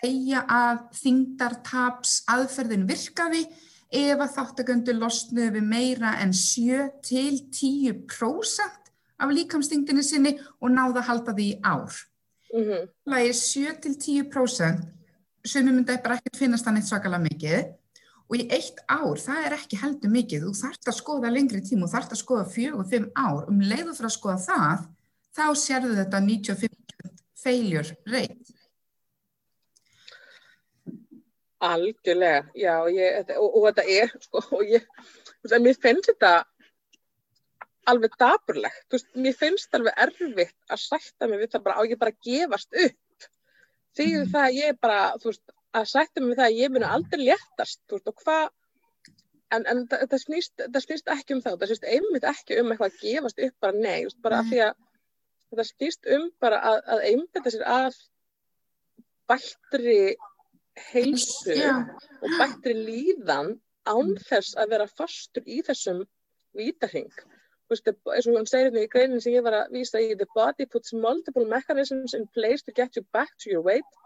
segja 0.00 0.40
að 0.48 0.76
þingdartaps 1.02 2.12
aðferðin 2.28 2.88
virkaði 2.90 3.42
ef 3.90 4.20
að 4.20 4.34
þáttaköndu 4.34 4.92
losnuði 4.98 5.50
við 5.56 5.64
meira 5.70 6.10
en 6.20 6.32
7-10% 6.32 8.85
af 9.18 9.32
líkamstingdini 9.32 10.04
sinni 10.04 10.36
og 10.60 10.70
náða 10.72 11.00
að 11.00 11.08
halda 11.10 11.34
því 11.36 11.48
í 11.52 11.58
ár. 11.64 11.96
Uh 12.54 12.62
-huh. 12.66 12.88
það 13.04 13.20
er 13.28 13.34
7-10% 13.34 14.84
sem 15.44 15.64
myndi 15.64 15.98
bara 16.02 16.16
ekkert 16.18 16.36
finnast 16.36 16.64
það 16.66 16.74
neitt 16.74 16.88
svakalega 16.88 17.26
mikið. 17.26 17.66
Og 18.26 18.36
í 18.36 18.48
eitt 18.50 18.80
ár, 18.90 19.18
það 19.22 19.44
er 19.46 19.54
ekki 19.54 19.78
heldur 19.78 20.10
mikið, 20.10 20.46
þú 20.46 20.52
þarfst 20.60 20.88
að 20.90 20.98
skoða 20.98 21.30
lengri 21.30 21.60
tíma, 21.62 21.86
þú 21.86 21.92
þarfst 21.92 22.14
að 22.16 22.22
skoða 22.22 22.46
fjög 22.50 22.80
og 22.80 22.88
fimm 22.90 23.06
ár, 23.14 23.44
um 23.50 23.60
leiðu 23.60 23.94
fyrir 23.94 24.08
að 24.08 24.16
skoða 24.16 24.38
það, 24.46 24.82
þá 25.36 25.46
sérðu 25.62 25.94
þetta 26.00 26.20
95% 26.26 27.22
failure 27.38 27.96
rate. 28.10 28.56
Algjörlega, 31.66 32.42
já, 32.58 32.74
ég, 32.90 33.30
og, 33.38 33.46
og 33.46 33.68
þetta 33.68 33.86
er, 33.94 34.10
sko, 34.26 34.42
og 34.58 34.74
ég, 34.74 34.90
mér 35.62 35.78
finnst 35.86 36.10
þetta 36.10 36.32
alveg 37.90 38.14
daburlegt, 38.20 38.86
þú 38.90 38.98
veist, 38.98 39.10
mér 39.24 39.36
finnst 39.38 39.76
alveg 39.76 39.98
erfitt 40.06 40.72
að 40.72 40.82
sætta 40.82 41.28
mig 41.30 41.42
við 41.42 41.52
það 41.54 41.66
bara 41.66 41.78
á 41.78 41.82
ég 41.86 42.00
bara 42.00 42.18
gefast 42.28 42.80
upp, 42.84 43.28
því 43.96 44.08
mm. 44.12 44.30
það 44.34 44.58
ég 44.60 44.80
bara, 44.82 45.00
þú 45.22 45.30
veist, 45.30 45.44
að 45.76 45.90
sættum 45.90 46.30
við 46.30 46.40
það 46.40 46.48
að 46.48 46.60
ég 46.60 46.72
muni 46.72 46.88
aldrei 46.88 47.22
léttast 47.22 47.82
veist, 47.92 48.10
og 48.10 48.22
hvað 48.22 48.46
en, 49.54 49.62
en 49.64 49.82
það, 49.90 50.04
það, 50.10 50.20
snýst, 50.24 50.64
það 50.64 50.84
snýst 50.84 51.12
ekki 51.14 51.36
um 51.36 51.42
það 51.44 51.58
það 51.60 51.72
snýst 51.72 51.88
einmitt 51.94 52.28
ekki 52.32 52.60
um 52.60 52.72
eitthvað 52.72 52.92
að 52.92 53.00
gefast 53.02 53.42
upp 53.46 53.56
bara 53.64 53.78
nei, 53.78 53.98
veist, 54.06 54.20
bara 54.24 54.40
af 54.42 54.50
því 54.50 54.62
að 54.66 54.74
það 55.56 55.68
snýst 55.70 56.10
um 56.16 56.26
bara 56.42 56.62
að, 56.70 56.80
að 56.94 57.04
einbita 57.10 57.54
sér 57.54 57.66
að 57.76 58.00
bættri 59.30 60.00
heilsu 60.90 61.54
yeah. 61.56 61.86
og 62.20 62.36
bættri 62.40 62.76
líðan 62.78 63.54
án 63.86 64.12
þess 64.26 64.56
að 64.58 64.74
vera 64.74 64.90
fastur 64.90 65.46
í 65.46 65.62
þessum 65.66 66.04
vítarhing 66.56 67.12
eins 67.70 68.26
og 68.28 68.36
hún 68.36 68.48
segir 68.48 68.68
hérna 68.70 68.84
í 68.84 68.90
greinin 68.92 69.22
sem 69.22 69.36
ég 69.36 69.46
var 69.46 69.60
að 69.60 69.76
vísa 69.76 70.02
í 70.02 70.14
the 70.18 70.28
body 70.34 70.66
puts 70.66 70.92
multiple 70.92 71.46
mechanisms 71.50 72.14
in 72.14 72.26
place 72.38 72.62
to 72.62 72.72
get 72.72 72.96
you 72.96 73.04
back 73.12 73.32
to 73.38 73.50
your 73.50 73.62
weight 73.62 74.02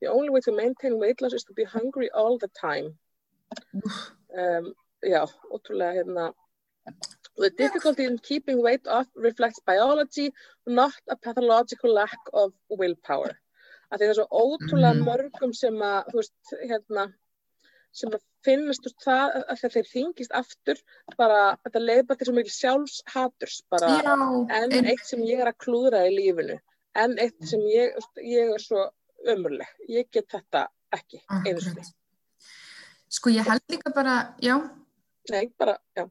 the 0.00 0.10
only 0.10 0.30
way 0.30 0.40
to 0.40 0.52
maintain 0.52 0.98
weight 0.98 1.20
loss 1.20 1.34
is 1.34 1.44
to 1.44 1.54
be 1.54 1.64
hungry 1.64 2.10
all 2.10 2.38
the 2.38 2.50
time 2.58 2.94
um, 4.36 4.72
já, 5.02 5.26
ótrúlega 5.50 6.02
hérna 6.02 6.32
The 7.38 7.50
difficulty 7.50 8.04
in 8.04 8.18
keeping 8.18 8.62
weight 8.62 8.86
off 8.86 9.06
reflects 9.14 9.60
biology, 9.64 10.32
not 10.66 10.92
a 11.08 11.16
pathological 11.16 11.94
lack 11.94 12.18
of 12.34 12.52
willpower. 12.68 13.38
Það 13.92 14.04
er 14.06 14.14
svo 14.16 14.26
ótrúlega 14.28 14.96
mm. 14.96 15.06
mörgum 15.06 15.52
sem 15.56 15.76
að, 15.84 16.10
þú 16.10 16.20
veist, 16.20 16.52
hérna, 16.60 17.06
sem 17.92 18.12
finnast 18.44 18.86
úr 18.88 18.94
það 19.04 19.38
að 19.52 19.64
þeir 19.76 19.88
þingist 19.90 20.34
aftur, 20.36 20.82
bara, 21.18 21.54
þetta 21.64 21.82
leiði 21.82 22.04
bara 22.08 22.20
til 22.20 22.28
svo 22.28 22.36
mikil 22.38 22.54
sjálfshaturs, 22.56 23.62
bara, 23.72 23.94
Já, 24.02 24.14
en 24.58 24.76
eitt 24.82 25.04
sem 25.06 25.24
ég 25.28 25.42
er 25.44 25.52
að 25.52 25.60
klúðra 25.64 26.04
í 26.08 26.14
lífinu, 26.16 26.58
en 26.98 27.16
eitt 27.22 27.48
sem 27.48 27.64
ég, 27.68 27.98
ég 28.24 28.54
er 28.56 28.62
svo 28.62 28.86
ömurleg, 29.28 29.68
ég 29.92 30.08
get 30.10 30.30
þetta 30.32 30.66
ekki, 30.92 31.22
einu 31.44 31.60
sinni. 31.62 31.84
Sko 33.12 33.32
ég 33.32 33.44
held 33.44 33.62
líka 33.68 33.92
bara, 33.94 34.22
já, 34.40 34.56
Nei, 35.30 35.52
bara, 35.58 35.76
já. 35.94 36.08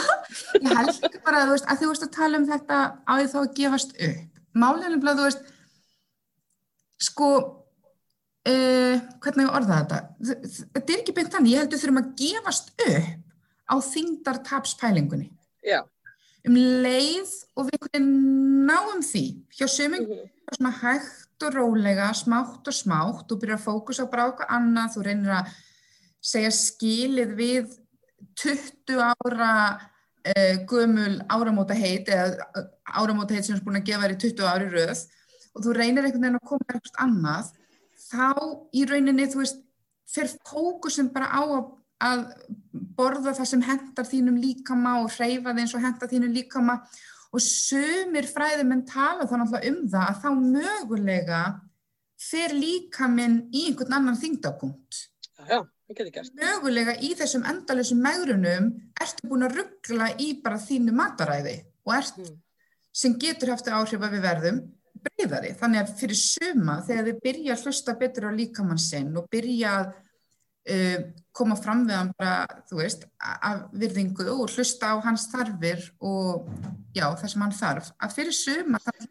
ég 0.62 0.70
held 0.72 1.04
ekki 1.04 1.20
bara 1.24 1.42
að 1.42 1.50
þú 1.50 1.54
veist, 1.56 1.66
að 1.68 1.80
þú 1.82 1.88
veist 1.90 2.04
að 2.06 2.14
tala 2.14 2.38
um 2.40 2.46
þetta 2.48 2.78
á 3.04 3.12
því 3.12 3.26
þá 3.32 3.36
að 3.42 3.50
gefast 3.58 3.92
upp. 4.06 4.38
Málinu 4.56 5.00
blá, 5.02 5.12
þú 5.12 5.26
veist, 5.26 5.42
sko, 7.04 7.28
uh, 8.52 8.94
hvernig 9.24 9.46
ég 9.46 9.58
orða 9.58 9.80
þetta? 9.80 10.00
Þetta 10.76 10.86
er 10.86 11.00
ekki 11.00 11.14
beint 11.16 11.34
þannig, 11.34 11.52
ég 11.52 11.62
held 11.62 11.68
að 11.68 11.76
þú 11.76 11.82
þurfum 11.84 12.02
að 12.02 12.12
gefast 12.22 12.72
upp 12.86 13.12
á 13.66 13.74
þingdartapspælingunni. 13.90 15.30
Já. 15.66 15.80
Um 16.46 16.58
leið 16.84 17.32
og 17.58 17.70
við 17.72 17.96
náum 17.98 19.02
því, 19.02 19.24
hjá 19.58 19.66
sömum, 19.66 20.04
mm 20.04 20.12
-hmm. 20.12 20.28
svona 20.56 20.74
hægt 20.82 21.42
og 21.42 21.54
rólega, 21.54 22.12
smátt 22.14 22.68
og 22.68 22.74
smátt, 22.74 23.26
þú 23.26 23.40
byrjar 23.40 23.58
að 23.58 23.66
fókusa 23.66 24.06
bara 24.10 24.22
á 24.22 24.28
eitthvað 24.30 24.54
annað, 24.54 24.94
þú 24.94 25.02
reynir 25.02 25.32
að 25.40 25.50
segja 26.22 26.50
skilið 26.50 27.34
við 27.36 27.74
20 28.42 29.02
ára 29.02 29.52
uh, 30.26 30.56
gömul 30.66 31.20
áramóta 31.28 31.74
heit 31.74 32.08
eða 32.08 32.46
eh, 32.56 32.66
áramóta 32.84 33.34
heit 33.34 33.46
sem 33.46 33.56
er 33.56 33.62
búin 33.64 33.80
að 33.80 33.88
gefa 33.90 34.06
þér 34.06 34.16
í 34.16 34.20
20 34.24 34.50
ári 34.50 34.68
röð 34.72 35.04
og 35.54 35.64
þú 35.64 35.76
reynir 35.76 36.04
einhvern 36.04 36.26
veginn 36.26 36.40
að 36.40 36.50
koma 36.50 36.74
eitthvað 36.74 37.02
annað 37.06 37.52
þá 38.06 38.32
í 38.76 38.86
rauninni 38.88 39.28
þú 39.30 39.42
veist 39.42 39.62
fyrir 40.10 40.36
fókusin 40.46 41.10
bara 41.14 41.30
á 41.32 41.42
að, 42.06 42.24
borða 42.70 43.34
það 43.36 43.50
sem 43.50 43.62
hendar 43.66 44.08
þínum 44.08 44.40
líkama 44.40 44.98
og 45.02 45.12
hreyfa 45.16 45.54
eins 45.56 45.74
og 45.76 45.84
hendar 45.84 46.10
þínum 46.10 46.34
líkama 46.34 46.80
og 47.34 47.42
sömur 47.42 48.28
fræði 48.30 48.66
mentala 48.68 49.26
þá 49.26 49.36
náttúrulega 49.40 49.72
um 49.72 49.80
það 49.92 50.10
að 50.10 50.20
þá 50.22 50.28
mögulega 50.56 51.40
fer 52.20 52.54
líkaminn 52.56 53.40
í 53.52 53.66
einhvern 53.68 53.98
annan 53.98 54.16
þingdapunkt. 54.16 55.02
Já, 55.44 55.60
það 55.60 55.98
getur 55.98 56.12
gert. 56.14 56.38
Mögulega 56.40 56.94
í 57.04 57.12
þessum 57.18 57.44
endalusum 57.48 58.00
megrunum 58.04 58.70
ertu 59.02 59.28
búin 59.28 59.44
að 59.44 59.58
ruggla 59.60 60.12
í 60.22 60.30
bara 60.44 60.60
þínu 60.62 60.94
mataræði 60.96 61.58
og 61.84 61.92
ert 61.98 62.22
mm. 62.22 62.38
sem 62.96 63.18
getur 63.20 63.52
haft 63.52 63.68
áhrif 63.68 64.00
að 64.00 64.16
við 64.16 64.24
verðum 64.24 64.62
breyðari. 65.06 65.52
Þannig 65.60 65.82
að 65.82 65.94
fyrir 66.00 66.20
suma 66.20 66.80
þegar 66.86 67.08
þið 67.10 67.22
byrja 67.28 67.54
að 67.54 67.64
hlusta 67.66 67.96
betur 68.00 68.28
á 68.28 68.32
líkamann 68.36 68.82
sinn 68.82 69.14
og 69.16 69.30
byrja 69.32 69.72
að 69.80 69.88
uh, 70.74 70.98
koma 71.36 71.56
fram 71.60 71.86
við 71.88 71.98
hann 72.00 72.12
bara, 72.18 72.60
þú 72.70 72.80
veist, 72.82 73.08
af 73.20 73.66
virðingu 73.76 74.28
og 74.34 74.52
hlusta 74.52 74.92
á 74.92 74.96
hans 75.04 75.28
þarfir 75.32 75.82
og 76.00 76.46
já, 76.96 77.08
það 77.12 77.32
sem 77.32 77.46
hann 77.46 77.58
þarf, 77.62 77.90
að 78.02 78.16
fyrir 78.20 78.36
suma 78.36 78.82
það 78.84 79.08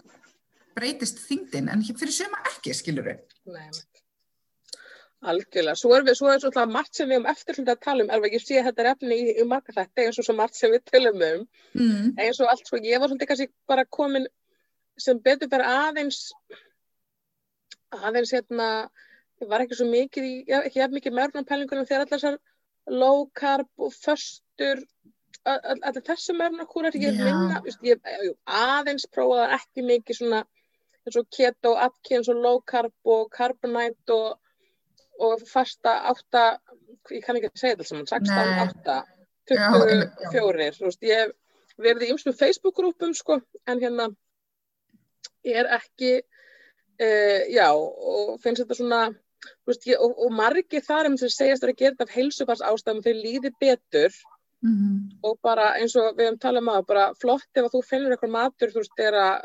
breytist 0.76 1.22
þingdin 1.24 1.70
en 1.72 1.84
fyrir 1.88 2.14
suma 2.14 2.42
ekki, 2.52 2.74
skilur 2.76 3.08
við. 3.08 3.22
Nei, 3.54 3.70
Algjörlega, 5.26 5.78
svo 5.80 5.94
er 5.96 6.04
við, 6.06 6.18
svo 6.20 6.30
er 6.30 6.42
svona 6.44 6.66
margt 6.70 7.00
sem 7.00 7.10
við 7.10 7.22
um 7.22 7.30
eftirhund 7.32 7.70
að 7.72 7.80
tala 7.82 8.04
um, 8.04 8.10
alveg 8.14 8.36
ég 8.36 8.44
sé 8.44 8.60
að 8.60 8.68
þetta 8.68 8.84
er 8.84 8.90
efni 8.92 9.16
í, 9.18 9.30
í 9.42 9.46
marga 9.48 9.74
þetta 9.74 10.04
eins 10.04 10.20
og 10.22 10.28
svo 10.28 10.36
margt 10.38 10.58
sem 10.60 10.74
við 10.74 10.84
tölum 10.92 11.24
um, 11.26 11.46
mm. 11.80 12.12
eins 12.22 12.42
og 12.44 12.52
allt, 12.52 12.66
sko, 12.68 12.82
ég 12.84 13.02
var 13.02 13.10
svolítið 13.10 13.32
kannski 13.32 13.48
bara 13.72 13.88
komin 13.98 14.28
sem 15.02 15.20
betur 15.24 15.52
vera 15.52 15.72
aðeins, 15.86 16.20
aðeins 17.96 18.34
hérna, 18.36 18.70
var 19.50 19.66
ekki 19.66 19.80
svo 19.80 19.88
mikið, 19.90 20.28
í, 20.28 20.36
ekki 20.62 20.82
jafn 20.82 20.98
mikið 20.98 21.18
mörgnarpælingunum 21.20 21.88
þegar 21.88 22.06
allar 22.06 22.14
þessar 22.14 22.38
low 22.92 23.26
carb 23.36 23.70
og 23.82 23.94
föstur, 23.96 24.84
allir 25.46 26.06
þessu 26.06 26.36
mörgnarkúrar, 26.38 26.96
ég 26.98 27.12
er 27.12 27.20
minna, 27.20 27.62
ég, 27.86 28.00
ég, 28.00 28.32
aðeins 28.46 29.08
prófaða 29.14 29.60
ekki 29.60 29.86
mikið 29.86 30.22
svona, 30.22 30.42
eins 31.06 31.20
og 31.20 31.30
keto, 31.34 31.76
atkins 31.78 32.32
og 32.32 32.42
low 32.42 32.62
carb 32.66 33.14
og 33.16 33.28
carbonite 33.34 34.16
og 34.16 34.40
og 35.20 35.42
fasta 35.48 35.94
átta, 36.12 36.44
ég 37.12 37.24
kann 37.24 37.38
ekki 37.40 37.52
segja 37.56 37.78
þetta 37.78 37.88
saman, 37.88 38.08
16, 38.10 38.32
8, 38.84 38.96
24, 39.52 40.70
þú 40.76 40.88
veist, 40.90 41.06
ég 41.08 41.34
verið 41.82 42.08
í 42.08 42.12
ymsum 42.14 42.36
Facebook-grúpum, 42.36 43.14
sko, 43.18 43.40
en 43.70 43.82
hérna, 43.84 44.10
er 45.44 45.70
ekki, 45.80 46.16
uh, 47.02 47.42
já, 47.52 47.70
og 47.74 48.36
finnst 48.44 48.64
þetta 48.64 48.80
svona, 48.80 49.02
veist, 49.68 49.88
ég, 49.90 50.00
og, 50.02 50.16
og 50.26 50.34
margi 50.34 50.82
þar 50.84 51.12
um 51.12 51.20
sem 51.22 51.32
segjast 51.34 51.66
að 51.66 51.74
er 51.74 51.82
gert 51.84 52.06
af 52.06 52.16
heilsupars 52.16 52.64
ástæðum, 52.66 53.04
þau 53.06 53.14
líði 53.20 53.54
betur, 53.62 54.16
Mm 54.66 54.76
-hmm. 54.76 55.18
og 55.28 55.40
bara 55.44 55.66
eins 55.78 55.96
og 55.96 56.16
við 56.18 56.26
hefum 56.26 56.40
talað 56.42 56.64
um 56.64 56.70
að 56.74 56.86
bara 56.92 57.06
flott 57.22 57.60
ef 57.60 57.66
að 57.66 57.74
þú 57.74 57.82
finnur 57.90 58.14
eitthvað 58.14 58.32
matur 58.36 58.72
þú 58.74 58.82
veist, 58.82 59.02
er 59.08 59.18
að 59.20 59.36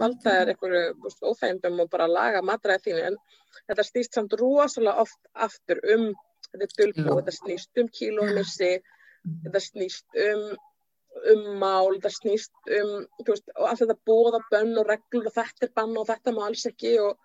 valda 0.00 0.34
þér 0.36 0.50
eitthvað 0.52 1.24
óþægndum 1.30 1.80
og 1.82 1.90
bara 1.94 2.06
laga 2.06 2.42
matræði 2.42 2.84
þínu 2.84 3.02
en 3.08 3.16
þetta 3.68 3.86
stýst 3.88 4.14
samt 4.14 4.36
rosalega 4.42 5.02
oft 5.04 5.18
aftur 5.46 5.80
um 5.94 6.04
þetta 6.52 6.78
dölbú, 6.80 7.08
þetta 7.18 7.34
snýst 7.40 7.82
um 7.82 7.88
kílómissi 7.98 8.72
mhm. 8.78 9.40
þetta 9.46 9.60
snýst 9.66 10.20
um 10.28 10.44
um 11.32 11.44
mál, 11.60 11.92
þetta 11.96 12.12
snýst 12.14 12.72
um 12.80 12.94
veist, 13.26 13.52
og 13.56 13.68
allt 13.68 13.82
þetta 13.82 13.98
bóða 14.08 14.42
bönn 14.52 14.74
og 14.80 14.88
reglur 14.88 15.28
og 15.30 15.36
þetta 15.36 15.66
er 15.66 15.72
bann 15.76 15.96
og 15.98 16.08
þetta 16.08 16.34
má 16.36 16.42
alls 16.46 16.66
ekki 16.70 16.96
og, 17.02 17.18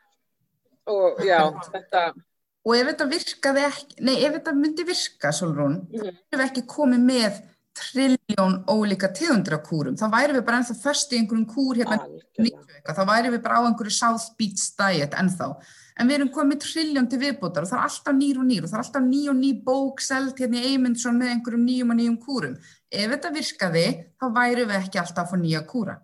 og 0.92 1.24
já, 1.26 1.40
þetta 1.72 2.04
og 2.64 2.76
ef 2.78 2.92
þetta 2.92 3.10
virkaði 3.12 3.66
ekki, 3.68 3.98
nei 4.08 4.16
ef 4.22 4.38
þetta 4.38 4.54
myndi 4.56 4.86
virka 4.88 5.34
Solrún, 5.36 5.82
mm 5.84 6.00
-hmm. 6.00 6.22
þá 6.30 6.36
erum 6.36 6.44
við 6.44 6.50
ekki 6.50 6.66
komið 6.76 7.04
með 7.10 7.42
trilljón 7.74 8.60
ólíka 8.70 9.10
tegundra 9.18 9.58
kúrum, 9.66 9.98
þá 9.98 10.08
væri 10.14 10.36
við 10.38 10.46
bara 10.46 10.60
ennþá 10.62 10.76
först 10.84 11.14
í 11.14 11.20
einhverjum 11.20 11.48
kúr 11.50 11.80
hérna 11.82 11.98
þá 12.86 13.04
væri 13.10 13.34
við 13.34 13.42
bara 13.42 13.60
á 13.60 13.66
einhverju 13.66 13.94
South 13.96 14.28
Beach 14.38 14.68
diet 14.78 15.18
ennþá, 15.18 15.50
en 16.00 16.10
við 16.10 16.16
erum 16.18 16.32
komið 16.34 16.64
trilljón 16.64 17.10
til 17.10 17.20
viðbútar 17.22 17.66
og 17.66 17.72
það 17.72 17.80
er 17.80 17.90
alltaf 17.90 18.16
nýr 18.18 18.40
og 18.42 18.48
nýr 18.48 18.64
og 18.64 18.72
það 18.72 18.80
er 18.80 18.86
alltaf 18.86 19.06
ný 19.10 19.22
og 19.32 19.38
ný 19.42 19.52
bók 19.68 20.02
selt 20.04 20.42
hérna 20.42 20.62
í 20.62 20.72
Eymundsson 20.72 21.20
með 21.20 21.34
einhverjum 21.34 21.68
nýjum 21.68 21.94
og 21.94 22.00
nýjum 22.00 22.18
kúrum. 22.24 22.56
Ef 22.90 23.14
þetta 23.14 23.36
virkaði, 23.38 23.86
þá 24.20 24.26
væri 24.40 24.66
við 24.70 24.80
ekki 24.80 25.04
alltaf 25.04 25.24
að 25.26 25.32
fá 25.34 25.38
nýja 25.44 25.64
kúra. 25.70 26.00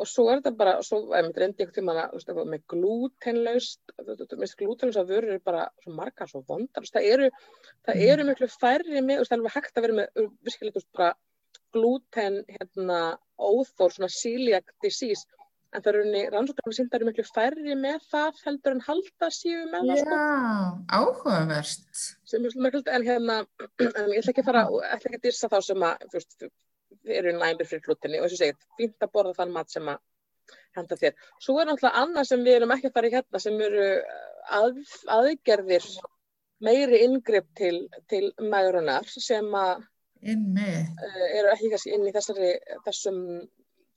Og 0.00 0.08
svo 0.08 0.24
er 0.32 0.40
þetta 0.40 0.54
bara, 0.58 0.72
svo 0.82 1.02
er 1.14 1.26
mér 1.26 1.42
reyndi 1.42 1.62
einhvern 1.62 1.76
tíma 1.76 1.92
að 2.08 2.38
með 2.48 2.62
glútenlaust 2.72 3.82
að 4.98 5.10
vörur 5.12 5.34
er 5.36 5.42
bara 5.44 5.66
svo 5.82 5.92
margar, 5.94 6.30
svo 6.30 6.40
vondar, 6.48 6.86
það 6.88 7.08
eru 7.10 7.28
það 7.84 7.94
mm. 7.94 8.06
eru 8.08 8.24
miklu 8.30 8.48
færri 8.50 9.02
með, 9.04 9.20
það 9.26 9.36
er 9.36 9.38
alveg 9.38 9.56
hægt 9.58 9.76
að 9.76 9.86
vera 9.86 9.98
með 10.00 10.08
virkilega 10.48 10.82
bara 10.96 11.10
glúten 11.76 12.40
hérna 12.48 12.98
óþór, 13.38 13.92
svona 13.94 14.10
celiac 14.12 14.72
disease, 14.82 15.28
en 15.72 15.84
það 15.84 15.92
eru 15.92 16.22
rannsóknar 16.34 16.76
sem 16.76 16.88
það 16.90 16.98
eru 16.98 17.08
miklu 17.08 17.24
færri 17.28 17.76
með 17.78 18.04
það 18.12 18.40
heldur 18.46 18.76
en 18.76 18.82
halda 18.86 19.28
síðu 19.32 19.62
með 19.72 19.90
það 19.90 20.00
sko. 20.02 20.18
Já, 20.18 20.66
áhugaverst 20.98 22.02
sem 22.32 22.48
er 22.48 22.56
miklu, 22.66 22.82
en 22.96 23.06
hérna 23.08 23.38
en 24.02 24.12
ég 24.12 24.20
ætla 24.20 24.34
ekki 24.34 24.44
að 24.44 24.50
fara, 24.50 24.64
ég 24.68 24.96
ætla 24.96 25.10
ekki 25.10 25.20
að 25.20 25.26
dyrsa 25.28 25.52
þá 25.52 25.58
sem 25.68 25.86
að, 25.88 26.06
fyrst, 26.12 26.48
eru 27.20 27.36
næmir 27.38 27.68
fyrir 27.70 27.88
hlutinni 27.88 28.20
og 28.20 28.28
þess 28.28 28.38
að 28.38 28.42
segja, 28.44 28.58
fínt 28.80 29.06
að 29.06 29.14
borða 29.16 29.36
þann 29.40 29.54
mat 29.56 29.72
sem 29.72 29.88
að 29.92 30.02
henda 30.76 30.98
þér. 30.98 31.16
Svo 31.40 31.56
er 31.60 31.68
náttúrulega 31.68 32.02
annað 32.02 32.28
sem 32.30 32.44
við 32.44 32.58
erum 32.58 32.74
ekki 32.74 32.90
að 32.90 32.98
fara 32.98 33.08
í 33.08 33.14
hérna 33.14 33.40
sem 33.44 33.62
eru 33.68 33.86
uh, 33.94 34.20
að, 34.58 34.82
aðgerðir 35.16 35.88
meiri 36.62 37.00
ingripp 37.06 37.48
til, 37.58 37.74
til 38.10 38.28
mærunar 38.52 39.08
sem 39.12 39.48
að 39.58 39.82
uh, 39.82 41.26
eru 41.40 41.52
ekki 41.54 41.72
kannski 41.72 41.96
inn 41.96 42.06
í 42.08 42.14
þessari, 42.14 42.54
þessum 42.86 43.18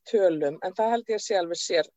tölum 0.09 0.59
en 0.63 0.75
það 0.77 0.91
held 0.95 1.13
ég 1.13 1.19
að 1.19 1.25
sé 1.25 1.37
alveg 1.39 1.61
sér 1.61 1.89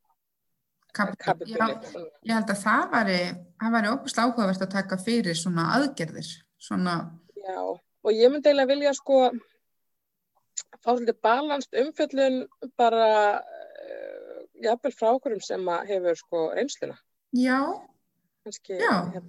kapitúli. 0.94 2.06
Ég 2.26 2.34
held 2.34 2.52
að 2.52 2.62
það 2.62 2.86
væri 2.94 3.92
óbúslega 3.92 4.26
áhugavert 4.26 4.64
að 4.64 4.74
taka 4.74 4.98
fyrir 5.00 5.38
svona 5.38 5.68
aðgerðir. 5.76 6.30
Svona... 6.58 6.96
Já, 7.38 7.60
og 7.62 8.10
ég 8.14 8.32
myndi 8.32 8.50
eiginlega 8.50 8.72
vilja 8.72 8.94
sko 8.96 9.20
fá 10.82 10.90
svolítið 10.90 11.18
balanst 11.22 11.76
umfjöllun 11.78 12.40
bara 12.78 13.10
uh, 13.38 14.38
jafnvel 14.64 14.94
frá 14.94 15.10
okkurum 15.12 15.42
sem 15.44 15.70
hefur 15.90 16.18
sko 16.18 16.44
reynsluna. 16.56 16.98
Já. 17.36 17.60
Kanski, 18.46 18.78
já. 18.80 18.94
hef, 19.14 19.28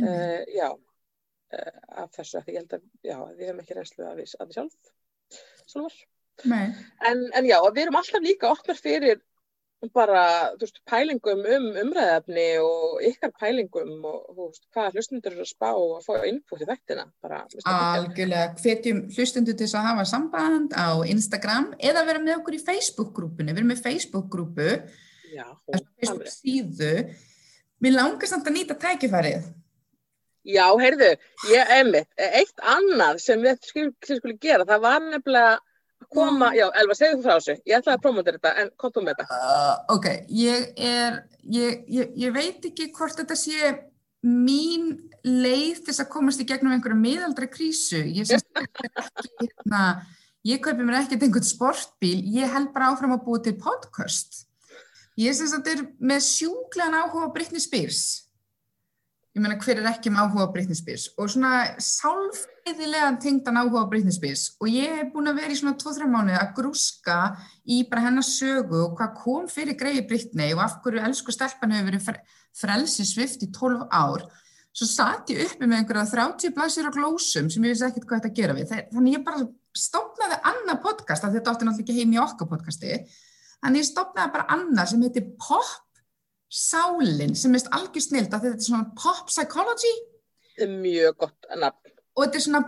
uh, 0.00 0.42
já 0.52 0.68
uh, 0.72 1.78
af 2.02 2.10
þessu 2.16 2.42
ég 2.48 2.58
held 2.58 2.76
að 2.76 2.88
já, 3.04 3.16
við 3.36 3.46
hefum 3.46 3.62
ekki 3.62 3.78
reynslu 3.78 4.08
að 4.08 4.22
við, 4.22 4.34
að 4.40 4.50
við 4.50 4.58
sjálf 4.58 4.92
sjálfur 5.70 6.02
en, 7.08 7.22
en 7.32 7.46
já, 7.46 7.58
við 7.70 7.86
erum 7.86 8.00
alltaf 8.00 8.24
líka 8.24 8.50
opnar 8.50 8.80
fyrir 8.80 9.22
bara, 9.92 10.52
þú 10.56 10.64
veist, 10.64 10.78
pælingum 10.88 11.42
um 11.44 11.66
umræðafni 11.82 12.46
og 12.62 13.02
ykkar 13.04 13.32
pælingum 13.40 14.04
og, 14.08 14.20
þú 14.30 14.46
veist, 14.48 14.62
hvað 14.72 14.96
hlustundur 14.96 15.34
eru 15.34 15.44
að 15.44 15.50
spá 15.50 15.66
og 15.72 15.96
að 15.98 16.06
fá 16.06 16.14
í 16.24 16.68
vektina 16.70 17.04
bara, 17.22 17.42
Algjörlega, 17.68 18.54
hvetjum 18.62 19.02
hlustundur 19.16 19.58
til 19.58 19.68
að 19.68 19.88
hafa 19.90 20.06
samband 20.08 20.76
á 20.76 21.04
Instagram 21.10 21.72
eða 21.78 22.06
vera 22.08 22.22
með 22.22 22.38
okkur 22.38 22.56
í 22.56 22.62
Facebook-grúpunni. 22.64 23.52
Við 23.52 23.62
erum 23.62 23.74
með 23.74 23.84
Facebook-grúpu 23.84 24.70
Facebook 25.98 26.32
síðu. 26.32 26.94
Mér 27.82 27.98
langar 27.98 28.30
samt 28.30 28.48
að 28.48 28.58
nýta 28.58 28.78
tækifærið. 28.80 29.52
Já, 30.44 30.66
heyrðu, 30.76 31.14
ég, 31.48 31.70
einmitt, 31.72 32.10
eitt 32.20 32.58
annað 32.68 33.20
sem 33.24 33.40
við 33.40 33.62
skulum 33.64 34.40
gera, 34.42 34.66
það 34.68 34.82
var 34.84 35.06
nefnilega 35.06 35.54
koma, 36.14 36.50
já, 36.56 36.64
Elva, 36.80 36.96
segðu 36.98 37.18
þú 37.18 37.26
frá 37.26 37.34
þessu. 37.36 37.56
Ég 37.68 37.78
ætlaði 37.78 37.98
að 37.98 38.04
promota 38.04 38.34
þetta, 38.36 38.52
en 38.62 38.70
kom 38.80 38.94
þú 38.94 39.04
með 39.04 39.18
þetta. 39.20 39.38
Uh, 39.38 39.96
Ok, 39.96 40.08
ég 40.40 40.70
er 40.90 41.18
ég, 41.44 41.84
ég, 41.90 42.14
ég 42.24 42.34
veit 42.34 42.64
ekki 42.70 42.90
hvort 42.94 43.18
þetta 43.20 43.36
sé 43.38 43.74
mín 44.24 44.94
leið 45.24 45.84
þess 45.86 46.02
að 46.04 46.10
komast 46.14 46.40
í 46.40 46.48
gegnum 46.48 46.72
einhverju 46.74 46.96
miðaldra 47.00 47.48
krísu. 47.52 48.00
Ég 48.00 48.28
syns 48.28 48.46
ekki 48.56 48.90
hérna, 49.44 49.84
ég 50.48 50.62
kaupi 50.64 50.84
mér 50.84 51.02
ekkert 51.02 51.26
einhvern 51.26 51.48
sportbíl. 51.48 52.18
Ég 52.32 52.52
held 52.52 52.72
bara 52.74 52.92
áfram 52.92 53.16
að 53.16 53.24
búa 53.26 53.42
til 53.44 53.56
podcast. 53.60 54.44
Ég 55.20 55.36
syns 55.36 55.52
að 55.54 55.60
þetta 55.60 55.74
er 55.76 55.84
með 56.10 56.24
sjúklegan 56.26 56.96
áhuga 56.98 57.32
Britney 57.36 57.62
Spears 57.62 58.23
ég 59.34 59.42
meina 59.42 59.56
hver 59.58 59.80
er 59.80 59.88
ekki 59.90 60.12
með 60.14 60.28
áhuga 60.28 60.46
Britney 60.54 60.78
Spears? 60.78 61.08
Og 61.18 61.30
svona 61.32 61.74
sálf 61.82 62.44
eðilegan 62.70 63.18
tengdan 63.22 63.58
áhuga 63.58 63.82
á 63.82 63.90
Britney 63.90 64.14
Spears. 64.14 64.44
Og 64.62 64.70
ég 64.70 64.94
hef 65.00 65.10
búin 65.14 65.30
að 65.32 65.40
vera 65.40 65.50
í 65.50 65.58
svona 65.58 65.74
2-3 65.80 66.06
mánu 66.12 66.36
að 66.38 66.52
grúska 66.60 67.18
í 67.66 67.80
bara 67.90 68.06
hennar 68.06 68.26
sögu 68.26 68.84
og 68.84 68.94
hvað 69.00 69.18
kom 69.24 69.50
fyrir 69.50 69.78
greiði 69.80 70.06
Britney 70.06 70.54
og 70.54 70.62
af 70.62 70.78
hverju 70.84 71.02
elsku 71.08 71.34
stelpan 71.34 71.74
hefur 71.74 71.90
verið 71.90 72.22
frelsi 72.54 73.06
svift 73.08 73.42
í 73.42 73.50
12 73.50 73.88
ár. 73.90 74.26
Svo 74.74 74.86
satt 74.90 75.30
ég 75.30 75.42
uppi 75.44 75.66
með 75.66 75.80
einhverja 75.82 76.06
30 76.14 76.54
blæsir 76.54 76.86
á 76.86 76.94
glósum 76.94 77.50
sem 77.50 77.66
ég 77.66 77.74
vissi 77.74 77.86
ekkert 77.86 78.06
hvað 78.06 78.22
þetta 78.22 78.30
að 78.30 78.38
gera 78.38 78.56
við. 78.58 78.72
Þannig 78.94 79.16
ég 79.18 79.26
bara 79.26 79.46
stopnaði 79.74 80.38
annað 80.50 80.80
podcast 80.82 81.26
þetta 81.26 81.52
átti 81.52 81.66
náttúrulega 81.66 81.84
ekki 81.84 81.98
heim 81.98 82.14
í 82.14 82.22
okkar 82.22 82.50
podcasti. 82.50 82.98
Þannig 83.62 83.82
ég 83.82 83.90
stopnaði 83.90 84.34
bara 84.34 84.48
annað 84.54 84.90
sem 84.92 85.04
heitir 85.06 85.28
Pop 85.38 85.93
Sálin 86.54 87.34
sem 87.34 87.54
er 87.56 87.66
algjör 87.74 88.04
snilt 88.04 88.34
að 88.34 88.48
þetta 88.48 88.60
er 88.60 88.66
svona 88.68 88.92
Pop 88.94 89.30
Psychology 89.32 89.94
Mjög 90.70 91.16
gott 91.24 91.48
nafn 91.58 91.94
og 92.14 92.22
þetta 92.22 92.38
er 92.38 92.44
svona 92.44 92.62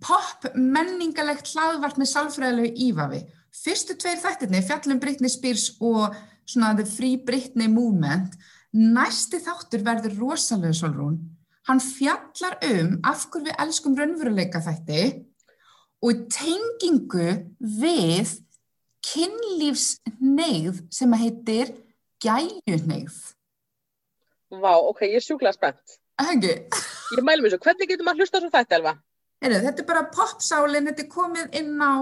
pop 0.00 0.46
menningalegt 0.56 1.50
hlaðvart 1.52 1.98
með 2.00 2.10
sálfræðilegu 2.12 2.72
ífavi. 2.86 3.20
Fyrstu 3.56 3.96
tveir 4.00 4.20
þættirni, 4.22 4.62
fjallum 4.64 5.00
Britney 5.02 5.32
Spears 5.32 5.70
og 5.84 6.16
svona 6.48 6.74
The 6.78 6.86
Free 6.88 7.20
Britney 7.20 7.68
Movement, 7.72 8.36
næsti 8.72 9.40
þáttur 9.44 9.84
verður 9.86 10.18
rosalega 10.20 10.76
solrún. 10.76 11.18
Hann 11.66 11.82
fjallar 11.82 12.58
um 12.68 12.98
af 13.04 13.26
hverju 13.30 13.48
við 13.48 13.62
elskum 13.64 13.96
raunveruleika 13.98 14.62
þætti 14.62 15.06
og 16.06 16.26
tengingu 16.30 17.30
við 17.58 18.36
kynlífsneigð 19.06 20.84
sem 20.94 21.14
að 21.14 21.24
heitir 21.24 21.72
gæjunneigð. 22.22 23.18
Vá, 24.62 24.72
ok, 24.78 25.02
ég 25.10 25.18
er 25.20 25.24
sjúkla 25.24 25.52
spennt. 25.54 25.98
Hengi. 26.22 26.54
Ég 27.16 27.22
mælum 27.24 27.46
þessu, 27.46 27.60
hvernig 27.62 27.90
getur 27.90 28.06
maður 28.06 28.24
hlusta 28.24 28.40
svo 28.40 28.50
þetta, 28.52 28.78
Elva? 28.78 28.94
Heru, 29.44 29.56
þetta 29.66 29.82
er 29.82 29.86
bara 29.90 30.02
popsálinn, 30.14 30.86
þetta 30.88 31.02
er 31.04 31.08
komið 31.12 31.56
inn 31.60 31.82
á 31.84 31.92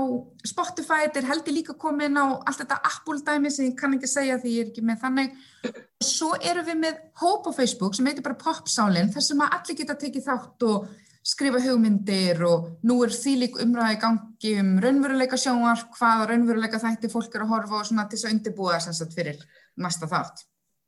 Spotify, 0.47 1.01
þetta 1.09 1.19
er 1.21 1.31
heldur 1.33 1.57
líka 1.57 1.75
komið 1.83 2.07
inn 2.07 2.21
á 2.23 2.27
allt 2.37 2.61
þetta 2.61 2.79
Apple-dæmi 2.93 3.51
sem 3.51 3.67
ég 3.73 3.79
kann 3.81 3.97
ekki 3.97 4.11
segja 4.11 4.37
því 4.39 4.53
ég 4.55 4.63
er 4.63 4.71
ekki 4.71 4.85
með 4.87 5.01
þannig. 5.03 5.33
Og 5.67 6.07
svo 6.07 6.31
erum 6.39 6.69
við 6.69 6.79
með 6.85 7.01
hóp 7.25 7.49
á 7.51 7.53
Facebook 7.57 7.99
sem 7.99 8.07
heitir 8.07 8.27
bara 8.27 8.39
popsálinn, 8.39 9.11
þar 9.11 9.27
sem 9.27 9.43
allir 9.49 9.81
geta 9.81 9.99
tekið 9.99 10.29
þátt 10.29 10.69
og 10.71 10.87
skrifa 11.25 11.59
hugmyndir 11.65 12.43
og 12.47 12.71
nú 12.87 13.01
er 13.03 13.13
því 13.17 13.35
lík 13.41 13.61
umræði 13.65 13.99
gangi 14.05 14.55
um 14.61 14.75
raunveruleika 14.85 15.41
sjónvar, 15.41 15.87
hvaða 15.97 16.29
raunveruleika 16.31 16.79
þætti 16.83 17.11
fólk 17.11 17.35
er 17.35 17.47
að 17.47 17.55
horfa 17.57 17.81
og 17.81 17.87
svona 17.89 18.05
til 18.07 18.21
þess 18.21 18.29
að 18.29 18.35
undirbúa 18.37 18.79
þess 18.85 19.03
að 19.03 19.15
fyrir 19.17 19.47
næsta 19.81 20.09
þátt. 20.11 20.45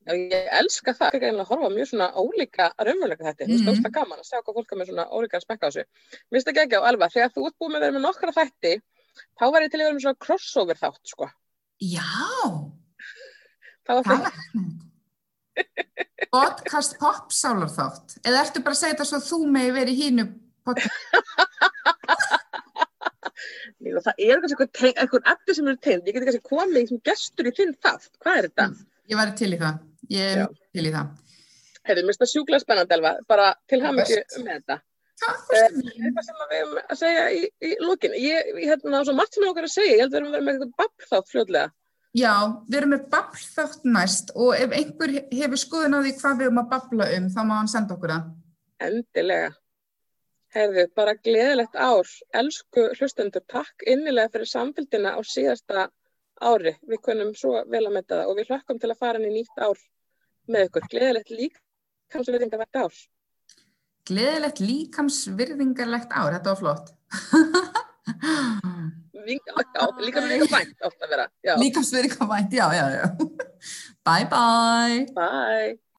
Já, 0.06 0.12
ég 0.14 0.50
elska 0.60 0.92
það, 0.94 1.16
ekki 1.16 1.26
einlega 1.26 1.42
að 1.42 1.48
horfa 1.50 1.68
mjög 1.74 1.88
svona 1.90 2.06
ólíka 2.14 2.66
raunveruleika 2.78 3.26
þetta, 3.26 3.46
þú 3.48 3.56
veist, 3.66 3.80
það 3.80 3.88
er 3.88 3.94
gaman 3.96 4.20
að 4.22 4.28
sjá 4.28 4.36
hvað 4.38 4.58
fólk 4.58 4.72
er 4.72 4.78
með 4.78 4.90
svona 4.90 5.06
ólíka 5.10 5.40
spekka 5.42 5.66
á 5.66 5.68
þessu. 5.74 5.82
Mér 6.14 6.36
finnst 6.36 6.46
það 6.50 6.60
ekki 6.62 6.78
á 6.78 6.88
alvar, 6.90 7.12
þegar 7.14 7.32
þú 7.34 7.46
ert 7.48 7.56
búið 7.58 7.72
með 7.72 7.78
að 7.78 7.84
vera 7.86 7.96
með 7.96 8.04
nokkra 8.06 8.34
þætti, 8.36 8.72
þá 9.34 9.44
var 9.50 9.66
ég 9.66 9.72
til 9.72 9.80
að 9.80 9.84
vera 9.86 9.96
með 9.96 10.04
svona 10.04 10.22
crossover 10.26 10.78
þátt, 10.78 11.02
sko. 11.10 11.28
Já, 11.82 12.06
það 13.88 13.98
var 13.98 14.04
það. 14.12 14.22
Podcast 16.36 16.98
popsálar 17.02 17.74
þátt, 17.74 18.18
eða 18.22 18.44
ertu 18.44 18.62
bara 18.62 18.78
að 18.78 18.82
segja 18.84 18.94
þetta 18.94 19.08
svo 19.10 19.18
að 19.18 19.28
þú 19.32 19.40
megi 19.58 19.74
verið 19.80 20.02
hínu 20.04 20.28
podcast? 20.66 20.94
Ný, 23.82 23.92
það 23.94 24.24
er 24.26 24.42
eitthvað 24.46 25.30
eftir 25.32 25.58
sem 25.58 25.70
eru 25.70 25.80
tegnd, 25.82 26.08
ég 26.08 26.16
geti 26.16 26.28
kannski 26.30 26.50
komið 26.50 26.90
sem 26.90 27.00
gestur 27.10 27.50
í 27.50 27.54
þinn 27.56 27.76
þátt, 27.84 28.10
hvað 28.22 28.40
er 28.40 28.48
þetta? 28.48 28.66
Mm, 28.72 28.90
ég 29.12 29.20
væri 29.20 29.38
til 29.40 29.52
í 29.52 29.60
það. 29.62 29.80
Ég 30.16 30.42
er 30.42 30.52
til 30.76 30.84
í 30.86 30.92
það. 30.94 31.14
Hefur, 31.86 32.02
mér 32.02 32.10
finnst 32.10 32.22
það 32.22 32.32
sjúklega 32.32 32.64
spennandi 32.64 32.96
Elva, 32.96 33.16
bara 33.30 33.48
til 33.70 33.80
hafum 33.84 34.02
ekki 34.02 34.22
um 34.40 34.46
þetta. 34.50 34.78
Það 35.16 35.52
er 35.56 35.76
eitthvað 35.80 36.26
sem 36.26 36.40
við 36.40 36.56
hefum 36.58 36.78
að 36.82 36.98
segja 37.00 37.26
í, 37.32 37.42
í 37.64 37.74
lókin. 37.80 38.16
Ég, 38.20 38.48
ég 38.52 38.70
hérna, 38.70 38.90
það 38.90 38.98
er 38.98 39.08
svo 39.08 39.14
margt 39.16 39.36
sem 39.36 39.46
ég 39.46 39.52
okkar 39.52 39.68
að 39.68 39.72
segja, 39.72 39.92
ég 39.94 40.02
held 40.02 40.10
að 40.10 40.16
við 40.16 40.20
erum 40.20 40.34
verið 40.34 40.46
með 40.46 40.56
eitthvað 40.56 40.74
babb 40.82 41.06
þátt 41.10 41.30
fljóðlega. 41.32 41.70
Já, 42.16 42.32
við 42.64 42.78
erum 42.80 42.92
með 42.94 43.06
babb 43.12 43.38
þátt 43.40 43.86
næst 43.92 44.32
og 44.36 44.50
ef 44.56 44.74
einhver 44.76 45.14
hefur 45.20 45.60
skoðun 45.60 45.96
á 45.96 46.00
því 46.00 46.12
hvað 46.20 46.38
við 46.38 46.48
erum 46.48 46.60
að 46.62 46.68
babla 46.72 47.08
um, 47.16 47.30
þá 47.32 47.40
má 47.44 47.54
hann 47.58 47.72
senda 47.72 47.96
okkur 47.96 48.12
það. 48.14 48.28
Endilega. 48.86 49.50
Hefur, 50.56 50.88
bara 50.96 51.12
gleðilegt 51.20 51.76
ár. 51.76 52.08
Elsku 52.40 52.86
hlustendur, 52.96 53.44
takk 53.50 53.84
innilega 53.84 54.32
fyrir 54.32 54.48
samfélgina 54.48 55.12
á 55.12 55.20
síðasta 55.20 55.88
ári. 56.40 56.72
Við 56.88 57.02
kunum 57.04 57.34
svo 57.36 57.58
vel 57.68 57.84
að 57.84 57.96
metta 57.98 58.22
það 58.22 58.30
og 58.30 58.40
við 58.40 58.52
hlökkum 58.52 58.80
til 58.80 58.92
að 58.92 59.00
fara 59.02 59.20
inn 59.20 59.28
í 59.28 59.34
nýtt 59.36 59.60
ár 59.60 59.78
með 60.48 60.68
ykkur. 60.68 60.88
Gleðilegt 60.94 61.34
líkamsvirðingarlegt 61.40 62.80
ár. 62.80 62.98
Gleðilegt 64.06 64.62
líkamsvirðingarlegt 64.64 66.12
ár, 66.14 66.36
þetta 66.38 66.54
var 66.54 66.60
flott. 66.62 66.92
Líkamsvirðingarvænt 69.26 70.86
átt 70.86 71.00
að 71.02 71.10
vera. 71.16 71.26
Líkamsvirðingarvænt, 71.60 72.54
já, 72.54 72.66
já, 72.78 72.86
já. 72.96 73.04
Bye, 74.06 74.28
bye. 74.30 75.02
Bye. 75.16 75.85